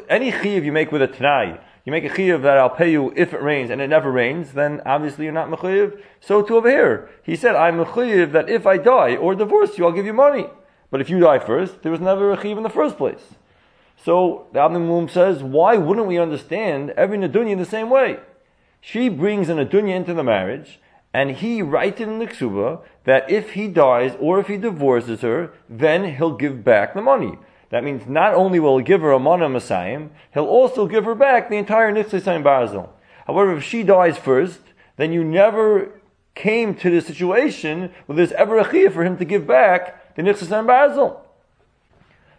any 0.07 0.31
chayiv 0.31 0.63
you 0.63 0.71
make 0.71 0.93
with 0.93 1.01
a 1.01 1.09
t'nai, 1.09 1.59
you 1.85 1.91
make 1.91 2.05
a 2.05 2.09
chiyuv 2.09 2.41
that 2.43 2.57
I'll 2.57 2.69
pay 2.69 2.91
you 2.91 3.13
if 3.15 3.33
it 3.33 3.41
rains 3.41 3.69
and 3.69 3.81
it 3.81 3.87
never 3.87 4.11
rains, 4.11 4.53
then 4.53 4.81
obviously 4.85 5.25
you're 5.25 5.33
not 5.33 5.49
mechuyev. 5.49 6.01
So 6.21 6.41
too 6.41 6.55
over 6.55 6.69
here, 6.69 7.09
he 7.23 7.35
said, 7.35 7.55
I'm 7.55 7.77
mechuyev 7.77 8.31
that 8.31 8.49
if 8.49 8.65
I 8.65 8.77
die 8.77 9.15
or 9.15 9.35
divorce 9.35 9.77
you, 9.77 9.85
I'll 9.85 9.91
give 9.91 10.05
you 10.05 10.13
money. 10.13 10.47
But 10.89 11.01
if 11.01 11.09
you 11.09 11.19
die 11.19 11.39
first, 11.39 11.81
there 11.81 11.91
was 11.91 12.01
never 12.01 12.31
a 12.31 12.37
chiyuv 12.37 12.57
in 12.57 12.63
the 12.63 12.69
first 12.69 12.97
place. 12.97 13.35
So 13.97 14.47
the 14.53 14.59
Avnei 14.59 14.77
Miluim 14.77 15.09
says, 15.09 15.43
why 15.43 15.77
wouldn't 15.77 16.07
we 16.07 16.17
understand 16.17 16.91
every 16.91 17.17
nadunya 17.17 17.51
in 17.51 17.59
the 17.59 17.65
same 17.65 17.89
way? 17.89 18.19
She 18.79 19.09
brings 19.09 19.49
an 19.49 19.57
nadunya 19.57 19.95
into 19.95 20.13
the 20.13 20.23
marriage, 20.23 20.79
and 21.13 21.31
he 21.31 21.61
writes 21.61 22.01
in 22.01 22.19
the 22.19 22.27
ksuba 22.27 22.81
that 23.05 23.29
if 23.29 23.51
he 23.51 23.67
dies 23.67 24.15
or 24.19 24.39
if 24.39 24.47
he 24.47 24.57
divorces 24.57 25.21
her, 25.21 25.53
then 25.69 26.15
he'll 26.15 26.35
give 26.35 26.63
back 26.63 26.93
the 26.93 27.01
money. 27.01 27.37
That 27.73 27.83
means 27.83 28.05
not 28.05 28.35
only 28.35 28.59
will 28.59 28.77
he 28.77 28.83
give 28.83 29.01
her 29.01 29.13
a 29.13 29.17
mana 29.17 29.49
he'll 29.49 30.45
also 30.45 30.85
give 30.85 31.05
her 31.05 31.15
back 31.15 31.49
the 31.49 31.57
entire 31.57 31.91
Nitzlisayim 31.91 32.43
Barzil. 32.43 32.87
However, 33.25 33.57
if 33.57 33.63
she 33.63 33.81
dies 33.81 34.15
first, 34.15 34.59
then 34.97 35.11
you 35.11 35.23
never 35.23 35.99
came 36.35 36.75
to 36.75 36.91
the 36.91 37.01
situation 37.01 37.91
where 38.05 38.15
there's 38.15 38.31
ever 38.33 38.59
a 38.59 38.63
chiyah 38.63 38.93
for 38.93 39.03
him 39.03 39.17
to 39.17 39.25
give 39.25 39.47
back 39.47 40.15
the 40.15 40.21
Nitzlisayim 40.21 40.67
Barzil. 40.67 41.19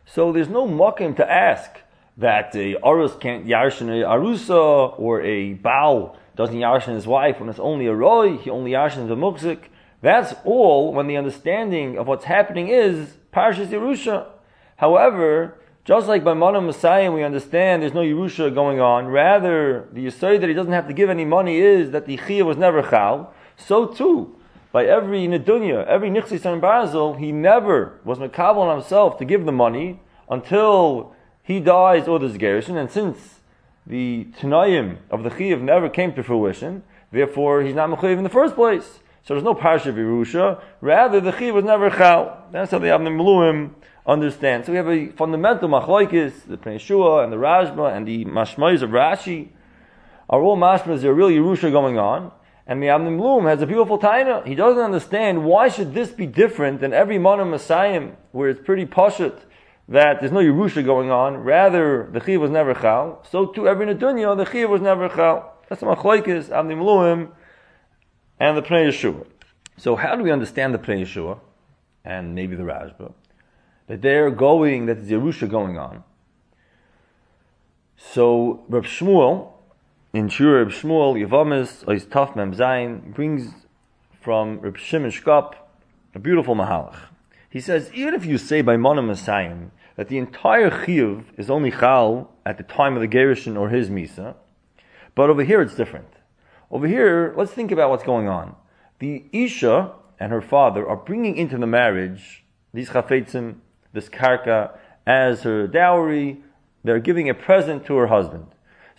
So 0.06 0.30
there's 0.30 0.48
no 0.48 0.68
mukim 0.68 1.16
to 1.16 1.28
ask 1.28 1.80
that 2.16 2.54
a 2.54 2.76
Arus 2.76 3.18
can't 3.18 3.44
yarshin 3.44 3.88
a 3.88 4.06
Arusa 4.06 4.96
or 4.96 5.20
a 5.22 5.54
Baal 5.54 6.16
doesn't 6.36 6.54
yarshin 6.54 6.94
his 6.94 7.08
wife 7.08 7.40
when 7.40 7.48
it's 7.48 7.58
only 7.58 7.86
a 7.86 7.92
Roy, 7.92 8.36
he 8.36 8.50
only 8.50 8.70
yarshin 8.70 9.08
the 9.08 9.16
Mukzik. 9.16 9.64
That's 10.00 10.32
all 10.44 10.92
when 10.92 11.08
the 11.08 11.16
understanding 11.16 11.98
of 11.98 12.06
what's 12.06 12.26
happening 12.26 12.68
is 12.68 13.14
Parshas 13.32 13.66
Yerusha. 13.66 14.28
However, 14.76 15.58
just 15.84 16.08
like 16.08 16.24
by 16.24 16.32
Mana 16.32 16.60
Messiah, 16.62 17.12
we 17.12 17.22
understand 17.22 17.82
there's 17.82 17.92
no 17.92 18.00
Yerusha 18.00 18.52
going 18.54 18.80
on. 18.80 19.06
Rather, 19.06 19.86
the 19.92 20.06
Yisrael 20.06 20.40
that 20.40 20.48
he 20.48 20.54
doesn't 20.54 20.72
have 20.72 20.88
to 20.88 20.94
give 20.94 21.10
any 21.10 21.26
money 21.26 21.58
is 21.58 21.90
that 21.90 22.06
the 22.06 22.16
Chiyah 22.16 22.46
was 22.46 22.56
never 22.56 22.82
Chal. 22.82 23.34
So 23.56 23.86
too, 23.86 24.34
by 24.72 24.86
every 24.86 25.26
Nedunya, 25.28 25.86
every 25.86 26.10
Nichsis 26.10 26.44
and 26.50 26.60
Basil, 26.60 27.14
he 27.14 27.32
never 27.32 28.00
was 28.02 28.18
Makabal 28.18 28.56
on 28.56 28.78
himself 28.78 29.18
to 29.18 29.24
give 29.24 29.44
the 29.44 29.52
money 29.52 30.00
until 30.28 31.14
he 31.42 31.60
dies 31.60 32.08
or 32.08 32.18
there's 32.18 32.38
Gershon. 32.38 32.78
And 32.78 32.90
since 32.90 33.40
the 33.86 34.26
Tanayim 34.40 34.96
of 35.10 35.22
the 35.22 35.30
Chiyah 35.30 35.60
never 35.60 35.90
came 35.90 36.14
to 36.14 36.22
fruition, 36.22 36.82
therefore 37.12 37.62
he's 37.62 37.74
not 37.74 37.90
Mechayiv 37.90 38.16
in 38.16 38.24
the 38.24 38.30
first 38.30 38.54
place. 38.54 39.00
So 39.22 39.34
there's 39.34 39.44
no 39.44 39.54
Parsha 39.54 39.86
of 39.86 39.96
Yerusha. 39.96 40.62
Rather, 40.80 41.20
the 41.20 41.32
Chiyah 41.32 41.52
was 41.52 41.64
never 41.64 41.90
Chal. 41.90 42.42
That's 42.50 42.70
how 42.70 42.78
the 42.78 42.88
Avnei 42.88 43.14
Miluim 43.14 43.72
understand. 44.06 44.64
So 44.66 44.72
we 44.72 44.76
have 44.76 44.88
a 44.88 45.08
fundamental 45.08 45.68
machlokes, 45.68 46.46
the 46.46 46.56
Pnei 46.56 46.76
Yeshua 46.76 47.24
and 47.24 47.32
the 47.32 47.36
Rashba 47.36 47.96
and 47.96 48.06
the 48.06 48.24
Mashmois 48.24 48.82
of 48.82 48.90
Rashi 48.90 49.48
are 50.28 50.40
all 50.40 50.56
mashmas. 50.56 51.00
There 51.00 51.10
are 51.10 51.14
real 51.14 51.28
Yerusha 51.28 51.70
going 51.70 51.98
on. 51.98 52.32
And 52.66 52.82
the 52.82 52.86
Avnei 52.86 53.18
Miluim 53.18 53.46
has 53.46 53.60
a 53.60 53.66
beautiful 53.66 53.98
taina. 53.98 54.46
He 54.46 54.54
doesn't 54.54 54.82
understand 54.82 55.44
why 55.44 55.68
should 55.68 55.92
this 55.92 56.10
be 56.10 56.26
different 56.26 56.80
than 56.80 56.94
every 56.94 57.18
Mana 57.18 57.44
Messiah 57.44 58.08
where 58.32 58.48
it's 58.48 58.60
pretty 58.64 58.86
poshut 58.86 59.40
that 59.86 60.20
there's 60.20 60.32
no 60.32 60.40
Yerusha 60.40 60.82
going 60.82 61.10
on. 61.10 61.36
Rather, 61.36 62.08
the 62.10 62.20
Chiv 62.20 62.40
was 62.40 62.50
never 62.50 62.72
Chal. 62.72 63.22
So 63.30 63.46
too 63.46 63.68
every 63.68 63.84
Nedunya, 63.86 64.34
the 64.34 64.50
Chiv 64.50 64.70
was 64.70 64.80
never 64.80 65.10
Chal. 65.10 65.52
That's 65.68 65.82
the 65.82 65.86
machlokes, 65.86 66.48
Avnei 66.48 66.74
Miluim 66.74 67.32
and 68.40 68.56
the 68.56 68.62
Pnei 68.62 68.88
Yeshua. 68.88 69.26
So 69.76 69.94
how 69.96 70.16
do 70.16 70.22
we 70.22 70.30
understand 70.30 70.72
the 70.72 70.78
Pnei 70.78 71.02
Yeshua 71.02 71.38
and 72.02 72.34
maybe 72.34 72.56
the 72.56 72.62
Rashba? 72.62 73.12
That 73.86 74.02
they're 74.02 74.30
going, 74.30 74.86
that 74.86 74.94
there's 74.94 75.10
Yerusha 75.10 75.48
going 75.48 75.78
on. 75.78 76.04
So 77.96 78.64
Reb 78.68 78.84
Shmuel, 78.84 79.52
in 80.12 80.28
Shur 80.28 80.58
Reb 80.58 80.68
Shmuel, 80.68 81.20
Yavamis, 81.20 81.84
Ois 81.84 82.06
Taf 82.06 82.36
Mem 82.36 82.54
Zayin, 82.54 83.12
brings 83.14 83.52
from 84.20 84.60
Reb 84.60 84.78
Shimon 84.78 85.10
Shkop 85.10 85.54
a 86.14 86.18
beautiful 86.18 86.54
mahalach. 86.54 86.96
He 87.50 87.60
says, 87.60 87.90
even 87.94 88.14
if 88.14 88.24
you 88.24 88.38
say 88.38 88.62
by 88.62 88.76
Messiah 88.76 89.56
that 89.96 90.08
the 90.08 90.18
entire 90.18 90.70
Chiyuv 90.70 91.24
is 91.36 91.50
only 91.50 91.70
Chal 91.70 92.30
at 92.44 92.56
the 92.56 92.64
time 92.64 92.96
of 92.96 93.02
the 93.02 93.08
Gerishon 93.08 93.58
or 93.58 93.68
his 93.68 93.90
Misa, 93.90 94.34
but 95.14 95.30
over 95.30 95.44
here 95.44 95.60
it's 95.62 95.74
different. 95.74 96.08
Over 96.70 96.88
here, 96.88 97.32
let's 97.36 97.52
think 97.52 97.70
about 97.70 97.90
what's 97.90 98.02
going 98.02 98.26
on. 98.26 98.56
The 98.98 99.24
Isha 99.32 99.92
and 100.18 100.32
her 100.32 100.40
father 100.40 100.88
are 100.88 100.96
bringing 100.96 101.36
into 101.36 101.58
the 101.58 101.66
marriage 101.66 102.44
these 102.72 102.90
chafetzim 102.90 103.56
this 103.94 104.10
karka 104.10 104.76
as 105.06 105.42
her 105.42 105.66
dowry. 105.66 106.42
They're 106.82 106.98
giving 106.98 107.30
a 107.30 107.34
present 107.34 107.86
to 107.86 107.96
her 107.96 108.08
husband. 108.08 108.48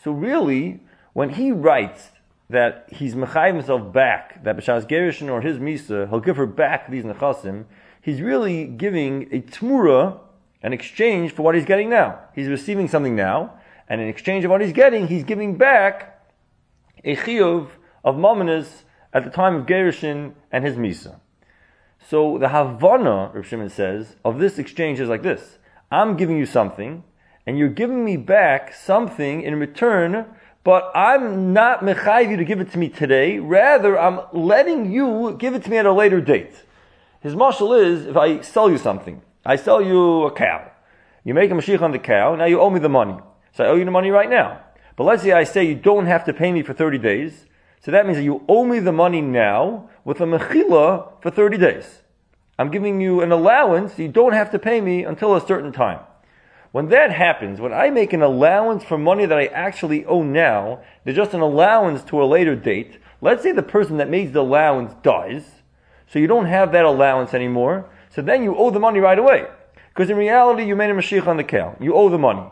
So 0.03 0.11
really, 0.11 0.81
when 1.13 1.31
he 1.31 1.51
writes 1.51 2.09
that 2.49 2.87
he's 2.91 3.15
mechayiv 3.15 3.55
himself 3.55 3.93
back, 3.93 4.43
that 4.43 4.57
b'shas 4.57 4.87
gerishon 4.87 5.29
or 5.29 5.41
his 5.41 5.57
misa, 5.57 6.09
he'll 6.09 6.19
give 6.19 6.37
her 6.37 6.45
back 6.45 6.89
these 6.89 7.03
nechasim, 7.03 7.65
he's 8.01 8.21
really 8.21 8.65
giving 8.65 9.23
a 9.31 9.41
tmura, 9.41 10.19
an 10.61 10.73
exchange 10.73 11.31
for 11.31 11.43
what 11.43 11.55
he's 11.55 11.65
getting 11.65 11.89
now. 11.89 12.19
He's 12.33 12.47
receiving 12.47 12.87
something 12.87 13.15
now, 13.15 13.53
and 13.87 14.01
in 14.01 14.07
exchange 14.07 14.45
of 14.45 14.51
what 14.51 14.61
he's 14.61 14.73
getting, 14.73 15.07
he's 15.07 15.23
giving 15.23 15.57
back 15.57 16.23
a 17.03 17.15
chiyuv 17.15 17.69
of 18.03 18.15
mamanas 18.15 18.83
at 19.13 19.23
the 19.23 19.29
time 19.29 19.55
of 19.55 19.65
gerishon 19.65 20.33
and 20.51 20.65
his 20.65 20.75
misa. 20.75 21.19
So 22.07 22.37
the 22.37 22.49
Havana, 22.49 23.31
Rav 23.33 23.47
Shimon 23.47 23.69
says, 23.69 24.15
of 24.23 24.37
this 24.37 24.59
exchange 24.59 24.99
is 24.99 25.09
like 25.09 25.23
this. 25.23 25.57
I'm 25.91 26.15
giving 26.15 26.37
you 26.37 26.45
something, 26.45 27.03
and 27.47 27.57
you're 27.57 27.69
giving 27.69 28.05
me 28.05 28.15
back 28.15 28.75
something 28.75 29.41
in 29.41 29.59
return, 29.59 30.27
but 30.63 30.91
I'm 30.93 31.51
not 31.51 31.79
mechayiv 31.81 32.29
you 32.29 32.37
to 32.37 32.45
give 32.45 32.59
it 32.59 32.71
to 32.71 32.77
me 32.77 32.89
today. 32.89 33.39
Rather, 33.39 33.97
I'm 33.97 34.19
letting 34.33 34.91
you 34.91 35.35
give 35.39 35.55
it 35.55 35.63
to 35.63 35.69
me 35.69 35.77
at 35.77 35.87
a 35.87 35.91
later 35.91 36.21
date. 36.21 36.63
His 37.21 37.35
marshal 37.35 37.73
is, 37.73 38.05
if 38.05 38.15
I 38.15 38.41
sell 38.41 38.69
you 38.69 38.77
something, 38.77 39.23
I 39.43 39.55
sell 39.55 39.81
you 39.81 40.25
a 40.25 40.31
cow. 40.31 40.71
You 41.23 41.33
make 41.33 41.49
a 41.49 41.55
mashich 41.55 41.81
on 41.81 41.91
the 41.91 41.99
cow, 41.99 42.35
now 42.35 42.45
you 42.45 42.59
owe 42.59 42.69
me 42.69 42.79
the 42.79 42.89
money. 42.89 43.17
So 43.53 43.63
I 43.63 43.67
owe 43.67 43.75
you 43.75 43.85
the 43.85 43.89
money 43.89 44.11
right 44.11 44.29
now. 44.29 44.61
But 44.95 45.05
let's 45.05 45.23
say 45.23 45.31
I 45.31 45.43
say 45.43 45.63
you 45.63 45.75
don't 45.75 46.05
have 46.05 46.25
to 46.25 46.33
pay 46.33 46.51
me 46.51 46.61
for 46.61 46.73
30 46.73 46.99
days, 46.99 47.47
so 47.85 47.91
that 47.91 48.07
means 48.07 48.17
that 48.17 48.23
you 48.23 48.43
owe 48.47 48.65
me 48.65 48.79
the 48.79 48.91
money 48.91 49.21
now 49.21 49.91
with 50.03 50.19
a 50.19 50.23
mechila 50.23 51.21
for 51.21 51.29
30 51.29 51.59
days. 51.59 52.01
I'm 52.57 52.71
giving 52.71 52.99
you 52.99 53.21
an 53.21 53.31
allowance. 53.31 53.99
You 53.99 54.07
don't 54.07 54.33
have 54.33 54.49
to 54.53 54.59
pay 54.59 54.81
me 54.81 55.03
until 55.03 55.35
a 55.35 55.45
certain 55.45 55.71
time. 55.71 55.99
When 56.71 56.89
that 56.89 57.11
happens, 57.11 57.61
when 57.61 57.73
I 57.73 57.91
make 57.91 58.11
an 58.11 58.23
allowance 58.23 58.83
for 58.83 58.97
money 58.97 59.27
that 59.27 59.37
I 59.37 59.45
actually 59.45 60.03
owe 60.05 60.23
now, 60.23 60.81
there's 61.03 61.15
just 61.15 61.35
an 61.35 61.41
allowance 61.41 62.03
to 62.05 62.23
a 62.23 62.25
later 62.25 62.55
date. 62.55 62.97
Let's 63.21 63.43
say 63.43 63.51
the 63.51 63.61
person 63.61 63.97
that 63.97 64.09
makes 64.09 64.31
the 64.31 64.41
allowance 64.41 64.95
dies, 65.03 65.43
so 66.07 66.17
you 66.17 66.25
don't 66.25 66.47
have 66.47 66.71
that 66.71 66.85
allowance 66.85 67.35
anymore. 67.35 67.87
So 68.09 68.23
then 68.23 68.41
you 68.41 68.55
owe 68.55 68.71
the 68.71 68.79
money 68.79 68.99
right 68.99 69.19
away. 69.19 69.45
Because 69.93 70.09
in 70.09 70.17
reality, 70.17 70.63
you 70.63 70.75
made 70.75 70.89
a 70.89 70.95
mashich 70.95 71.27
on 71.27 71.37
the 71.37 71.43
cow. 71.43 71.77
You 71.79 71.93
owe 71.93 72.09
the 72.09 72.17
money. 72.17 72.49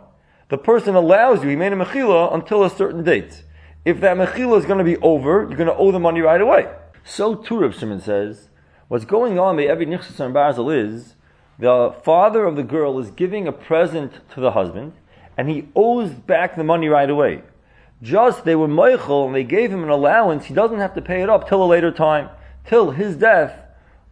The 0.49 0.59
person 0.59 0.93
allows 0.93 1.43
you, 1.43 1.49
he 1.49 1.55
made 1.55 1.73
a 1.73 1.75
mechila 1.75 2.31
until 2.35 2.63
a 2.63 2.69
certain 2.69 3.03
date. 3.03 3.41
If 3.85 3.99
that 3.99 4.15
mechila 4.15 4.57
is 4.59 4.65
going 4.65 4.77
to 4.77 4.83
be 4.85 4.97
over, 4.97 5.45
you're 5.47 5.57
going 5.57 5.67
to 5.67 5.75
owe 5.75 5.91
the 5.91 5.99
money 5.99 6.21
right 6.21 6.39
away. 6.39 6.71
So 7.03 7.35
too, 7.35 7.59
Rav 7.59 7.75
Shimon 7.75 7.99
says, 7.99 8.47
what's 8.87 9.03
going 9.03 9.37
on 9.37 9.57
by 9.57 9.63
every 9.63 9.85
Nichshas 9.85 10.21
and 10.21 10.33
Basil 10.33 10.69
is, 10.69 11.15
the 11.59 11.93
father 12.03 12.45
of 12.45 12.55
the 12.55 12.63
girl 12.63 12.97
is 12.99 13.11
giving 13.11 13.45
a 13.45 13.51
present 13.51 14.13
to 14.33 14.39
the 14.39 14.51
husband, 14.51 14.93
and 15.37 15.49
he 15.49 15.67
owes 15.75 16.11
back 16.11 16.55
the 16.55 16.63
money 16.63 16.87
right 16.87 17.09
away. 17.09 17.43
Just 18.01 18.45
they 18.45 18.55
were 18.55 18.69
Meichel 18.69 19.25
and 19.25 19.35
they 19.35 19.43
gave 19.43 19.71
him 19.71 19.83
an 19.83 19.89
allowance, 19.89 20.45
he 20.45 20.53
doesn't 20.53 20.79
have 20.79 20.93
to 20.95 21.01
pay 21.01 21.21
it 21.21 21.29
up 21.29 21.49
till 21.49 21.61
a 21.61 21.65
later 21.65 21.91
time, 21.91 22.29
till 22.65 22.91
his 22.91 23.17
death, 23.17 23.59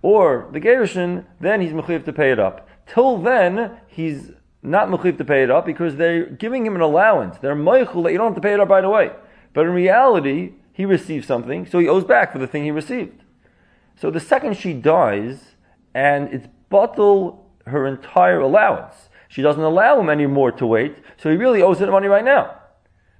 or 0.01 0.49
the 0.51 0.60
Gerushin, 0.60 1.25
then 1.39 1.62
he's 1.62 1.71
Mechiv 1.71 2.03
to 2.05 2.13
pay 2.13 2.31
it 2.31 2.39
up. 2.39 2.67
Till 2.88 3.17
then, 3.17 3.77
he's 3.88 4.31
not 4.62 4.89
Mechiv 4.89 5.17
to 5.17 5.25
pay 5.25 5.43
it 5.43 5.51
up 5.51 5.65
because 5.65 5.95
they're 5.95 6.25
giving 6.25 6.65
him 6.65 6.75
an 6.75 6.81
allowance. 6.81 7.38
They're 7.38 7.55
Meichel 7.55 8.03
that 8.03 8.12
you 8.12 8.17
don't 8.17 8.34
have 8.34 8.36
to 8.36 8.41
pay 8.41 8.53
it 8.53 8.60
up 8.60 8.67
right 8.67 8.84
away. 8.84 9.12
But 9.54 9.66
in 9.66 9.74
reality, 9.74 10.54
he 10.74 10.86
received 10.86 11.26
something, 11.26 11.66
so 11.66 11.80
he 11.80 11.88
owes 11.88 12.04
back 12.04 12.32
for 12.32 12.40
the 12.40 12.48
thing 12.48 12.64
he 12.64 12.72
received. 12.72 13.24
So 13.96 14.10
the 14.10 14.20
second 14.20 14.58
she 14.58 14.74
dies, 14.74 15.56
and 15.94 16.34
it's 16.34 16.48
bottle 16.70 17.50
her 17.68 17.86
entire 17.86 18.40
allowance. 18.40 19.10
She 19.28 19.42
doesn't 19.42 19.64
allow 19.64 20.00
him 20.00 20.10
anymore 20.10 20.52
to 20.54 20.66
wait, 20.66 20.98
so 21.18 21.30
he 21.30 21.38
really 21.38 21.62
owes 21.62 21.80
her 21.80 21.92
money 21.92 22.08
right 22.08 22.26
now. 22.26 22.56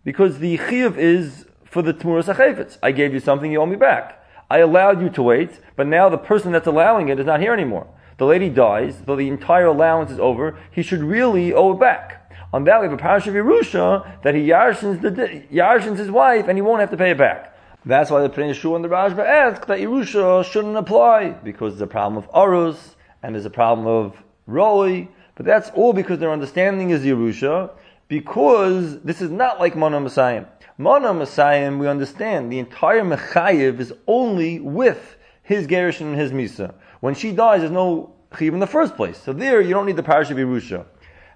Because 0.04 0.39
the 0.39 0.58
chiyuv 0.58 0.98
is 0.98 1.46
for 1.63 1.82
the 1.82 1.94
tmuras 1.94 2.34
achayfetz. 2.34 2.78
I 2.82 2.91
gave 2.91 3.13
you 3.13 3.20
something, 3.20 3.52
you 3.52 3.62
owe 3.62 3.65
me 3.65 3.76
back. 3.76 4.22
I 4.50 4.58
allowed 4.58 5.02
you 5.02 5.10
to 5.12 5.24
wait, 5.24 5.60
but 5.76 5.88
now 5.88 6.10
the 6.10 6.17
person 6.17 6.52
that's 6.52 6.67
allowing 6.67 7.08
it 7.10 7.20
is 7.20 7.26
not 7.26 7.39
here 7.39 7.54
anymore. 7.54 7.88
The 8.17 8.26
lady 8.26 8.50
dies, 8.50 9.04
though 9.06 9.15
the 9.15 9.30
entire 9.30 9.67
allowance 9.67 10.12
is 10.12 10.20
over, 10.20 10.60
he 10.70 10.84
should 10.84 11.02
really 11.02 11.54
owe 11.54 11.72
it 11.72 11.80
back. 11.80 12.20
On 12.53 12.65
that 12.65 12.81
we 12.81 12.85
have 12.85 12.93
a 12.93 12.97
parish 12.97 13.27
of 13.27 13.33
Yerusha 13.33 14.21
that 14.23 14.35
he 14.35 14.47
yarshins, 14.47 15.01
the, 15.01 15.43
yarshins 15.55 15.97
his 15.97 16.11
wife 16.11 16.47
and 16.47 16.57
he 16.57 16.61
won't 16.61 16.81
have 16.81 16.91
to 16.91 16.97
pay 16.97 17.11
it 17.11 17.17
back. 17.17 17.55
That's 17.85 18.11
why 18.11 18.21
the 18.21 18.29
Pnei 18.29 18.75
and 18.75 18.83
the 18.83 18.89
Rashba 18.89 19.25
ask 19.25 19.65
that 19.67 19.79
Yerusha 19.79 20.43
shouldn't 20.45 20.75
apply 20.75 21.29
because 21.29 21.73
there's 21.73 21.81
a 21.81 21.87
problem 21.87 22.17
of 22.17 22.29
Arus 22.31 22.95
and 23.23 23.33
there's 23.33 23.45
a 23.45 23.49
problem 23.49 23.87
of 23.87 24.21
Roi. 24.47 25.07
But 25.35 25.45
that's 25.45 25.69
all 25.71 25.93
because 25.93 26.19
their 26.19 26.31
understanding 26.31 26.89
is 26.89 27.03
Yerusha 27.03 27.71
because 28.07 28.99
this 29.01 29.21
is 29.21 29.31
not 29.31 29.59
like 29.59 29.75
Mana 29.75 29.99
Messiah. 29.99 30.45
Mana 30.77 31.13
Messiah, 31.13 31.75
we 31.75 31.87
understand 31.87 32.51
the 32.51 32.59
entire 32.59 33.03
Mechayiv 33.03 33.79
is 33.79 33.93
only 34.07 34.59
with 34.59 35.15
his 35.43 35.67
Gerish 35.67 36.01
and 36.01 36.15
his 36.15 36.31
Misa. 36.31 36.73
When 36.99 37.15
she 37.15 37.31
dies, 37.31 37.61
there's 37.61 37.71
no 37.71 38.13
Chiv 38.37 38.53
in 38.53 38.59
the 38.59 38.67
first 38.67 38.95
place. 38.95 39.17
So 39.17 39.33
there, 39.33 39.61
you 39.61 39.73
don't 39.73 39.85
need 39.85 39.95
the 39.95 40.03
parish 40.03 40.29
of 40.29 40.37
Yerusha. 40.37 40.85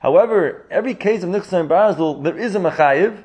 However, 0.05 0.67
every 0.69 0.93
case 0.93 1.23
of 1.23 1.29
Nichsa 1.29 1.61
and 1.61 1.67
Basil, 1.67 2.21
there 2.21 2.37
is 2.37 2.53
a 2.53 2.59
Mechayiv, 2.59 3.23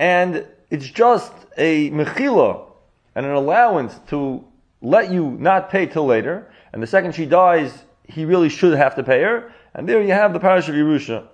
and 0.00 0.44
it's 0.70 0.88
just 0.88 1.32
a 1.56 1.88
Mechila 1.92 2.66
and 3.14 3.24
an 3.24 3.30
allowance 3.30 4.00
to 4.08 4.44
let 4.82 5.12
you 5.12 5.36
not 5.38 5.70
pay 5.70 5.86
till 5.86 6.04
later, 6.04 6.50
and 6.72 6.82
the 6.82 6.86
second 6.88 7.14
she 7.14 7.26
dies, 7.26 7.84
he 8.02 8.24
really 8.24 8.48
should 8.48 8.76
have 8.76 8.96
to 8.96 9.04
pay 9.04 9.22
her, 9.22 9.52
and 9.72 9.88
there 9.88 10.02
you 10.02 10.10
have 10.14 10.32
the 10.32 10.40
parish 10.40 10.68
of 10.68 10.74
Yerusha. 10.74 11.28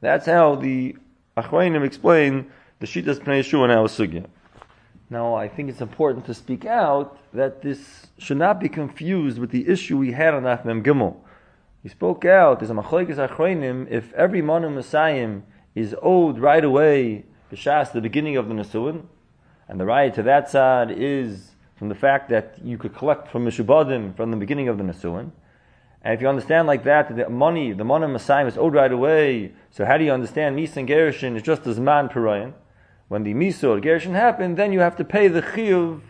That's 0.00 0.26
how 0.26 0.56
the 0.56 0.96
Achroinim 1.36 1.84
explain 1.84 2.50
the 2.80 2.86
Shitas 2.88 3.20
Pnei 3.20 3.42
Yeshua 3.42 3.62
and 3.62 3.72
our 3.74 3.86
Sugya. 3.86 4.26
Now, 5.08 5.34
I 5.34 5.46
think 5.46 5.70
it's 5.70 5.80
important 5.80 6.26
to 6.26 6.34
speak 6.34 6.64
out 6.64 7.16
that 7.32 7.62
this 7.62 8.08
should 8.18 8.38
not 8.38 8.58
be 8.58 8.68
confused 8.68 9.38
with 9.38 9.50
the 9.50 9.68
issue 9.68 9.96
we 9.96 10.10
had 10.10 10.34
on 10.34 10.42
Afmem 10.42 10.82
Gimel. 10.82 11.14
He 11.86 11.90
spoke 11.90 12.24
out, 12.24 12.58
there's 12.58 12.70
a 12.70 12.74
machlekes 12.74 13.14
achreinim, 13.14 13.86
if 13.88 14.12
every 14.14 14.42
manu 14.42 14.68
Messiah 14.70 15.36
is 15.76 15.94
owed 16.02 16.36
right 16.36 16.64
away, 16.64 17.26
b'shas, 17.52 17.92
the 17.92 18.00
beginning 18.00 18.36
of 18.36 18.48
the 18.48 18.54
Nesuin, 18.54 19.04
and 19.68 19.78
the 19.78 19.84
right 19.84 20.12
to 20.12 20.24
that 20.24 20.50
side 20.50 20.90
is 20.90 21.52
from 21.76 21.88
the 21.88 21.94
fact 21.94 22.28
that 22.28 22.58
you 22.60 22.76
could 22.76 22.92
collect 22.92 23.30
from 23.30 23.46
Mishubadim 23.46 24.16
from 24.16 24.32
the 24.32 24.36
beginning 24.36 24.66
of 24.66 24.78
the 24.78 24.82
Nesuin, 24.82 25.30
And 26.02 26.12
if 26.12 26.20
you 26.20 26.28
understand 26.28 26.66
like 26.66 26.82
that, 26.82 27.06
that 27.06 27.16
the 27.16 27.30
money, 27.30 27.72
the 27.72 27.84
money 27.84 28.08
Messiah 28.08 28.46
is 28.48 28.58
owed 28.58 28.74
right 28.74 28.90
away, 28.90 29.52
so 29.70 29.84
how 29.84 29.96
do 29.96 30.02
you 30.02 30.10
understand 30.10 30.58
Misa 30.58 30.78
and 30.78 30.88
Gershon 30.88 31.36
is 31.36 31.42
just 31.44 31.68
as 31.68 31.78
man 31.78 32.08
Perayan? 32.08 32.54
When 33.06 33.22
the 33.22 33.32
Misa 33.32 33.68
or 33.68 33.80
Gershon 33.80 34.14
happened, 34.14 34.56
then 34.56 34.72
you 34.72 34.80
have 34.80 34.96
to 34.96 35.04
pay 35.04 35.28
the 35.28 35.40
Chiyuv 35.40 36.00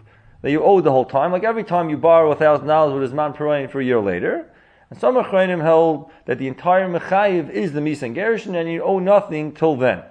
that 0.40 0.50
you 0.50 0.62
owed 0.62 0.84
the 0.84 0.92
whole 0.92 1.04
time. 1.04 1.32
Like 1.32 1.44
every 1.44 1.64
time 1.64 1.90
you 1.90 1.98
borrow 1.98 2.32
a 2.32 2.34
thousand 2.34 2.66
dollars 2.66 2.94
with 2.94 3.02
his 3.02 3.12
man 3.12 3.34
Perayan 3.34 3.70
for 3.70 3.82
a 3.82 3.84
year 3.84 4.00
later. 4.00 4.50
And 4.90 4.98
some 4.98 5.16
Achronim 5.16 5.62
held 5.62 6.10
that 6.26 6.38
the 6.38 6.46
entire 6.46 6.88
Mechayiv 6.88 7.50
is 7.50 7.72
the 7.72 7.80
Misa 7.80 8.02
and 8.02 8.14
Gershon 8.14 8.54
and 8.54 8.70
you 8.70 8.82
owe 8.82 8.98
nothing 8.98 9.52
till 9.52 9.76
then. 9.76 10.02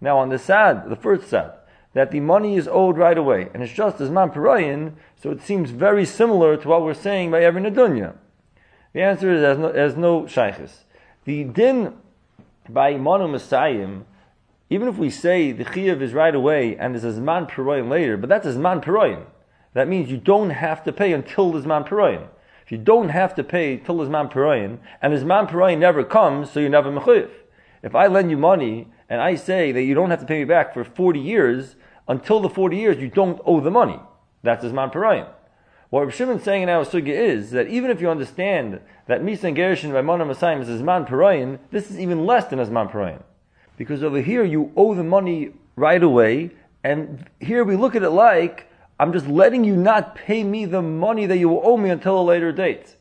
Now 0.00 0.18
on 0.18 0.28
the 0.28 0.38
Sad, 0.38 0.88
the 0.88 0.96
first 0.96 1.28
Sad, 1.28 1.52
that 1.92 2.10
the 2.10 2.20
money 2.20 2.56
is 2.56 2.68
owed 2.68 2.98
right 2.98 3.16
away, 3.16 3.48
and 3.54 3.62
it's 3.62 3.72
just 3.72 4.00
as 4.00 4.10
man 4.10 4.30
Perayan, 4.30 4.92
so 5.16 5.30
it 5.30 5.40
seems 5.40 5.70
very 5.70 6.04
similar 6.04 6.56
to 6.56 6.68
what 6.68 6.82
we're 6.82 6.92
saying 6.92 7.30
by 7.30 7.42
every 7.42 7.62
Nadunya. 7.62 8.14
The 8.92 9.02
answer 9.02 9.32
is 9.32 9.42
as 9.42 9.58
no, 9.58 9.68
as 9.68 9.96
no 9.96 10.22
shaykhis. 10.22 10.72
The 11.24 11.44
din 11.44 11.94
by 12.68 12.96
manu 12.96 13.28
Messiahim, 13.28 14.04
even 14.68 14.88
if 14.88 14.96
we 14.96 15.10
say 15.10 15.52
the 15.52 15.64
chiyuv 15.64 16.00
is 16.00 16.12
right 16.12 16.34
away 16.34 16.76
and 16.76 16.94
there's 16.94 17.04
a 17.04 17.20
zman 17.20 17.48
peroim 17.48 17.88
later, 17.88 18.16
but 18.16 18.28
that's 18.28 18.46
a 18.46 18.52
zman 18.52 18.82
peroim. 18.82 19.24
That 19.74 19.88
means 19.88 20.10
you 20.10 20.16
don't 20.16 20.50
have 20.50 20.82
to 20.84 20.92
pay 20.92 21.12
until 21.12 21.52
the 21.52 21.60
zman 21.60 21.86
peroim. 21.86 22.28
You 22.68 22.78
don't 22.78 23.10
have 23.10 23.34
to 23.36 23.44
pay 23.44 23.76
till 23.76 24.00
his 24.00 24.08
man 24.08 24.28
peroim, 24.28 24.78
and 25.00 25.12
his 25.12 25.24
man 25.24 25.46
peroim 25.46 25.78
never 25.78 26.02
comes, 26.02 26.50
so 26.50 26.60
you 26.60 26.68
never 26.68 26.90
mechuyev. 26.90 27.30
If 27.82 27.94
I 27.94 28.06
lend 28.06 28.30
you 28.30 28.36
money 28.36 28.88
and 29.08 29.20
I 29.20 29.36
say 29.36 29.70
that 29.72 29.82
you 29.82 29.94
don't 29.94 30.10
have 30.10 30.20
to 30.20 30.26
pay 30.26 30.40
me 30.40 30.44
back 30.44 30.74
for 30.74 30.82
40 30.82 31.20
years, 31.20 31.76
until 32.08 32.40
the 32.40 32.48
40 32.48 32.76
years 32.76 32.98
you 32.98 33.08
don't 33.08 33.40
owe 33.44 33.60
the 33.60 33.70
money. 33.70 34.00
That's 34.42 34.64
his 34.64 34.72
man 34.72 34.90
peroim. 34.90 35.28
What 35.90 36.00
Rav 36.00 36.14
Shimon's 36.14 36.42
saying 36.42 36.64
in 36.64 36.68
our 36.68 36.84
sugya 36.84 37.14
is 37.14 37.52
that 37.52 37.68
even 37.68 37.90
if 37.90 38.00
you 38.00 38.10
understand 38.10 38.80
that 39.06 39.22
Misa 39.22 39.84
and 39.84 39.92
by 39.92 40.02
Mana 40.02 40.24
Masayim 40.24 40.60
is 40.60 40.68
Zman 40.68 41.08
Parayin, 41.08 41.60
this 41.70 41.90
is 41.90 42.00
even 42.00 42.26
less 42.26 42.46
than 42.46 42.58
Zman 42.58 42.90
Parayin. 42.90 43.22
Because 43.76 44.02
over 44.02 44.20
here 44.20 44.44
you 44.44 44.72
owe 44.76 44.94
the 44.94 45.04
money 45.04 45.52
right 45.76 46.02
away, 46.02 46.50
and 46.82 47.30
here 47.38 47.62
we 47.62 47.76
look 47.76 47.94
at 47.94 48.02
it 48.02 48.10
like, 48.10 48.68
I'm 48.98 49.12
just 49.12 49.26
letting 49.26 49.64
you 49.64 49.76
not 49.76 50.14
pay 50.14 50.42
me 50.42 50.64
the 50.64 50.82
money 50.82 51.26
that 51.26 51.38
you 51.38 51.48
will 51.48 51.60
owe 51.62 51.76
me 51.76 51.90
until 51.90 52.18
a 52.18 52.22
later 52.22 52.50
date. 52.50 52.96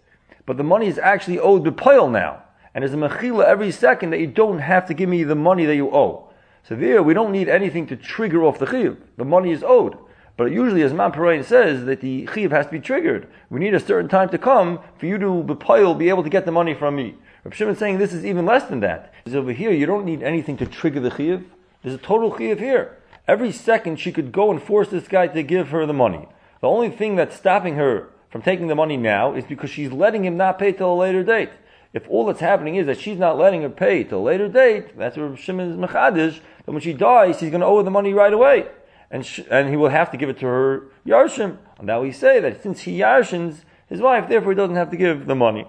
But 0.46 0.58
the 0.58 0.64
money 0.64 0.88
is 0.88 1.00
actually 1.00 1.40
owed 1.40 1.64
B'Poil 1.64 2.12
now. 2.12 2.44
And 2.74 2.82
there's 2.82 2.94
a 2.94 2.98
mechila 2.98 3.46
every 3.46 3.72
second 3.72 4.10
that 4.10 4.20
you 4.20 4.28
don't 4.28 4.60
have 4.60 4.86
to 4.88 4.94
give 4.94 5.08
me 5.08 5.24
the 5.24 5.36
money 5.36 5.66
that 5.66 5.76
you 5.76 5.90
owe. 5.96 6.30
So 6.68 6.76
there, 6.76 7.02
we 7.02 7.14
don't 7.14 7.32
need 7.32 7.48
anything 7.48 7.88
to 7.88 7.96
trigger 7.96 8.44
off 8.44 8.60
the 8.60 8.66
chiyuv. 8.66 8.98
The 9.16 9.24
money 9.24 9.52
is 9.52 9.64
owed. 9.64 9.98
But 10.36 10.52
usually, 10.52 10.82
as 10.82 10.92
Man 10.92 11.14
Parayin 11.14 11.46
says, 11.46 11.86
that 11.86 12.02
the 12.02 12.28
chiv 12.34 12.52
has 12.52 12.66
to 12.66 12.74
be 12.74 12.80
triggered. 12.82 13.30
We 13.50 13.62
need 13.62 13.74
a 13.74 13.80
certain 13.80 14.10
time 14.10 14.28
to 14.30 14.38
come 14.38 14.80
for 14.98 15.06
you 15.06 15.18
to 15.18 15.44
bepoil, 15.44 15.98
be 15.98 16.10
able 16.10 16.24
to 16.24 16.30
get 16.30 16.46
the 16.46 16.52
money 16.52 16.74
from 16.74 16.98
me. 16.98 17.16
Rav 17.46 17.56
Shimon 17.56 17.78
saying 17.78 18.00
this 18.00 18.12
is 18.12 18.26
even 18.26 18.46
less 18.46 18.66
than 18.66 18.82
that. 18.82 19.14
Because 19.24 19.36
over 19.36 19.54
here, 19.54 19.72
you 19.72 19.86
don't 19.86 20.04
need 20.04 20.22
anything 20.22 20.58
to 20.58 20.66
trigger 20.66 21.00
the 21.00 21.16
chiv. 21.16 21.46
There's 21.84 21.96
a 21.96 22.00
total 22.00 22.36
chiv 22.38 22.60
here. 22.60 22.98
Every 23.28 23.52
second, 23.52 24.00
she 24.00 24.12
could 24.12 24.32
go 24.32 24.52
and 24.52 24.62
force 24.62 24.90
this 24.90 25.08
guy 25.08 25.28
to 25.28 25.44
give 25.44 25.70
her 25.70 25.86
the 25.86 25.94
money. 25.94 26.28
The 26.62 26.68
only 26.68 26.90
thing 26.90 27.16
that's 27.16 27.36
stopping 27.36 27.76
her 27.76 28.10
from 28.30 28.42
taking 28.42 28.68
the 28.68 28.76
money 28.76 28.98
now 28.98 29.34
is 29.34 29.46
because 29.46 29.70
she's 29.70 29.92
letting 29.92 30.26
him 30.26 30.38
not 30.38 30.60
pay 30.60 30.72
till 30.72 30.94
a 30.94 30.96
later 30.96 31.24
date. 31.24 31.50
If 31.94 32.08
all 32.10 32.26
that's 32.26 32.42
happening 32.42 32.76
is 32.76 32.86
that 32.88 33.00
she's 33.00 33.18
not 33.18 33.38
letting 33.38 33.62
her 33.62 33.70
pay 33.70 34.04
till 34.04 34.20
a 34.20 34.22
later 34.22 34.50
date, 34.50 34.98
that's 34.98 35.18
where 35.18 35.36
Shimon 35.38 35.72
is 35.72 35.78
mechadish, 35.78 36.40
then 36.66 36.76
when 36.76 36.82
she 36.82 36.94
dies, 36.94 37.40
he's 37.40 37.50
going 37.50 37.62
to 37.62 37.68
owe 37.68 37.78
her 37.78 37.84
the 37.84 37.92
money 37.92 38.14
right 38.14 38.34
away 38.34 38.68
and, 39.16 39.26
sh- 39.26 39.42
and 39.50 39.70
he 39.70 39.78
will 39.78 39.90
have 39.90 40.12
to 40.12 40.18
give 40.18 40.30
it 40.30 40.40
to 40.40 40.46
her 40.46 40.84
Yarshim. 41.06 41.58
And 41.78 41.88
now 41.88 42.02
we 42.02 42.12
say 42.12 42.40
that 42.40 42.62
since 42.62 42.82
he 42.82 43.00
Yarshins 43.00 43.62
his 43.88 44.02
wife, 44.02 44.28
therefore 44.28 44.52
he 44.52 44.56
doesn't 44.56 44.76
have 44.76 44.92
to 44.92 44.98
give 44.98 45.26
the 45.26 45.36
money. 45.36 45.68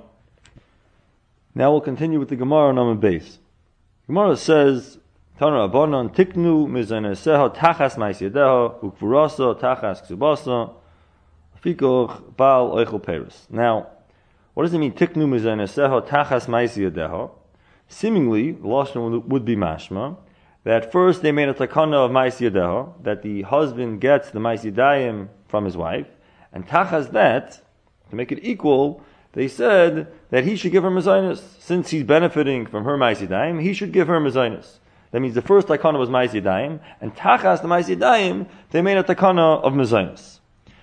Now 1.54 1.70
we'll 1.70 1.80
continue 1.80 2.18
with 2.18 2.28
the 2.28 2.36
Gemara 2.36 2.68
on 2.70 2.78
our 2.78 2.94
base. 2.94 3.38
Gemara 4.06 4.36
says, 4.36 4.98
Tiknu 5.38 6.66
tachas 7.54 7.96
tachas 9.60 10.00
ksubasa 10.06 10.72
fikoch 11.62 12.22
oichel 12.38 13.02
peris. 13.02 13.50
Now, 13.50 13.88
what 14.54 14.62
does 14.62 14.72
it 14.72 14.78
mean 14.78 14.92
tiknu 14.92 15.26
mizaneseha 15.28 16.08
tachas 16.08 16.46
ma'isyedeha? 16.46 17.30
Seemingly, 17.88 18.52
the 18.52 18.66
Lashon 18.66 19.26
would 19.26 19.44
be 19.44 19.56
mashma, 19.56 20.16
that 20.64 20.90
first 20.90 21.22
they 21.22 21.32
made 21.32 21.48
a 21.48 21.54
takana 21.54 22.06
of 22.06 22.10
Mais 22.10 22.40
Yadeho, 22.40 22.94
that 23.04 23.22
the 23.22 23.42
husband 23.42 24.00
gets 24.00 24.30
the 24.30 24.40
Mais 24.40 24.64
Yadayim 24.64 25.28
from 25.46 25.64
his 25.64 25.76
wife, 25.76 26.08
and 26.52 26.66
tachas 26.66 27.12
that, 27.12 27.60
to 28.10 28.16
make 28.16 28.32
it 28.32 28.40
equal, 28.42 29.02
they 29.34 29.46
said 29.46 30.08
that 30.30 30.44
he 30.44 30.56
should 30.56 30.72
give 30.72 30.82
her 30.82 30.90
mezainis. 30.90 31.42
Since 31.60 31.90
he's 31.90 32.02
benefiting 32.02 32.66
from 32.66 32.84
her 32.84 32.96
Mais 32.96 33.20
Yadayim, 33.20 33.62
he 33.62 33.72
should 33.72 33.92
give 33.92 34.08
her 34.08 34.18
mezainis. 34.18 34.78
That 35.16 35.20
means 35.20 35.34
the 35.34 35.40
first 35.40 35.68
takana 35.68 35.98
was 35.98 36.10
Mais 36.10 36.34
and 36.34 37.16
tachas 37.16 37.62
the 37.62 37.68
Mais 37.68 37.86
they 37.86 38.82
made 38.82 38.98
a 38.98 39.02
takana 39.02 39.62
of 39.62 39.72
mezainis. 39.72 40.40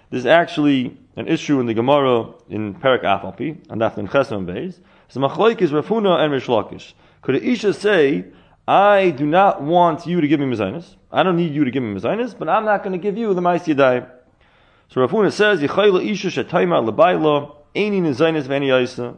There's 0.09 0.25
actually 0.25 0.97
an 1.15 1.27
issue 1.27 1.59
in 1.59 1.67
the 1.67 1.75
Gemara 1.75 2.33
in 2.49 2.73
Perak 2.73 3.03
Afalpi, 3.03 3.63
and 3.69 3.79
that's 3.79 3.95
in 3.99 4.07
Chesam 4.07 4.47
Beis. 4.47 4.79
So 5.09 5.19
Machloik 5.19 5.61
is 5.61 5.71
Rav 5.71 5.85
Huna 5.85 6.17
and 6.17 6.33
Rishlakish. 6.33 6.93
Could 7.21 7.35
a 7.35 7.47
Isha 7.47 7.75
say 7.75 8.25
I 8.67 9.11
do 9.11 9.27
not 9.27 9.61
want 9.61 10.07
you 10.07 10.19
to 10.19 10.27
give 10.27 10.39
me 10.39 10.47
mezainis. 10.47 10.95
I 11.11 11.21
don't 11.21 11.37
need 11.37 11.53
you 11.53 11.63
to 11.63 11.69
give 11.69 11.83
me 11.83 11.93
mezainis, 11.93 12.35
but 12.35 12.49
I'm 12.49 12.65
not 12.65 12.81
going 12.81 12.93
to 12.93 12.97
give 12.97 13.15
you 13.15 13.35
the 13.35 13.41
mais. 13.41 13.65
So 13.65 15.01
Rav 15.01 15.11
Huna 15.11 15.31
says, 15.31 15.59
Yechayla 15.59 16.03
isha 16.03 16.29
shetayma 16.29 16.83
lebayla, 16.89 17.55
eini 17.75 18.01
nezainis 18.01 18.47
v'eni 18.47 18.69
yaisa. 18.69 19.15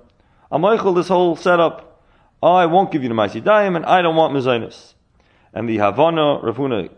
I'm 0.52 0.94
this 0.94 1.08
whole 1.08 1.38
setup. 1.38 2.04
I 2.44 2.66
won't 2.66 2.92
give 2.92 3.02
you 3.02 3.08
the 3.08 3.16
mais 3.16 3.34
and 3.34 3.86
I 3.86 4.02
don't 4.02 4.18
want 4.18 4.34
mezainis. 4.34 4.95
And 5.56 5.68
the 5.68 5.78
Havana 5.78 6.40
Rav 6.44 6.58
Huna 6.58 6.90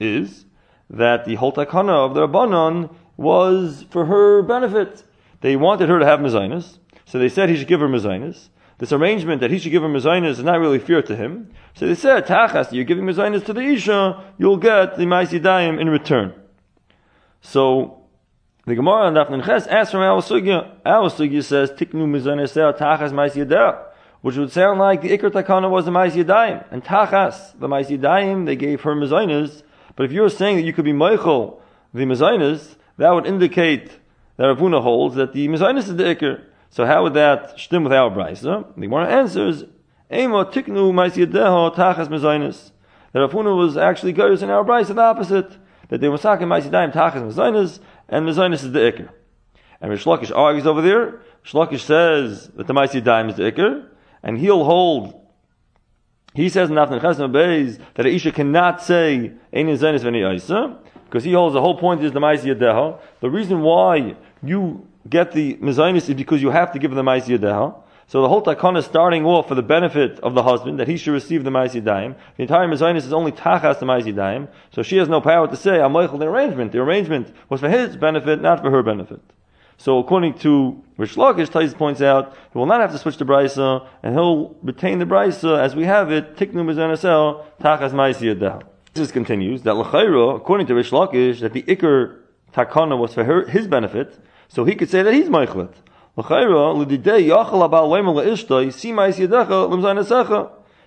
is 0.00 0.46
that 0.90 1.24
the 1.24 1.36
whole 1.36 1.52
takana 1.52 2.06
of 2.06 2.14
the 2.14 2.26
Rabbanon 2.26 2.92
was 3.16 3.86
for 3.90 4.06
her 4.06 4.42
benefit. 4.42 5.04
They 5.42 5.54
wanted 5.54 5.88
her 5.88 6.00
to 6.00 6.04
have 6.04 6.18
mezainis, 6.18 6.78
so 7.04 7.20
they 7.20 7.28
said 7.28 7.48
he 7.48 7.56
should 7.56 7.68
give 7.68 7.80
her 7.80 7.88
mezainis 7.88 8.48
this 8.82 8.90
arrangement 8.90 9.40
that 9.40 9.52
he 9.52 9.60
should 9.60 9.70
give 9.70 9.82
her 9.82 9.88
mezainis 9.88 10.30
is 10.30 10.42
not 10.42 10.58
really 10.58 10.80
fair 10.80 11.02
to 11.02 11.14
him. 11.14 11.48
So 11.74 11.86
they 11.86 11.94
said, 11.94 12.26
Tachas, 12.26 12.72
you're 12.72 12.82
giving 12.82 13.04
mezainis 13.04 13.44
to 13.44 13.52
the 13.52 13.60
Isha, 13.60 14.24
you'll 14.38 14.56
get 14.56 14.96
the 14.96 15.04
Maisidayim 15.04 15.80
in 15.80 15.88
return. 15.88 16.34
So, 17.40 18.02
the 18.66 18.74
Gemara 18.74 19.06
on 19.06 19.14
Dafnan 19.14 19.44
Ches 19.44 19.68
asks 19.68 19.92
from 19.92 20.00
our 20.00 20.20
Sugya 20.20 21.44
says, 21.44 21.70
Tiknu 21.70 22.08
mezainis 22.08 22.76
Tachas 22.76 23.12
Maisidayim 23.12 23.84
which 24.22 24.36
would 24.36 24.50
sound 24.50 24.78
like 24.78 25.02
the 25.02 25.10
Iker 25.10 25.30
Takana 25.30 25.68
was 25.68 25.84
the 25.84 25.90
Mais 25.90 26.14
Yadayim. 26.14 26.64
And 26.70 26.82
Tachas, 26.82 27.58
the 27.58 27.68
Mais 27.68 27.88
Yadayim, 27.88 28.46
they 28.46 28.56
gave 28.56 28.80
her 28.82 28.94
Mezainas. 28.94 29.62
But 29.96 30.06
if 30.06 30.12
you're 30.12 30.30
saying 30.30 30.56
that 30.56 30.62
you 30.62 30.72
could 30.72 30.84
be 30.84 30.92
Meichel, 30.92 31.60
the 31.92 32.04
Mezainas, 32.04 32.76
that 32.96 33.10
would 33.10 33.26
indicate 33.26 33.98
that 34.36 34.46
Rav 34.46 34.58
Huna 34.58 34.82
holds 34.82 35.16
that 35.16 35.32
the 35.32 35.48
Mezainas 35.48 35.88
is 35.88 35.96
the 35.96 36.04
Iker. 36.04 36.44
So 36.70 36.86
how 36.86 37.02
would 37.02 37.14
that 37.14 37.58
stem 37.58 37.84
with 37.84 37.92
our 37.92 38.10
brisa? 38.10 38.74
The 38.74 38.80
Gemara 38.80 39.08
answers, 39.08 39.64
Ema 40.10 40.46
tiknu 40.46 40.92
ma'isiyadeho 40.92 41.74
tachas 41.74 42.08
mezainis. 42.08 42.70
That 43.12 43.20
Rav 43.20 43.32
Huna 43.32 43.56
was 43.56 43.76
actually 43.76 44.12
goes 44.12 44.42
in 44.42 44.50
our 44.50 44.64
brisa 44.64 44.94
the 44.94 45.02
opposite. 45.02 45.58
That 45.88 46.00
they 46.00 46.08
were 46.08 46.16
saking 46.16 46.46
ma'isiyadayim 46.46 46.92
tachas 46.92 47.22
mezainis, 47.22 47.80
and 48.08 48.26
mezainis 48.26 48.64
is 48.64 48.72
the 48.72 48.78
ikr. 48.78 49.08
And 49.80 49.90
Rishlakish 49.90 50.34
argues 50.34 50.66
over 50.66 50.80
there. 50.80 51.20
Shlakish 51.44 51.80
says 51.80 52.48
that 52.54 52.66
the 52.68 52.72
ma'isiyadayim 52.72 53.30
is 53.30 53.36
the 53.36 53.50
ikr, 53.50 53.88
and 54.22 54.38
he'll 54.38 54.64
hold 54.64 55.18
he 56.34 56.48
says 56.48 56.70
in 56.70 56.76
Naftan 56.76 57.00
Chesma 57.00 57.30
Beis 57.30 57.78
that 57.94 58.06
Aisha 58.06 58.32
cannot 58.32 58.82
say 58.82 59.32
Ein 59.52 59.66
Zainis 59.66 60.00
V'nei 60.00 60.34
Isa 60.34 60.78
because 61.04 61.24
he 61.24 61.32
holds 61.32 61.52
the 61.52 61.60
whole 61.60 61.76
point 61.76 62.02
is 62.02 62.12
the 62.12 62.20
Ma'isi 62.20 62.54
Yadeha. 62.54 62.98
The 63.20 63.28
reason 63.28 63.60
why 63.60 64.16
you 64.42 64.88
get 65.08 65.32
the 65.32 65.54
mezainis 65.56 66.08
is 66.08 66.14
because 66.14 66.42
you 66.42 66.50
have 66.50 66.72
to 66.72 66.78
give 66.78 66.92
the 66.92 67.02
ma'is 67.02 67.24
yadeha. 67.24 67.74
So 68.06 68.20
the 68.20 68.28
whole 68.28 68.42
takana 68.42 68.78
is 68.78 68.84
starting 68.84 69.24
off 69.24 69.48
for 69.48 69.54
the 69.54 69.62
benefit 69.62 70.20
of 70.20 70.34
the 70.34 70.42
husband, 70.42 70.78
that 70.80 70.88
he 70.88 70.96
should 70.96 71.12
receive 71.12 71.44
the 71.44 71.50
ma'is 71.50 71.80
yadayim. 71.80 72.16
The 72.36 72.42
entire 72.42 72.68
mezainis 72.68 72.98
is 72.98 73.12
only 73.12 73.32
tachas 73.32 73.78
the 73.78 73.86
ma'is 73.86 74.04
yadayim, 74.04 74.48
so 74.70 74.82
she 74.82 74.96
has 74.98 75.08
no 75.08 75.20
power 75.20 75.48
to 75.48 75.56
say, 75.56 75.80
I'm 75.80 75.92
the 75.92 76.26
arrangement. 76.26 76.72
The 76.72 76.80
arrangement 76.80 77.34
was 77.48 77.60
for 77.60 77.68
his 77.68 77.96
benefit, 77.96 78.40
not 78.40 78.60
for 78.60 78.70
her 78.70 78.82
benefit. 78.82 79.20
So 79.82 79.98
according 79.98 80.34
to 80.34 80.80
Rish 80.96 81.16
Lakish, 81.16 81.50
Tais 81.50 81.74
points 81.74 82.00
out, 82.00 82.36
he 82.52 82.56
will 82.56 82.66
not 82.66 82.80
have 82.80 82.92
to 82.92 82.98
switch 82.98 83.16
to 83.16 83.24
Brisa, 83.24 83.84
and 84.04 84.14
he'll 84.14 84.54
retain 84.62 85.00
the 85.00 85.04
Brisa 85.04 85.58
as 85.58 85.74
we 85.74 85.86
have 85.86 86.12
it, 86.12 86.36
tiknu 86.36 86.62
mezainisel, 86.62 87.44
tachas 87.60 87.90
ma'is 87.90 88.20
yadeha. 88.20 88.62
This 88.94 89.10
continues, 89.10 89.62
that 89.62 89.74
l'chayra, 89.74 90.36
according 90.36 90.68
to 90.68 90.76
Rish 90.76 90.92
Lakish, 90.92 91.40
that 91.40 91.52
the 91.52 91.64
ikr 91.64 92.18
takana 92.52 92.96
was 92.96 93.12
for 93.12 93.24
her, 93.24 93.44
his 93.48 93.66
benefit, 93.66 94.16
so 94.46 94.64
he 94.64 94.76
could 94.76 94.88
say 94.88 95.02
that 95.02 95.12
he's 95.12 95.28
Meichlet. 95.28 95.74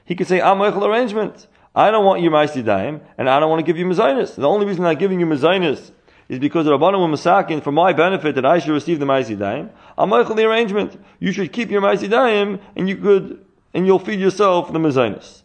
He 0.05 0.15
could 0.15 0.27
say, 0.27 0.41
I'm 0.41 0.57
Meichel 0.59 0.87
arrangement. 0.87 1.47
I 1.75 1.91
don't 1.91 2.05
want 2.05 2.21
your 2.21 2.31
Maisi 2.31 3.01
and 3.17 3.29
I 3.29 3.41
don't 3.41 3.49
want 3.49 3.59
to 3.59 3.65
give 3.65 3.77
you 3.77 3.85
Mezainis. 3.87 4.35
The 4.35 4.47
only 4.47 4.65
reason 4.65 4.85
I'm 4.85 4.97
giving 4.97 5.19
you 5.19 5.25
Mezainis 5.25 5.91
is 6.27 6.39
because 6.39 6.65
the 6.65 6.71
Rabbanim 6.77 6.99
were 6.99 7.15
masakin 7.15 7.61
for 7.61 7.71
my 7.71 7.93
benefit 7.93 8.35
that 8.35 8.45
I 8.45 8.59
should 8.59 8.73
receive 8.73 8.99
the 8.99 9.05
Maisidayim. 9.05 9.69
I'm 9.97 10.09
making 10.09 10.35
the 10.35 10.45
arrangement. 10.45 10.99
You 11.19 11.31
should 11.31 11.53
keep 11.53 11.69
your 11.69 11.81
Maisidayim 11.81 12.59
and 12.75 12.89
you 12.89 12.97
could, 12.97 13.45
and 13.73 13.85
you'll 13.85 13.99
feed 13.99 14.19
yourself 14.19 14.71
the 14.71 14.79
Mezainis. 14.79 15.43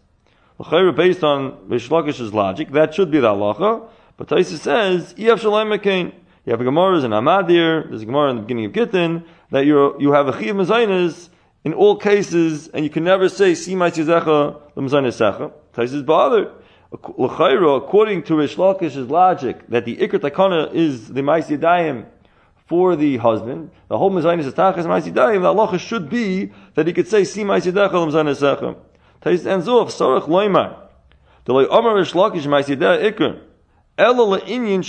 Based 0.96 1.24
on 1.24 1.52
Rishlakish's 1.68 2.34
logic, 2.34 2.70
that 2.72 2.94
should 2.94 3.10
be 3.10 3.18
the 3.20 3.28
halacha, 3.28 3.88
but 4.16 4.28
Taisa 4.28 4.58
says, 4.58 5.14
Iyaf 5.14 5.40
Shalom 5.40 5.68
McCain. 5.68 6.12
You 6.44 6.52
have 6.52 6.60
a 6.60 6.64
Gemara 6.64 6.98
in 6.98 7.10
Amadir, 7.10 7.88
there's 7.88 8.02
a 8.02 8.06
Gemara 8.06 8.30
in 8.30 8.36
the 8.36 8.42
beginning 8.42 8.66
of 8.66 8.72
Gittin, 8.72 9.24
that 9.50 9.66
you 9.66 9.96
you 9.98 10.12
have 10.12 10.28
a 10.28 10.38
Chiv 10.38 10.56
Mezainis 10.56 11.28
in 11.64 11.74
all 11.74 11.96
cases, 11.96 12.68
and 12.68 12.84
you 12.84 12.90
can 12.90 13.04
never 13.04 13.28
say, 13.28 13.54
Si 13.54 13.74
Maizizecha, 13.74 14.60
the 14.74 14.80
Mezainis 14.80 15.16
Secha. 15.18 15.52
Taisa 15.74 15.94
is 15.94 16.02
bothered 16.02 16.50
according 16.92 18.22
to 18.24 18.34
Rish 18.36 18.56
Lakish's 18.56 19.08
logic, 19.08 19.66
that 19.68 19.84
the 19.84 19.96
Ikr 19.96 20.18
Takana 20.18 20.74
is 20.74 21.08
the 21.08 21.20
Maisi 21.20 22.06
for 22.66 22.94
the 22.94 23.16
husband, 23.16 23.70
the 23.88 23.98
whole 23.98 24.12
Mizainis 24.12 24.46
is 24.46 24.54
Tachas 24.54 24.86
Maisi 24.86 25.12
Dayim, 25.12 25.42
the 25.42 25.48
Allah 25.48 25.76
should 25.76 26.08
be 26.08 26.52
that 26.74 26.86
he 26.86 26.92
could 26.92 27.08
say, 27.08 27.24
Si 27.24 27.42
Maisi 27.42 27.72
Dechel 27.72 28.08
Mizainis 28.08 28.40
Sechem. 28.40 28.76
Tais 29.20 29.44
ends 29.44 29.66
off, 29.66 29.90
Sorach 29.90 30.28
Loimar. 30.28 30.76
The 31.46 31.52
Loi 31.52 31.66
Omer 31.66 31.96
Rish 31.96 32.12
Lakish 32.12 32.46
Maisi 32.46 32.76
Dayim 32.76 33.12
Ikr. 33.12 33.40
Ela 33.98 34.38
Le'inyin 34.38 34.84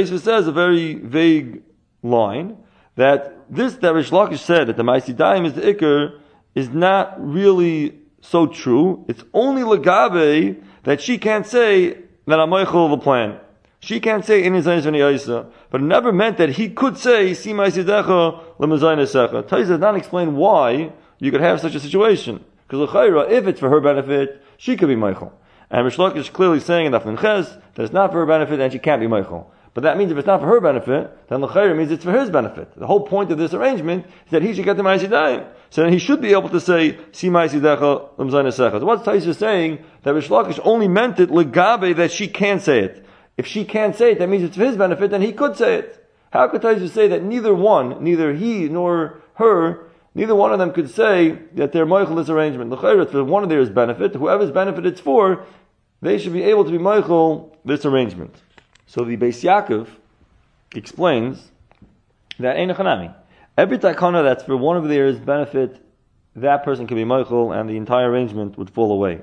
Ein 0.00 0.18
says 0.18 0.46
a 0.46 0.52
very 0.52 0.94
vague 0.94 1.62
line, 2.02 2.56
that 2.96 3.36
this 3.50 3.74
that 3.74 3.92
Rish 3.92 4.10
Lakish 4.10 4.38
said, 4.38 4.68
that 4.68 4.78
the 4.78 4.82
Maisi 4.82 5.14
Dayim 5.14 5.44
is 5.44 5.52
the 5.52 5.60
Ikr, 5.60 6.18
is 6.54 6.70
not 6.70 7.14
really 7.18 7.97
so 8.20 8.46
true. 8.46 9.04
It's 9.08 9.22
only 9.32 9.62
Lagabe 9.62 10.62
that 10.84 11.00
she 11.00 11.18
can't 11.18 11.46
say 11.46 11.98
that 12.26 12.40
I'm 12.40 12.52
of 12.52 12.90
the 12.90 12.98
plan. 12.98 13.38
She 13.80 14.00
can't 14.00 14.24
say 14.24 14.42
in 14.42 14.54
his 14.54 14.64
but 14.64 15.80
it 15.80 15.84
never 15.84 16.12
meant 16.12 16.38
that 16.38 16.50
he 16.50 16.68
could 16.68 16.98
say 16.98 17.30
Sima 17.30 17.70
Sidecha 17.70 18.56
Lemazaynesecha. 18.58 19.44
Taisa 19.44 19.68
does 19.68 19.80
not 19.80 19.96
explain 19.96 20.34
why 20.34 20.92
you 21.18 21.30
could 21.30 21.40
have 21.40 21.60
such 21.60 21.74
a 21.74 21.80
situation. 21.80 22.44
Because 22.66 22.88
if 23.30 23.46
it's 23.46 23.60
for 23.60 23.70
her 23.70 23.80
benefit, 23.80 24.42
she 24.56 24.76
could 24.76 24.88
be 24.88 24.96
Michael. 24.96 25.32
And 25.70 25.86
Rishlok 25.86 26.16
is 26.16 26.28
clearly 26.28 26.60
saying 26.60 26.86
in 26.86 26.92
Dafnin 26.92 27.20
Ches 27.20 27.48
that 27.74 27.82
it's 27.84 27.92
not 27.92 28.10
for 28.10 28.18
her 28.18 28.26
benefit 28.26 28.60
and 28.60 28.72
she 28.72 28.78
can't 28.78 29.00
be 29.00 29.06
Michael. 29.06 29.50
But 29.78 29.84
that 29.84 29.96
means 29.96 30.10
if 30.10 30.18
it's 30.18 30.26
not 30.26 30.40
for 30.40 30.48
her 30.48 30.60
benefit, 30.60 31.28
then 31.28 31.40
the 31.40 31.46
means 31.76 31.92
it's 31.92 32.02
for 32.02 32.10
his 32.10 32.30
benefit. 32.30 32.74
The 32.74 32.88
whole 32.88 33.06
point 33.06 33.30
of 33.30 33.38
this 33.38 33.54
arrangement 33.54 34.06
is 34.26 34.32
that 34.32 34.42
he 34.42 34.52
should 34.52 34.64
get 34.64 34.76
the 34.76 34.82
Ma'asidayim. 34.82 35.46
So 35.70 35.82
then 35.82 35.92
he 35.92 36.00
should 36.00 36.20
be 36.20 36.32
able 36.32 36.48
to 36.48 36.60
say, 36.60 36.98
Si 37.12 37.28
Ma'asidecha 37.28 38.16
Lamzaynasecha. 38.16 38.80
So 38.80 38.84
what's 38.84 39.38
saying? 39.38 39.78
That 40.02 40.14
Rish 40.14 40.58
only 40.64 40.88
meant 40.88 41.20
it 41.20 41.28
legabe 41.28 41.94
that 41.94 42.10
she 42.10 42.26
can't 42.26 42.60
say 42.60 42.80
it. 42.80 43.06
If 43.36 43.46
she 43.46 43.64
can't 43.64 43.94
say 43.94 44.10
it, 44.10 44.18
that 44.18 44.28
means 44.28 44.42
it's 44.42 44.56
for 44.56 44.64
his 44.64 44.76
benefit, 44.76 45.12
then 45.12 45.22
he 45.22 45.30
could 45.30 45.56
say 45.56 45.76
it. 45.76 46.10
How 46.32 46.48
could 46.48 46.62
Taisa 46.62 46.88
say 46.88 47.06
that 47.06 47.22
neither 47.22 47.54
one, 47.54 48.02
neither 48.02 48.34
he 48.34 48.68
nor 48.68 49.22
her, 49.34 49.86
neither 50.12 50.34
one 50.34 50.52
of 50.52 50.58
them 50.58 50.72
could 50.72 50.90
say 50.90 51.38
that 51.54 51.70
they're 51.70 51.86
Michael 51.86 52.16
this 52.16 52.28
arrangement? 52.28 52.70
The 52.70 52.76
for 52.76 53.22
one 53.22 53.44
of 53.44 53.48
theirs 53.48 53.70
benefit, 53.70 54.16
whoever's 54.16 54.50
benefit 54.50 54.86
it's 54.86 55.00
for, 55.00 55.46
they 56.02 56.18
should 56.18 56.32
be 56.32 56.42
able 56.42 56.64
to 56.64 56.72
be 56.72 56.78
Michael 56.78 57.56
this 57.64 57.84
arrangement. 57.84 58.34
So 58.88 59.04
the 59.04 59.18
Beis 59.18 59.44
Yaakov 59.44 59.86
explains 60.74 61.50
that 62.38 62.56
Ein 62.56 62.70
Chanami. 62.70 63.14
Every 63.58 63.76
takana 63.76 64.22
that's 64.22 64.44
for 64.44 64.56
one 64.56 64.78
of 64.78 64.88
theirs 64.88 65.18
benefit, 65.18 65.76
that 66.36 66.64
person 66.64 66.86
can 66.86 66.96
be 66.96 67.04
Michael 67.04 67.52
and 67.52 67.68
the 67.68 67.76
entire 67.76 68.10
arrangement 68.10 68.56
would 68.56 68.70
fall 68.70 68.90
away. 68.90 69.20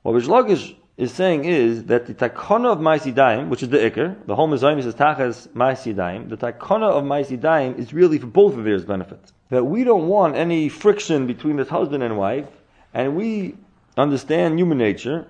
What 0.00 0.12
Rish 0.12 0.24
Lakish 0.24 0.74
is 0.96 1.12
saying 1.12 1.44
is 1.44 1.84
that 1.84 2.06
the 2.06 2.14
takana 2.14 2.72
of 2.72 2.78
Maisidaim, 2.78 3.50
which 3.50 3.62
is 3.62 3.68
the 3.68 3.76
Iker, 3.76 4.16
the 4.26 4.34
whole 4.34 4.48
Mizayim 4.48 4.78
is 4.78 4.94
Tachas 4.94 5.48
Maisidaim, 5.48 6.30
the 6.30 6.38
takana 6.38 6.88
of 6.88 7.04
Maisidaim 7.04 7.78
is 7.78 7.92
really 7.92 8.18
for 8.18 8.26
both 8.26 8.56
of 8.56 8.64
theirs 8.64 8.86
benefit. 8.86 9.32
That 9.50 9.64
we 9.64 9.84
don't 9.84 10.08
want 10.08 10.34
any 10.34 10.70
friction 10.70 11.26
between 11.26 11.56
this 11.56 11.68
husband 11.68 12.02
and 12.02 12.16
wife, 12.16 12.46
and 12.94 13.16
we 13.16 13.54
understand 13.98 14.58
human 14.58 14.78
nature, 14.78 15.26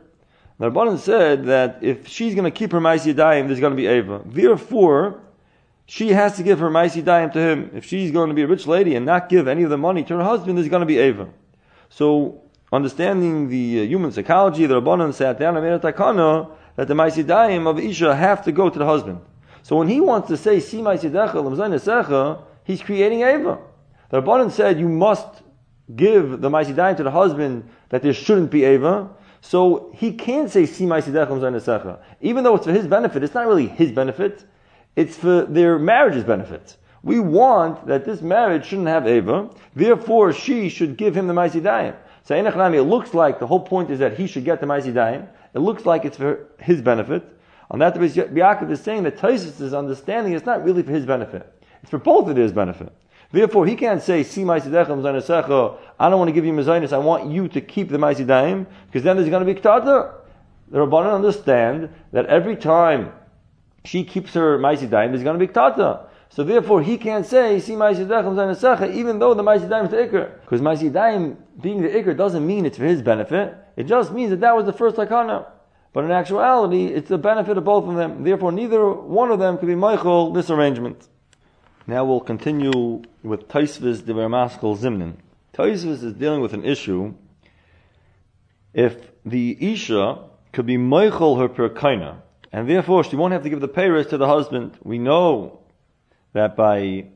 the 0.62 0.70
Rabbanan 0.70 0.96
said 1.00 1.46
that 1.46 1.78
if 1.82 2.06
she's 2.06 2.36
going 2.36 2.44
to 2.44 2.56
keep 2.56 2.70
her 2.70 2.78
Maisi 2.78 3.16
Daim, 3.16 3.48
there's 3.48 3.58
going 3.58 3.72
to 3.72 3.76
be 3.76 3.88
Ava. 3.88 4.22
Therefore, 4.24 5.20
she 5.86 6.10
has 6.10 6.36
to 6.36 6.44
give 6.44 6.60
her 6.60 6.70
Maisi 6.70 7.04
Daim 7.04 7.32
to 7.32 7.40
him. 7.40 7.72
If 7.74 7.84
she's 7.84 8.12
going 8.12 8.28
to 8.28 8.34
be 8.34 8.42
a 8.42 8.46
rich 8.46 8.68
lady 8.68 8.94
and 8.94 9.04
not 9.04 9.28
give 9.28 9.48
any 9.48 9.64
of 9.64 9.70
the 9.70 9.76
money 9.76 10.04
to 10.04 10.14
her 10.14 10.22
husband, 10.22 10.56
there's 10.56 10.68
going 10.68 10.78
to 10.78 10.86
be 10.86 10.98
Ava. 10.98 11.28
So, 11.88 12.42
understanding 12.72 13.48
the 13.48 13.80
uh, 13.80 13.82
human 13.86 14.12
psychology, 14.12 14.64
the 14.66 14.80
Rabbanan 14.80 15.12
sat 15.12 15.36
down 15.36 15.56
and 15.56 15.66
made 15.66 15.72
a 15.72 15.80
takana 15.80 16.48
that 16.76 16.86
the 16.86 16.94
Maisi 16.94 17.26
Daim 17.26 17.66
of 17.66 17.80
Isha 17.80 18.14
have 18.14 18.44
to 18.44 18.52
go 18.52 18.70
to 18.70 18.78
the 18.78 18.86
husband. 18.86 19.20
So 19.64 19.74
when 19.74 19.88
he 19.88 20.00
wants 20.00 20.28
to 20.28 20.36
say, 20.36 20.60
Si 20.60 20.78
Maisi 20.78 21.10
Decha, 21.10 22.42
he's 22.62 22.82
creating 22.82 23.22
Ava. 23.22 23.58
The 24.10 24.22
Rabbanan 24.22 24.52
said, 24.52 24.78
you 24.78 24.88
must 24.88 25.42
give 25.96 26.40
the 26.40 26.48
Maisi 26.48 26.72
Daim 26.72 26.94
to 26.94 27.02
the 27.02 27.10
husband 27.10 27.68
that 27.88 28.02
there 28.02 28.12
shouldn't 28.12 28.52
be 28.52 28.62
Ava. 28.62 29.10
So 29.45 29.90
he 29.93 30.12
can't 30.12 30.49
say 30.51 30.66
see 30.66 30.86
Simai 30.86 31.99
Even 32.20 32.45
though 32.45 32.55
it's 32.55 32.64
for 32.64 32.72
his 32.72 32.86
benefit, 32.86 33.24
it's 33.24 33.34
not 33.34 33.47
really 33.49 33.66
his 33.66 33.90
benefit, 33.90 34.45
it's 34.95 35.16
for 35.16 35.43
their 35.43 35.78
marriage's 35.80 36.24
benefit. 36.24 36.76
We 37.03 37.18
want 37.18 37.84
that 37.88 38.05
this 38.05 38.22
marriage 38.22 38.66
shouldn't 38.66 38.86
have 38.86 39.09
Eva, 39.09 39.51
therefore 39.74 40.32
she 40.32 40.68
should 40.68 40.97
give 40.97 41.16
him 41.16 41.26
the 41.26 41.34
Maisidayim. 41.34 41.97
So 42.22 42.36
it 42.36 42.82
looks 42.82 43.14
like 43.14 43.40
the 43.40 43.47
whole 43.49 43.61
point 43.61 43.90
is 43.90 43.99
that 43.99 44.16
he 44.16 44.28
should 44.28 44.45
get 44.45 44.61
the 44.61 44.66
Maisidayim. 44.66 45.26
It 45.55 45.59
looks 45.59 45.84
like 45.84 46.05
it's 46.05 46.16
for 46.16 46.47
his 46.61 46.80
benefit. 46.80 47.24
On 47.72 47.80
that, 47.80 47.99
basis, 47.99 48.18
Yaakov 48.18 48.70
is 48.70 48.80
saying 48.80 49.03
that 49.03 49.16
Taisus' 49.16 49.76
understanding 49.76 50.34
is 50.34 50.47
not 50.47 50.62
really 50.62 50.84
for 50.84 50.93
his 50.93 51.05
benefit. 51.05 51.53
It's 51.82 51.90
for 51.90 51.99
both 51.99 52.28
of 52.28 52.36
his 52.36 52.53
benefit. 52.53 52.93
Therefore, 53.32 53.66
he 53.66 53.76
can't 53.76 54.02
say, 54.02 54.22
"See 54.22 54.44
my 54.44 54.56
I 54.56 54.60
don't 54.60 56.18
want 56.18 56.28
to 56.28 56.32
give 56.32 56.44
you 56.44 56.52
mezainis. 56.52 56.92
I 56.92 56.98
want 56.98 57.30
you 57.30 57.48
to 57.48 57.60
keep 57.62 57.88
the 57.88 57.96
ma'isidaim, 57.96 58.66
because 58.86 59.02
then 59.02 59.16
there's 59.16 59.30
going 59.30 59.44
to 59.44 59.54
be 59.54 59.58
ktata. 59.58 60.12
The 60.70 60.78
rabbanon 60.78 61.14
understand 61.14 61.88
that 62.12 62.26
every 62.26 62.56
time 62.56 63.12
she 63.84 64.04
keeps 64.04 64.34
her 64.34 64.58
ma'isidaim, 64.58 65.10
there's 65.10 65.22
going 65.22 65.38
to 65.38 65.46
be 65.46 65.50
ktata. 65.50 66.06
So 66.28 66.44
therefore, 66.44 66.82
he 66.82 66.98
can't 66.98 67.24
say, 67.24 67.58
"See 67.58 67.74
my 67.74 67.92
even 67.92 67.98
though 69.18 69.34
the 69.34 69.42
ma'isidaim 69.42 69.84
is 69.84 69.90
the 69.90 69.96
ikr, 69.96 70.40
because 70.42 70.60
ma'isidaim 70.60 71.36
being 71.60 71.80
the 71.80 71.88
ikr 71.88 72.14
doesn't 72.14 72.46
mean 72.46 72.66
it's 72.66 72.76
for 72.76 72.84
his 72.84 73.00
benefit. 73.00 73.56
It 73.76 73.84
just 73.84 74.12
means 74.12 74.30
that 74.30 74.40
that 74.40 74.54
was 74.54 74.66
the 74.66 74.72
first 74.74 74.96
takana. 74.96 75.46
But 75.94 76.04
in 76.04 76.10
actuality, 76.10 76.86
it's 76.86 77.08
the 77.08 77.18
benefit 77.18 77.56
of 77.56 77.64
both 77.64 77.86
of 77.88 77.96
them. 77.96 78.24
Therefore, 78.24 78.52
neither 78.52 78.90
one 78.90 79.30
of 79.30 79.38
them 79.38 79.56
could 79.58 79.68
be 79.68 79.74
Michael 79.74 80.32
this 80.32 80.50
arrangement. 80.50 81.08
Now 81.86 82.04
we'll 82.04 82.20
continue 82.20 83.02
with 83.24 83.48
Taisvis 83.48 84.06
de 84.06 84.14
Vermaskal 84.14 84.76
Zimnin. 84.78 85.14
Taisvis 85.52 86.04
is 86.04 86.12
dealing 86.12 86.40
with 86.40 86.54
an 86.54 86.64
issue 86.64 87.14
if 88.72 89.10
the 89.26 89.72
Isha 89.72 90.18
could 90.52 90.66
be 90.66 90.76
Meichel 90.76 91.38
her 91.40 91.48
perkaina, 91.48 92.18
and 92.52 92.68
therefore 92.70 93.02
she 93.02 93.16
won't 93.16 93.32
have 93.32 93.42
to 93.42 93.50
give 93.50 93.60
the 93.60 93.66
payers 93.66 94.06
to 94.08 94.16
the 94.16 94.28
husband. 94.28 94.78
We 94.84 94.98
know 94.98 95.58
that 96.34 96.54
by 96.54 97.06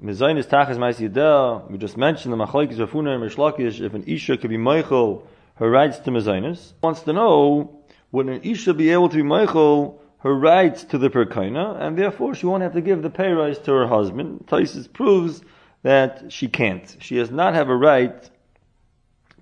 Mizainis 0.00 0.46
Tachas 0.46 0.76
Ma'is 0.76 1.68
we 1.68 1.78
just 1.78 1.96
mentioned 1.96 2.32
the 2.32 2.36
Machlaikis 2.36 2.78
Rav 2.78 2.90
Huna 2.92 3.16
and 3.16 3.24
Rishlakish, 3.24 3.80
if 3.80 3.92
an 3.92 4.04
Isha 4.06 4.36
could 4.36 4.50
be 4.50 4.56
Meichel 4.56 5.24
her 5.56 5.68
rights 5.68 5.98
to 5.98 6.10
Mizainis, 6.12 6.74
wants 6.80 7.00
to 7.00 7.12
know, 7.12 7.76
would 8.12 8.28
an 8.28 8.40
Isha 8.44 8.72
be 8.74 8.90
able 8.90 9.08
to 9.08 9.16
be 9.16 9.22
Meichel 9.22 9.98
her 10.22 10.34
rights 10.34 10.84
to 10.84 10.98
the 10.98 11.10
perkaina, 11.10 11.80
and 11.80 11.98
therefore 11.98 12.34
she 12.34 12.46
won't 12.46 12.62
have 12.62 12.72
to 12.74 12.80
give 12.80 13.02
the 13.02 13.10
pay 13.10 13.32
rise 13.32 13.58
to 13.58 13.72
her 13.72 13.88
husband. 13.88 14.44
Taisus 14.46 14.90
proves 14.92 15.42
that 15.82 16.32
she 16.32 16.46
can't. 16.46 16.96
She 17.00 17.16
does 17.16 17.32
not 17.32 17.54
have 17.54 17.68
a 17.68 17.76
right 17.76 18.30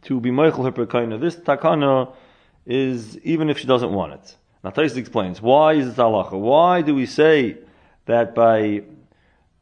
to 0.03 0.21
be 0.21 0.31
Michael 0.31 0.65
her 0.65 0.73
perkaina. 0.73 1.21
This 1.21 1.37
takana 1.37 2.15
is 2.65 3.19
even 3.19 3.51
if 3.51 3.59
she 3.59 3.67
doesn't 3.67 3.93
want 3.93 4.15
it. 4.15 4.37
Now 4.65 4.71
Taisus 4.71 4.97
explains 4.97 5.43
why 5.43 5.75
is 5.75 5.89
it 5.89 5.97
halacha? 5.97 6.39
Why 6.41 6.81
do 6.81 6.95
we 6.95 7.05
say 7.05 7.59
that 8.07 8.35
by 8.35 8.83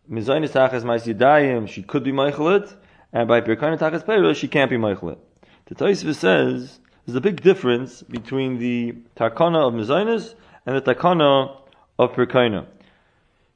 mizaynis 0.09 0.51
tachas 0.51 0.85
ma'asidayim 0.85 1.67
she 1.69 1.83
could 1.83 2.05
be 2.05 2.13
Michael 2.13 2.51
it, 2.51 2.73
and 3.13 3.27
by 3.27 3.41
perkaina 3.41 3.77
tachas 3.77 4.05
payra 4.05 4.37
she 4.37 4.47
can't 4.47 4.71
be 4.71 4.77
Michael 4.77 5.11
it? 5.11 5.19
The 5.67 5.75
Taisus 5.75 6.15
says 6.15 6.79
there's 7.05 7.17
a 7.17 7.21
big 7.21 7.41
difference 7.43 8.03
between 8.03 8.61
the 8.61 8.93
takana 9.17 9.67
of 9.67 9.75
mizaynis 9.75 10.35
and 10.69 10.77
the 10.77 10.95
takana 10.95 11.57
of 11.99 12.13
Perkaina. 12.13 12.67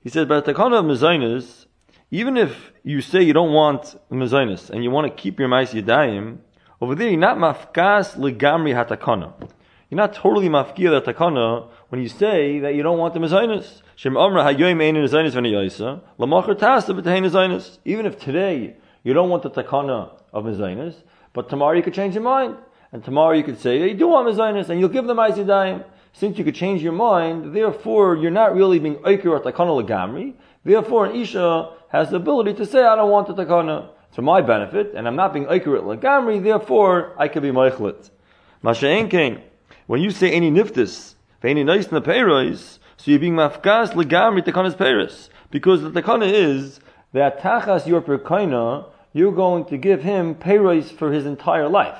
He 0.01 0.09
said, 0.09 0.29
but 0.29 0.47
the 0.47 0.55
takana 0.55 0.79
of 0.79 0.87
Mezainis, 0.87 1.67
even 2.11 2.39
if 2.39 2.73
you 2.83 3.03
say 3.03 3.21
you 3.21 3.35
don't 3.35 3.53
want 3.53 3.97
Mezainis 4.11 4.71
and 4.71 4.83
you 4.83 4.91
want 4.91 5.15
to 5.15 5.23
keep 5.23 5.39
your 5.39 5.47
Mais 5.47 5.75
Yadayim, 5.75 6.39
over 6.81 6.95
there 6.95 7.11
you're 7.11 7.21
not 7.21 7.37
mafkas 7.37 8.17
legamri 8.17 8.73
hatakana. 8.73 9.35
You're 9.91 9.99
not 9.99 10.15
totally 10.15 10.49
mafkia 10.49 11.05
the 11.05 11.13
takana 11.13 11.69
when 11.91 12.01
you 12.01 12.09
say 12.09 12.61
that 12.61 12.75
you 12.75 12.83
don't 12.83 12.97
want 12.97 13.13
the 13.13 13.21
Mezainis. 13.21 13.83
Shem 13.95 14.17
Amra 14.17 14.45
hayoim 14.45 14.83
ein 14.83 14.95
Mezainis 14.95 15.33
v'niyayisa, 15.33 16.01
lamachar 16.19 16.59
tasta 16.59 16.95
b'tehin 16.95 17.27
Mezainis. 17.27 17.77
Even 17.85 18.07
if 18.07 18.19
today 18.19 18.75
you 19.03 19.13
don't 19.13 19.29
want 19.29 19.43
the 19.43 19.51
takana 19.51 20.19
of 20.33 20.45
Mezainis, 20.45 20.95
but 21.35 21.51
tomorrow 21.51 21.77
you 21.77 21.83
could 21.83 21.93
change 21.93 22.15
your 22.15 22.25
mind. 22.25 22.57
And 22.91 23.05
tomorrow 23.05 23.33
you 23.33 23.43
could 23.43 23.59
say, 23.59 23.87
you 23.87 23.95
do 23.95 24.09
want 24.09 24.29
Mezainis, 24.29 24.71
and 24.71 24.81
you'll 24.81 24.89
give 24.89 25.07
them 25.07 25.19
Mais 25.19 25.35
Yadayim. 25.35 25.85
Since 26.13 26.39
you 26.39 26.45
could 26.45 26.55
change 26.55 26.83
your 26.83 26.93
mind, 26.93 27.55
therefore 27.55 28.17
you're 28.17 28.31
not 28.31 28.55
really 28.55 28.79
being 28.79 28.97
Oikir 28.97 29.27
or 29.27 29.41
Takana 29.41 29.83
Lagamri. 29.83 30.35
Therefore, 30.65 31.07
an 31.07 31.17
Isha 31.17 31.71
has 31.89 32.11
the 32.11 32.17
ability 32.17 32.55
to 32.55 32.67
say, 32.67 32.85
I 32.85 32.97
don't 32.97 33.11
want 33.11 33.27
the 33.29 33.35
Takana. 33.35 33.91
For 34.13 34.21
my 34.23 34.43
benefit, 34.43 34.93
and 34.95 35.09
I'm 35.09 35.17
not 35.17 35.33
being 35.33 35.47
Oikir 35.47 35.79
at 35.79 35.85
Lagamri, 35.85 36.43
therefore 36.43 37.15
I 37.19 37.29
could 37.29 37.43
be 37.43 37.51
Meichlet. 37.51 38.11
Masha'en 38.63 39.11
king, 39.11 39.41
when 39.87 40.01
you 40.03 40.11
say 40.11 40.31
any 40.31 40.51
niftis, 40.51 41.15
any 41.43 41.65
nice 41.65 41.87
in 41.87 41.95
the 41.95 42.03
peiros, 42.03 42.79
so 42.97 43.11
you're 43.11 43.19
being 43.19 43.35
mafkas 43.35 43.91
legamri 43.93 44.45
takanas 44.45 44.77
peiros. 44.77 45.29
Because 45.51 45.83
the 45.83 45.91
takana 45.91 46.31
is 46.33 46.79
that 47.13 47.41
tachas 47.41 47.87
your 47.87 48.01
perkaina, 48.01 48.87
you're 49.13 49.33
going 49.33 49.65
to 49.65 49.77
give 49.77 50.03
him 50.03 50.35
peiros 50.35 50.93
for 50.93 51.11
his 51.13 51.27
entire 51.27 51.69
life. 51.69 51.99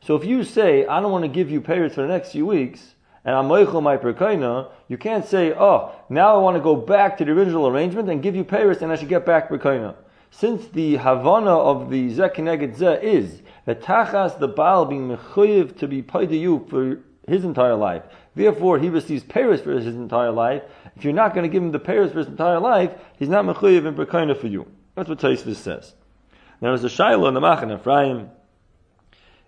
So 0.00 0.16
if 0.16 0.24
you 0.24 0.42
say, 0.42 0.84
I 0.86 1.00
don't 1.00 1.12
want 1.12 1.24
to 1.24 1.28
give 1.28 1.50
you 1.50 1.60
peiros 1.60 1.92
for 1.92 2.02
the 2.02 2.08
next 2.08 2.32
few 2.32 2.46
weeks, 2.46 2.94
and 3.24 3.36
I'm 3.36 3.46
moichel 3.46 3.82
my 3.82 3.96
perkaina, 3.96 4.70
you 4.88 4.98
can't 4.98 5.24
say, 5.24 5.52
oh, 5.52 5.92
now 6.08 6.34
I 6.34 6.38
want 6.38 6.56
to 6.56 6.62
go 6.62 6.74
back 6.74 7.18
to 7.18 7.24
the 7.24 7.32
original 7.32 7.68
arrangement 7.68 8.10
and 8.10 8.22
give 8.22 8.34
you 8.34 8.44
peiros 8.44 8.82
and 8.82 8.90
I 8.90 8.96
should 8.96 9.08
get 9.08 9.24
back 9.24 9.48
perkaina. 9.48 9.94
Since 10.30 10.68
the 10.68 10.96
Havana 10.96 11.56
of 11.56 11.90
the 11.90 12.10
Zekineged 12.10 12.76
Zeh 12.78 13.02
is 13.02 13.42
that 13.66 13.82
Tachas, 13.82 14.38
the 14.38 14.48
Baal, 14.48 14.86
being 14.86 15.08
mechuyev 15.08 15.78
to 15.78 15.86
be 15.86 16.02
paid 16.02 16.30
to 16.30 16.36
you 16.36 16.66
for 16.68 17.00
his 17.30 17.44
entire 17.44 17.76
life. 17.76 18.02
Therefore, 18.34 18.78
he 18.78 18.88
receives 18.88 19.22
Paris 19.22 19.60
for 19.60 19.72
his 19.72 19.86
entire 19.86 20.32
life. 20.32 20.62
If 20.96 21.04
you're 21.04 21.12
not 21.12 21.34
going 21.34 21.44
to 21.44 21.52
give 21.52 21.62
him 21.62 21.70
the 21.70 21.78
Paris 21.78 22.12
for 22.12 22.18
his 22.18 22.28
entire 22.28 22.58
life, 22.58 22.92
he's 23.18 23.28
not 23.28 23.44
mechuyev 23.44 23.86
and 23.86 23.96
Berkaina 23.96 24.36
for 24.36 24.48
you. 24.48 24.66
That's 24.94 25.08
what 25.08 25.18
Taisvis 25.18 25.56
says. 25.56 25.94
Now, 26.60 26.74
there's 26.74 26.84
a 26.84 26.88
Shaila 26.88 27.28
in 27.28 27.34
the 27.34 27.40
Machan 27.40 27.70
Ephraim, 27.70 28.30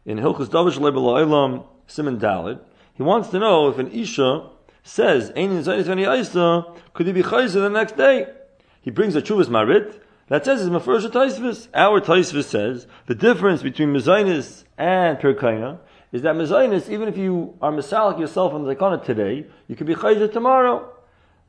in 0.05 0.18
Hilchus 0.18 0.49
Davish 0.49 0.79
Lebel 0.79 1.66
Simon 1.87 2.18
Dalid. 2.18 2.61
He 2.95 3.03
wants 3.03 3.28
to 3.30 3.38
know 3.38 3.68
if 3.68 3.78
an 3.78 3.90
Isha 3.90 4.51
says, 4.82 5.30
could 5.34 5.36
he 5.36 7.12
be 7.12 7.22
Chayzer 7.22 7.53
the 7.53 7.70
next 7.70 7.97
day? 7.97 8.26
He 8.80 8.90
brings 8.90 9.16
a 9.16 9.22
Chuvas 9.22 9.49
Marit, 9.49 10.01
that 10.28 10.45
says 10.45 10.62
it's 10.62 10.70
Mefurish 10.70 11.07
Taisvis. 11.11 11.68
Our 11.74 12.01
Taisvis 12.01 12.45
says 12.45 12.86
the 13.07 13.14
difference 13.14 13.62
between 13.62 13.90
Mezainis 13.90 14.64
and 14.78 15.18
Perkaina 15.18 15.78
is 16.12 16.22
that 16.22 16.34
Mezainis, 16.34 16.88
even 16.88 17.09
if 17.09 17.16
you 17.16 17.59
are 17.61 17.72
Mesalik 17.72 18.18
yourself 18.18 18.55
on 18.55 18.64
the 18.64 18.74
Zakana 18.74 19.05
today, 19.05 19.47
you 19.68 19.76
can 19.76 19.86
be 19.86 19.95
Chayzer 19.95 20.32
tomorrow. 20.32 20.90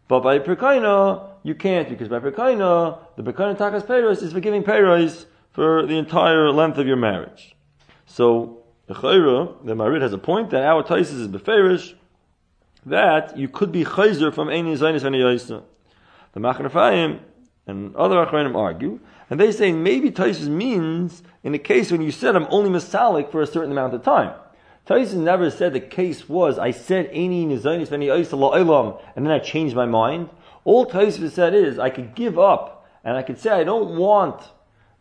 But 0.08 0.22
by 0.22 0.40
Perkaina, 0.40 1.30
you 1.44 1.56
can't, 1.56 1.88
because 1.88 2.10
by 2.10 2.20
Perkaina, 2.20 3.00
the 3.16 3.24
Perkaina 3.24 3.56
Takas 3.56 3.86
Peros 3.86 4.22
is 4.22 4.34
for 4.34 4.40
giving 4.40 4.64
Peros 4.64 5.26
for 5.52 5.86
the 5.86 5.98
entire 5.98 6.52
length 6.52 6.78
of 6.78 6.86
your 6.86 6.98
marriage. 6.98 7.56
So, 8.06 8.65
the 8.88 8.94
Chayra, 8.94 9.66
the 9.66 9.74
Marid 9.74 10.02
has 10.02 10.14
a 10.14 10.18
point 10.18 10.52
that 10.52 10.64
our 10.64 10.84
Taisis 10.84 11.20
is 11.20 11.28
Beferish, 11.28 11.96
that 12.86 13.38
you 13.38 13.48
could 13.48 13.72
be 13.72 13.84
Chayzer 13.84 14.34
from 14.34 14.50
any 14.50 14.76
Zainis 14.76 15.04
any 15.04 15.20
Yaisa. 15.20 15.64
The 16.34 16.40
Machane 16.40 16.68
Ephraim 16.68 17.22
and 17.66 17.96
other 17.96 18.18
Achronim 18.18 18.56
argue, 18.56 19.00
and 19.30 19.40
they 19.40 19.52
say 19.52 19.72
maybe 19.72 20.12
Taisus 20.12 20.48
means 20.48 21.24
in 21.44 21.52
the 21.52 21.60
case 21.60 21.92
when 21.92 22.02
you 22.02 22.12
said 22.12 22.36
I'm 22.36 22.48
only 22.50 22.70
Masalik 22.70 23.32
for 23.32 23.42
a 23.42 23.48
certain 23.48 23.72
amount 23.72 23.96
of 23.96 24.04
time. 24.04 24.34
Taisus 24.86 25.16
never 25.16 25.50
said 25.50 25.74
the 25.74 25.80
case 25.80 26.30
was 26.30 26.60
I 26.60 26.70
said 26.70 27.10
Any 27.12 27.44
Nizanis 27.46 27.88
Veni 27.88 28.08
Ilam 28.08 29.02
and 29.16 29.26
then 29.26 29.34
I 29.34 29.40
changed 29.40 29.76
my 29.76 29.88
mind. 29.88 30.30
All 30.64 30.86
Taisus 30.86 31.32
said 31.32 31.56
is 31.56 31.80
I 31.80 31.90
could 31.90 32.14
give 32.14 32.38
up 32.38 32.88
and 33.04 33.18
I 33.18 33.24
could 33.24 33.40
say 33.40 33.50
I 33.50 33.64
don't 33.64 33.98
want 33.98 34.42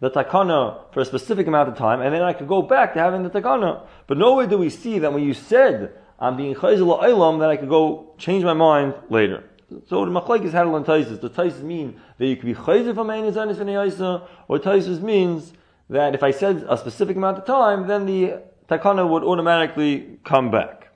the 0.05 0.11
takana 0.11 0.93
for 0.93 1.01
a 1.01 1.05
specific 1.05 1.47
amount 1.47 1.67
of 1.71 1.79
time, 1.79 2.03
and 2.03 2.15
then 2.15 2.21
I 2.21 2.35
could 2.35 2.47
go 2.47 2.61
back 2.61 2.93
to 2.93 3.01
having 3.01 3.23
the 3.23 3.31
takana. 3.31 3.87
But 4.07 4.19
nowhere 4.19 4.47
do 4.47 4.59
we 4.59 4.69
see 4.69 4.99
that 4.99 5.13
when 5.13 5.23
you 5.23 5.33
said 5.33 5.93
I'm 6.19 6.37
being 6.37 6.55
chayzel 6.55 7.03
ilam 7.03 7.39
that 7.41 7.49
I 7.49 7.57
could 7.57 7.71
go 7.71 8.13
change 8.19 8.45
my 8.45 8.53
mind 8.53 8.95
later. 9.09 9.45
So 9.87 10.05
the 10.05 10.11
machlekes 10.11 10.53
had 10.53 10.67
on 10.67 10.85
taisus. 10.85 11.23
The 11.23 11.31
taisus 11.31 11.63
mean 11.63 11.99
that 12.19 12.27
you 12.27 12.37
could 12.37 12.45
be 12.45 12.55
chayzer 12.55 12.95
from 12.95 13.09
ein 13.09 13.25
zanis 13.33 13.57
v'neyaisa, 13.57 14.29
or 14.47 14.59
taisus 14.59 15.01
means 15.01 15.55
that 15.89 16.15
if 16.15 16.23
I 16.23 16.33
said 16.33 16.67
a 16.69 16.77
specific 16.77 17.17
amount 17.17 17.39
of 17.39 17.47
time, 17.47 17.87
then 17.87 18.05
the 18.05 18.43
takana 18.69 19.09
would 19.09 19.25
automatically 19.25 20.19
come 20.23 20.51
back. 20.51 20.89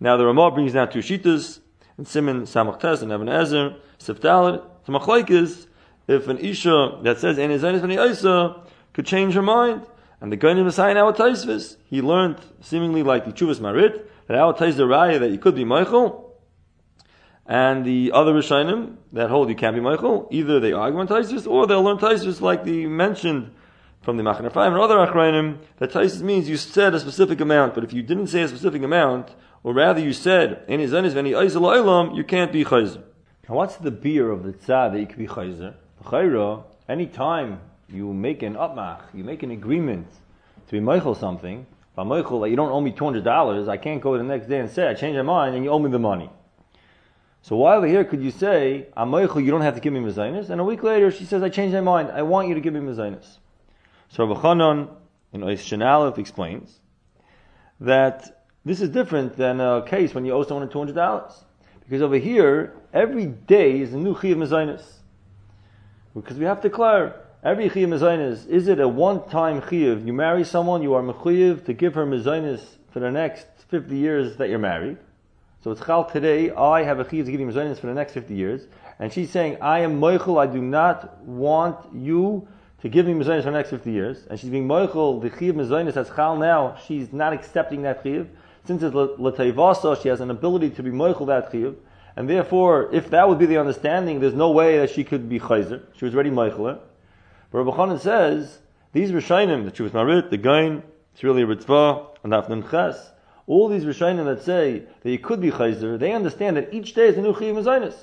Now 0.00 0.16
the 0.16 0.26
Ramah 0.26 0.50
brings 0.50 0.72
down 0.72 0.90
two 0.90 0.98
shitas, 0.98 1.60
and 1.96 2.08
Simon 2.08 2.42
Samachtes 2.42 3.02
and 3.02 3.12
Evan 3.12 3.28
Ezer, 3.28 3.76
Sifdalit. 4.00 4.64
The 4.86 4.92
machlekes, 4.92 5.66
if 6.06 6.28
an 6.28 6.38
isha 6.38 6.98
that 7.02 7.18
says 7.18 7.38
ein 7.38 7.50
zanis 7.50 7.80
v'neyaisa 7.80 8.66
could 8.92 9.06
change 9.06 9.34
her 9.34 9.42
mind, 9.42 9.86
and 10.20 10.30
the 10.30 10.36
Gainim 10.36 10.64
Messiah 10.64 10.90
in 10.90 10.96
our 10.96 11.12
Taisvis, 11.12 11.76
he 11.84 12.02
learned, 12.02 12.38
seemingly 12.60 13.02
like 13.02 13.24
the 13.24 13.32
Chuvas 13.32 13.60
Marit, 13.60 14.10
that 14.26 14.36
our 14.36 14.52
Tais 14.52 14.76
the 14.76 14.82
Raya 14.82 15.18
that 15.18 15.30
you 15.30 15.38
could 15.38 15.54
be 15.54 15.64
Michael, 15.64 16.38
and 17.46 17.84
the 17.84 18.12
other 18.12 18.32
Rishonim 18.32 18.96
that 19.12 19.28
hold 19.28 19.48
you 19.48 19.54
can't 19.56 19.74
be 19.74 19.80
Michael, 19.80 20.28
either 20.30 20.60
they 20.60 20.72
argue 20.72 21.00
on 21.00 21.08
Taisus 21.08 21.48
or 21.48 21.66
they'll 21.66 21.82
learn 21.82 21.96
Taisus 21.96 22.40
like 22.40 22.64
the 22.64 22.86
mentioned 22.86 23.50
from 24.02 24.16
the 24.16 24.22
Machane 24.22 24.52
Five 24.52 24.72
and 24.72 24.80
other 24.80 24.96
Achronim 24.98 25.58
that 25.78 25.90
Taisus 25.90 26.22
means 26.22 26.48
you 26.48 26.56
said 26.56 26.94
a 26.94 27.00
specific 27.00 27.40
amount, 27.40 27.74
but 27.74 27.82
if 27.82 27.92
you 27.92 28.02
didn't 28.02 28.28
say 28.28 28.42
a 28.42 28.48
specific 28.48 28.82
amount, 28.82 29.34
or 29.62 29.74
rather 29.74 30.00
you 30.00 30.12
said, 30.12 30.64
any 30.68 30.86
Veni 30.86 31.32
Aizel 31.32 32.16
you 32.16 32.24
can't 32.24 32.52
be 32.52 32.64
Chayzer. 32.64 33.02
Now 33.48 33.56
what's 33.56 33.76
the 33.76 33.90
beer 33.90 34.30
of 34.30 34.44
the 34.44 34.52
tzad 34.52 34.92
that 34.92 35.00
you 35.00 35.06
can 35.06 35.18
be 35.18 35.26
Chayzer? 35.26 35.74
Chayra, 36.04 36.64
any 36.88 37.06
time 37.06 37.60
you 37.88 38.12
make 38.12 38.42
an 38.42 38.54
upmach, 38.54 39.02
you 39.12 39.24
make 39.24 39.42
an 39.42 39.50
agreement 39.50 40.08
to 40.66 40.72
be 40.72 40.80
Michael 40.80 41.14
something, 41.14 41.66
by 41.94 42.04
Michael, 42.04 42.40
like 42.40 42.50
you 42.50 42.56
don't 42.56 42.70
owe 42.70 42.80
me 42.80 42.92
$200, 42.92 43.68
I 43.68 43.76
can't 43.76 44.00
go 44.00 44.16
the 44.16 44.24
next 44.24 44.46
day 44.46 44.58
and 44.58 44.70
say, 44.70 44.86
I 44.86 44.94
changed 44.94 45.16
my 45.16 45.22
mind 45.22 45.54
and 45.54 45.64
you 45.64 45.70
owe 45.70 45.78
me 45.78 45.90
the 45.90 45.98
money. 45.98 46.30
So 47.42 47.56
why 47.56 47.76
over 47.76 47.86
here 47.86 48.04
could 48.04 48.22
you 48.22 48.30
say, 48.30 48.86
Amoichel, 48.96 49.44
you 49.44 49.50
don't 49.50 49.62
have 49.62 49.74
to 49.74 49.80
give 49.80 49.92
me 49.92 50.00
Mezainis? 50.00 50.50
And 50.50 50.60
a 50.60 50.64
week 50.64 50.82
later 50.82 51.10
she 51.10 51.24
says, 51.24 51.42
I 51.42 51.48
changed 51.48 51.74
my 51.74 51.80
mind. 51.80 52.10
I 52.10 52.22
want 52.22 52.48
you 52.48 52.54
to 52.54 52.60
give 52.60 52.74
me 52.74 52.80
Mezainis. 52.80 53.38
So 54.08 54.26
Rabbi 54.26 54.86
in 55.32 55.40
Ois 55.42 55.60
Shenalef 55.60 56.18
explains 56.18 56.80
that 57.80 58.44
this 58.64 58.80
is 58.80 58.90
different 58.90 59.36
than 59.36 59.60
a 59.60 59.82
case 59.86 60.14
when 60.14 60.24
you 60.24 60.32
owe 60.32 60.42
someone 60.42 60.68
$200. 60.68 61.44
Because 61.84 62.02
over 62.02 62.16
here, 62.16 62.74
every 62.92 63.26
day 63.26 63.80
is 63.80 63.94
a 63.94 63.96
new 63.96 64.14
Chiyav 64.14 64.36
Mezainis. 64.36 64.99
Because 66.14 66.36
we 66.36 66.44
have 66.44 66.60
to 66.62 66.68
declare, 66.68 67.20
every 67.42 67.70
Chiyav 67.70 67.88
Mezainis, 67.88 68.46
is 68.48 68.68
it 68.68 68.80
a 68.80 68.88
one-time 68.88 69.60
Chiyav? 69.62 70.06
You 70.06 70.12
marry 70.12 70.44
someone, 70.44 70.82
you 70.82 70.94
are 70.94 71.02
Mechuyev 71.02 71.64
to 71.66 71.72
give 71.72 71.94
her 71.94 72.06
Mezainis 72.06 72.60
for 72.92 73.00
the 73.00 73.10
next 73.10 73.46
50 73.68 73.96
years 73.96 74.36
that 74.36 74.48
you're 74.48 74.58
married. 74.58 74.98
So 75.62 75.70
it's 75.70 75.84
chal 75.84 76.06
today, 76.06 76.50
I 76.50 76.84
have 76.84 77.00
a 77.00 77.04
chiyuv 77.04 77.26
to 77.26 77.30
give 77.30 77.40
you 77.40 77.46
mezainis 77.46 77.78
for 77.78 77.86
the 77.86 77.92
next 77.92 78.14
50 78.14 78.34
years. 78.34 78.62
And 78.98 79.12
she's 79.12 79.30
saying, 79.30 79.58
I 79.60 79.80
am 79.80 80.00
moichel, 80.00 80.40
I 80.40 80.50
do 80.50 80.60
not 80.60 81.22
want 81.22 81.76
you 81.94 82.48
to 82.80 82.88
give 82.88 83.04
me 83.04 83.12
mezainis 83.12 83.42
for 83.42 83.50
the 83.50 83.58
next 83.58 83.68
50 83.68 83.92
years. 83.92 84.26
And 84.30 84.40
she's 84.40 84.48
being 84.48 84.66
moichel, 84.66 85.20
the 85.20 85.28
chiyuv 85.28 85.52
mezainis 85.52 85.92
that's 85.92 86.08
chal 86.08 86.38
now, 86.38 86.78
she's 86.86 87.12
not 87.12 87.34
accepting 87.34 87.82
that 87.82 88.02
chiyuv. 88.02 88.28
Since 88.64 88.82
it's 88.82 88.94
l'tayvasa, 88.94 90.02
she 90.02 90.08
has 90.08 90.22
an 90.22 90.30
ability 90.30 90.70
to 90.70 90.82
be 90.82 90.90
moichel 90.90 91.26
that 91.26 91.52
chiyuv. 91.52 91.76
And 92.16 92.28
therefore, 92.28 92.88
if 92.92 93.10
that 93.10 93.28
would 93.28 93.38
be 93.38 93.46
the 93.46 93.58
understanding, 93.58 94.20
there's 94.20 94.34
no 94.34 94.50
way 94.50 94.78
that 94.78 94.90
she 94.90 95.04
could 95.04 95.28
be 95.28 95.38
chayzer. 95.38 95.82
She 95.96 96.04
was 96.04 96.14
already 96.14 96.30
moichel. 96.30 96.80
But 97.50 97.58
Rabbi 97.58 97.76
Chanan 97.76 98.00
says, 98.00 98.58
these 98.92 99.12
Rishainim, 99.12 99.64
the 99.64 99.70
Chuvas 99.70 99.92
Marit, 99.92 100.30
the 100.30 100.36
Gain, 100.36 100.82
it's 101.12 101.22
really 101.22 101.42
a 101.42 101.46
Ritva, 101.46 102.06
and 102.24 102.32
Afnim 102.32 102.68
Ches, 102.70 103.12
all 103.46 103.68
these 103.68 103.84
Rishonim 103.84 104.24
that 104.26 104.42
say 104.42 104.84
that 105.02 105.10
you 105.10 105.18
could 105.18 105.40
be 105.40 105.50
Chayzer, 105.50 105.98
they 105.98 106.12
understand 106.12 106.56
that 106.56 106.72
each 106.72 106.94
day 106.94 107.08
is 107.08 107.18
a 107.18 107.20
new 107.20 107.32
Chiyuv 107.32 107.62
Mazainis. 107.62 107.96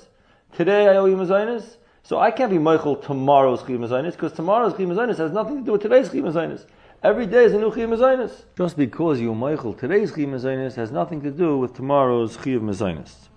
Today 0.52 0.88
I 0.88 0.96
owe 0.96 1.06
you 1.06 1.16
Mazainis, 1.16 1.76
so 2.02 2.18
I 2.18 2.30
can't 2.30 2.50
be 2.50 2.58
Michael 2.58 2.96
tomorrow's 2.96 3.62
Chiyuv 3.62 3.78
Mazainis, 3.78 4.12
because 4.12 4.32
tomorrow's 4.32 4.74
Chiyuv 4.74 4.94
Mazainis 4.94 5.16
has 5.16 5.32
nothing 5.32 5.60
to 5.60 5.64
do 5.64 5.72
with 5.72 5.82
today's 5.82 6.10
Chiyuv 6.10 6.32
Mazainis. 6.32 6.66
Every 7.02 7.26
day 7.26 7.44
is 7.44 7.54
a 7.54 7.58
new 7.58 7.70
Chiyuv 7.70 7.96
Mazainis. 7.96 8.42
Just 8.58 8.76
because 8.76 9.20
you 9.20 9.34
Michael 9.34 9.72
today's 9.72 10.12
Chiyuv 10.12 10.28
Mazainis 10.28 10.74
has 10.74 10.90
nothing 10.90 11.22
to 11.22 11.30
do 11.30 11.56
with 11.56 11.74
tomorrow's 11.74 12.36
Chiyuv 12.36 12.60
Mazainis. 12.60 13.27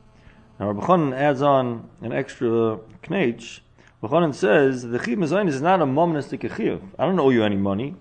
Now 0.61 0.67
Rabbi 0.67 0.85
Chanan 0.85 1.17
adds 1.17 1.41
on 1.41 1.89
an 2.03 2.13
extra 2.13 2.77
knetch. 3.09 3.63
Rabbi 3.99 4.13
Chanan 4.13 4.35
says 4.35 4.83
the 4.83 4.99
Chiyuv 4.99 5.17
Mazainis 5.17 5.53
is 5.53 5.61
not 5.63 5.81
a 5.81 5.85
momnistic 5.85 6.47
Chiyuv. 6.47 6.83
I 6.99 7.05
don't 7.07 7.19
owe 7.19 7.31
you 7.31 7.43
any 7.43 7.55
money. 7.55 7.95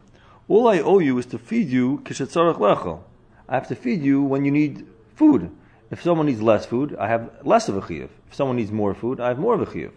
All 0.47 0.69
I 0.69 0.81
owe 0.81 0.99
you 0.99 1.17
is 1.17 1.25
to 1.33 1.39
feed 1.39 1.71
you 1.71 2.03
kishetzarach 2.05 2.57
lechel. 2.57 3.01
I 3.49 3.55
have 3.55 3.67
to 3.69 3.75
feed 3.75 4.03
you 4.03 4.23
when 4.23 4.45
you 4.45 4.51
need 4.51 4.87
food. 5.17 5.51
If 5.91 6.03
someone 6.03 6.27
needs 6.27 6.43
less 6.43 6.67
food, 6.67 6.95
I 7.01 7.09
have 7.09 7.31
less 7.45 7.71
of 7.71 7.79
a 7.79 7.81
chiyuv. 7.81 8.11
If 8.29 8.35
someone 8.35 8.57
needs 8.57 8.71
more 8.71 8.93
food, 8.93 9.21
I 9.21 9.29
have 9.29 9.39
more 9.39 9.55
of 9.55 9.63
a 9.63 9.65
chiyuv. 9.65 9.93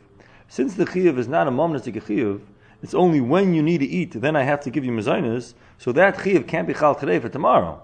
Since 0.47 0.75
the 0.75 0.85
chiyuv 0.85 1.17
is 1.17 1.27
not 1.27 1.49
a 1.49 1.51
momnistic 1.51 2.01
chiyuv, 2.01 2.39
it's 2.81 2.93
only 2.93 3.19
when 3.19 3.53
you 3.53 3.61
need 3.61 3.79
to 3.79 3.85
eat, 3.85 4.13
then 4.21 4.37
I 4.37 4.43
have 4.43 4.61
to 4.61 4.69
give 4.69 4.85
you 4.85 4.91
mezainas, 4.93 5.53
so 5.77 5.91
that 5.91 6.15
chiyuv 6.15 6.47
can't 6.47 6.65
be 6.65 6.73
chal 6.73 6.95
today 6.95 7.19
for 7.19 7.27
tomorrow. 7.27 7.81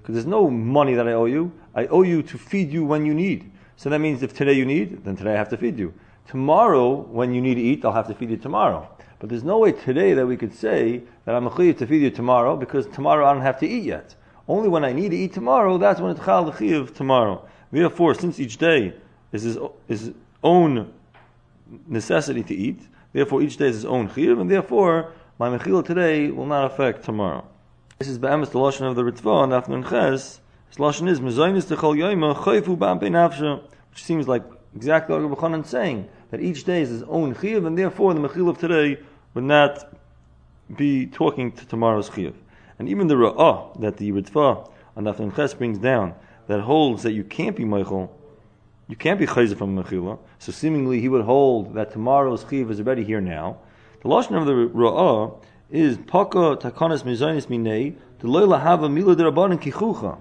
Because 0.00 0.14
there's 0.14 0.24
no 0.24 0.48
money 0.48 0.94
that 0.94 1.08
I 1.08 1.14
owe 1.14 1.24
you. 1.24 1.50
I 1.74 1.86
owe 1.86 2.02
you 2.02 2.22
to 2.22 2.38
feed 2.38 2.70
you 2.72 2.84
when 2.84 3.04
you 3.04 3.12
need. 3.12 3.50
So 3.80 3.88
that 3.88 3.98
means 3.98 4.22
if 4.22 4.34
today 4.34 4.52
you 4.52 4.66
need, 4.66 5.04
then 5.04 5.16
today 5.16 5.32
I 5.32 5.38
have 5.38 5.48
to 5.48 5.56
feed 5.56 5.78
you. 5.78 5.94
Tomorrow, 6.28 6.96
when 6.96 7.32
you 7.32 7.40
need 7.40 7.54
to 7.54 7.62
eat, 7.62 7.82
I'll 7.82 7.94
have 7.94 8.08
to 8.08 8.14
feed 8.14 8.28
you 8.28 8.36
tomorrow. 8.36 8.86
But 9.18 9.30
there's 9.30 9.42
no 9.42 9.56
way 9.56 9.72
today 9.72 10.12
that 10.12 10.26
we 10.26 10.36
could 10.36 10.52
say 10.52 11.00
that 11.24 11.34
I'm 11.34 11.46
a 11.46 11.50
to 11.50 11.86
feed 11.86 12.02
you 12.02 12.10
tomorrow, 12.10 12.58
because 12.58 12.86
tomorrow 12.88 13.24
I 13.26 13.32
don't 13.32 13.40
have 13.40 13.58
to 13.60 13.66
eat 13.66 13.84
yet. 13.84 14.14
Only 14.46 14.68
when 14.68 14.84
I 14.84 14.92
need 14.92 15.12
to 15.12 15.16
eat 15.16 15.32
tomorrow, 15.32 15.78
that's 15.78 15.98
when 15.98 16.10
it's 16.10 16.22
chal 16.22 16.52
chiyuv 16.52 16.94
tomorrow. 16.94 17.48
Therefore, 17.72 18.12
since 18.12 18.38
each 18.38 18.58
day 18.58 18.92
is 19.32 19.44
his, 19.44 19.58
his 19.88 20.12
own 20.44 20.92
necessity 21.86 22.42
to 22.42 22.54
eat, 22.54 22.86
therefore 23.14 23.40
each 23.40 23.56
day 23.56 23.68
is 23.68 23.76
his 23.76 23.86
own 23.86 24.10
chiyuv, 24.10 24.42
and 24.42 24.50
therefore 24.50 25.14
my 25.38 25.48
mechila 25.48 25.82
today 25.82 26.30
will 26.30 26.44
not 26.44 26.70
affect 26.70 27.02
tomorrow. 27.02 27.46
This 27.98 28.08
is 28.08 28.18
be'emes 28.18 28.50
the 28.50 28.58
lashon 28.58 28.90
of 28.90 28.94
the 28.94 29.04
Ritva 29.04 29.44
and 29.44 29.52
Afnun 29.54 29.88
Ches. 29.88 30.39
His 30.70 30.78
lashon 30.78 31.08
is 31.08 31.18
mezaynis 31.18 31.64
techol 31.64 31.96
yoyma 31.96 32.32
chayfu 32.36 32.78
ba'am 32.78 33.00
nafsha, 33.00 33.60
which 33.90 34.04
seems 34.04 34.28
like 34.28 34.44
exactly 34.76 35.16
what 35.16 35.28
Rabbi 35.28 35.40
Chanan 35.40 35.64
is 35.64 35.70
saying 35.70 36.08
that 36.30 36.40
each 36.40 36.62
day 36.62 36.82
is 36.82 36.90
his 36.90 37.02
own 37.02 37.34
chiyuv, 37.34 37.66
and 37.66 37.76
therefore 37.76 38.14
the 38.14 38.20
mechila 38.20 38.50
of 38.50 38.58
today 38.58 39.00
would 39.34 39.42
not 39.42 39.92
be 40.76 41.06
talking 41.06 41.50
to 41.50 41.66
tomorrow's 41.66 42.08
chiyuv. 42.10 42.34
And 42.78 42.88
even 42.88 43.08
the 43.08 43.16
ra'ah 43.16 43.80
that 43.80 43.96
the 43.96 44.12
Ritva 44.12 44.70
and 44.94 45.08
Afnun 45.08 45.34
Ches 45.34 45.54
brings 45.54 45.78
down 45.78 46.14
that 46.46 46.60
holds 46.60 47.02
that 47.02 47.14
you 47.14 47.24
can't 47.24 47.56
be 47.56 47.64
Michael, 47.64 48.16
you 48.86 48.94
can't 48.94 49.18
be 49.18 49.26
chayzer 49.26 49.58
from 49.58 49.76
mechila. 49.76 50.20
So 50.38 50.52
seemingly 50.52 51.00
he 51.00 51.08
would 51.08 51.24
hold 51.24 51.74
that 51.74 51.90
tomorrow's 51.90 52.44
chiyuv 52.44 52.70
is 52.70 52.78
already 52.78 53.02
here 53.02 53.20
now. 53.20 53.58
The 54.02 54.08
lashon 54.08 54.38
of 54.38 54.46
the 54.46 54.52
ra'ah 54.52 55.36
is 55.68 55.98
paka 56.06 56.56
takanas 56.56 57.02
mizanis 57.02 57.46
minei 57.48 57.96
deloila 58.20 58.60
hava 58.60 58.88
mila 58.88 59.16
derabanan 59.16 59.60
kichucha. 59.60 60.16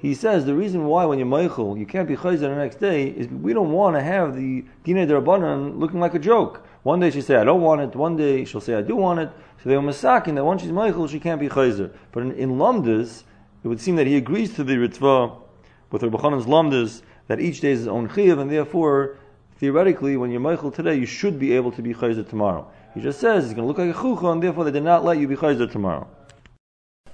He 0.00 0.14
says 0.14 0.46
the 0.46 0.54
reason 0.54 0.86
why 0.86 1.04
when 1.04 1.18
you're 1.18 1.26
Michael 1.26 1.76
you 1.76 1.84
can't 1.84 2.08
be 2.08 2.16
chayzer 2.16 2.40
the 2.40 2.54
next 2.54 2.76
day 2.76 3.08
is 3.08 3.28
we 3.28 3.52
don't 3.52 3.70
want 3.70 3.96
to 3.96 4.02
have 4.02 4.34
the 4.34 4.64
dinei 4.82 5.06
derabanan 5.06 5.78
looking 5.78 6.00
like 6.00 6.14
a 6.14 6.18
joke. 6.18 6.66
One 6.84 7.00
day 7.00 7.10
she 7.10 7.20
say 7.20 7.36
I 7.36 7.44
don't 7.44 7.60
want 7.60 7.82
it. 7.82 7.94
One 7.94 8.16
day 8.16 8.46
she'll 8.46 8.62
say 8.62 8.74
I 8.74 8.80
do 8.80 8.96
want 8.96 9.20
it. 9.20 9.30
So 9.62 9.68
they 9.68 9.76
were 9.76 9.82
masaking 9.82 10.36
that 10.36 10.44
once 10.46 10.62
she's 10.62 10.72
Michael 10.72 11.06
she 11.06 11.20
can't 11.20 11.38
be 11.38 11.50
chayzer. 11.50 11.92
But 12.12 12.22
in, 12.22 12.32
in 12.32 12.50
Lamdas 12.52 13.24
it 13.62 13.68
would 13.68 13.78
seem 13.78 13.96
that 13.96 14.06
he 14.06 14.16
agrees 14.16 14.54
to 14.54 14.64
the 14.64 14.76
Ritva 14.76 15.36
with 15.90 16.02
Rabbi 16.02 16.16
Chanan's 16.16 16.46
Lamdas 16.46 17.02
that 17.28 17.38
each 17.38 17.60
day 17.60 17.72
is 17.72 17.80
his 17.80 17.88
own 17.88 18.08
chiyav 18.08 18.40
and 18.40 18.50
therefore 18.50 19.18
theoretically 19.58 20.16
when 20.16 20.30
you're 20.30 20.40
Michael 20.40 20.70
today 20.70 20.94
you 20.94 21.04
should 21.04 21.38
be 21.38 21.52
able 21.52 21.72
to 21.72 21.82
be 21.82 21.92
chayzer 21.92 22.26
tomorrow. 22.26 22.66
He 22.94 23.02
just 23.02 23.20
says 23.20 23.44
it's 23.44 23.52
going 23.52 23.64
to 23.64 23.68
look 23.68 23.76
like 23.76 23.94
a 23.94 23.98
chucha, 23.98 24.32
and 24.32 24.42
therefore 24.42 24.64
they 24.64 24.72
did 24.72 24.82
not 24.82 25.04
let 25.04 25.18
you 25.18 25.28
be 25.28 25.36
chayzer 25.36 25.70
tomorrow. 25.70 26.08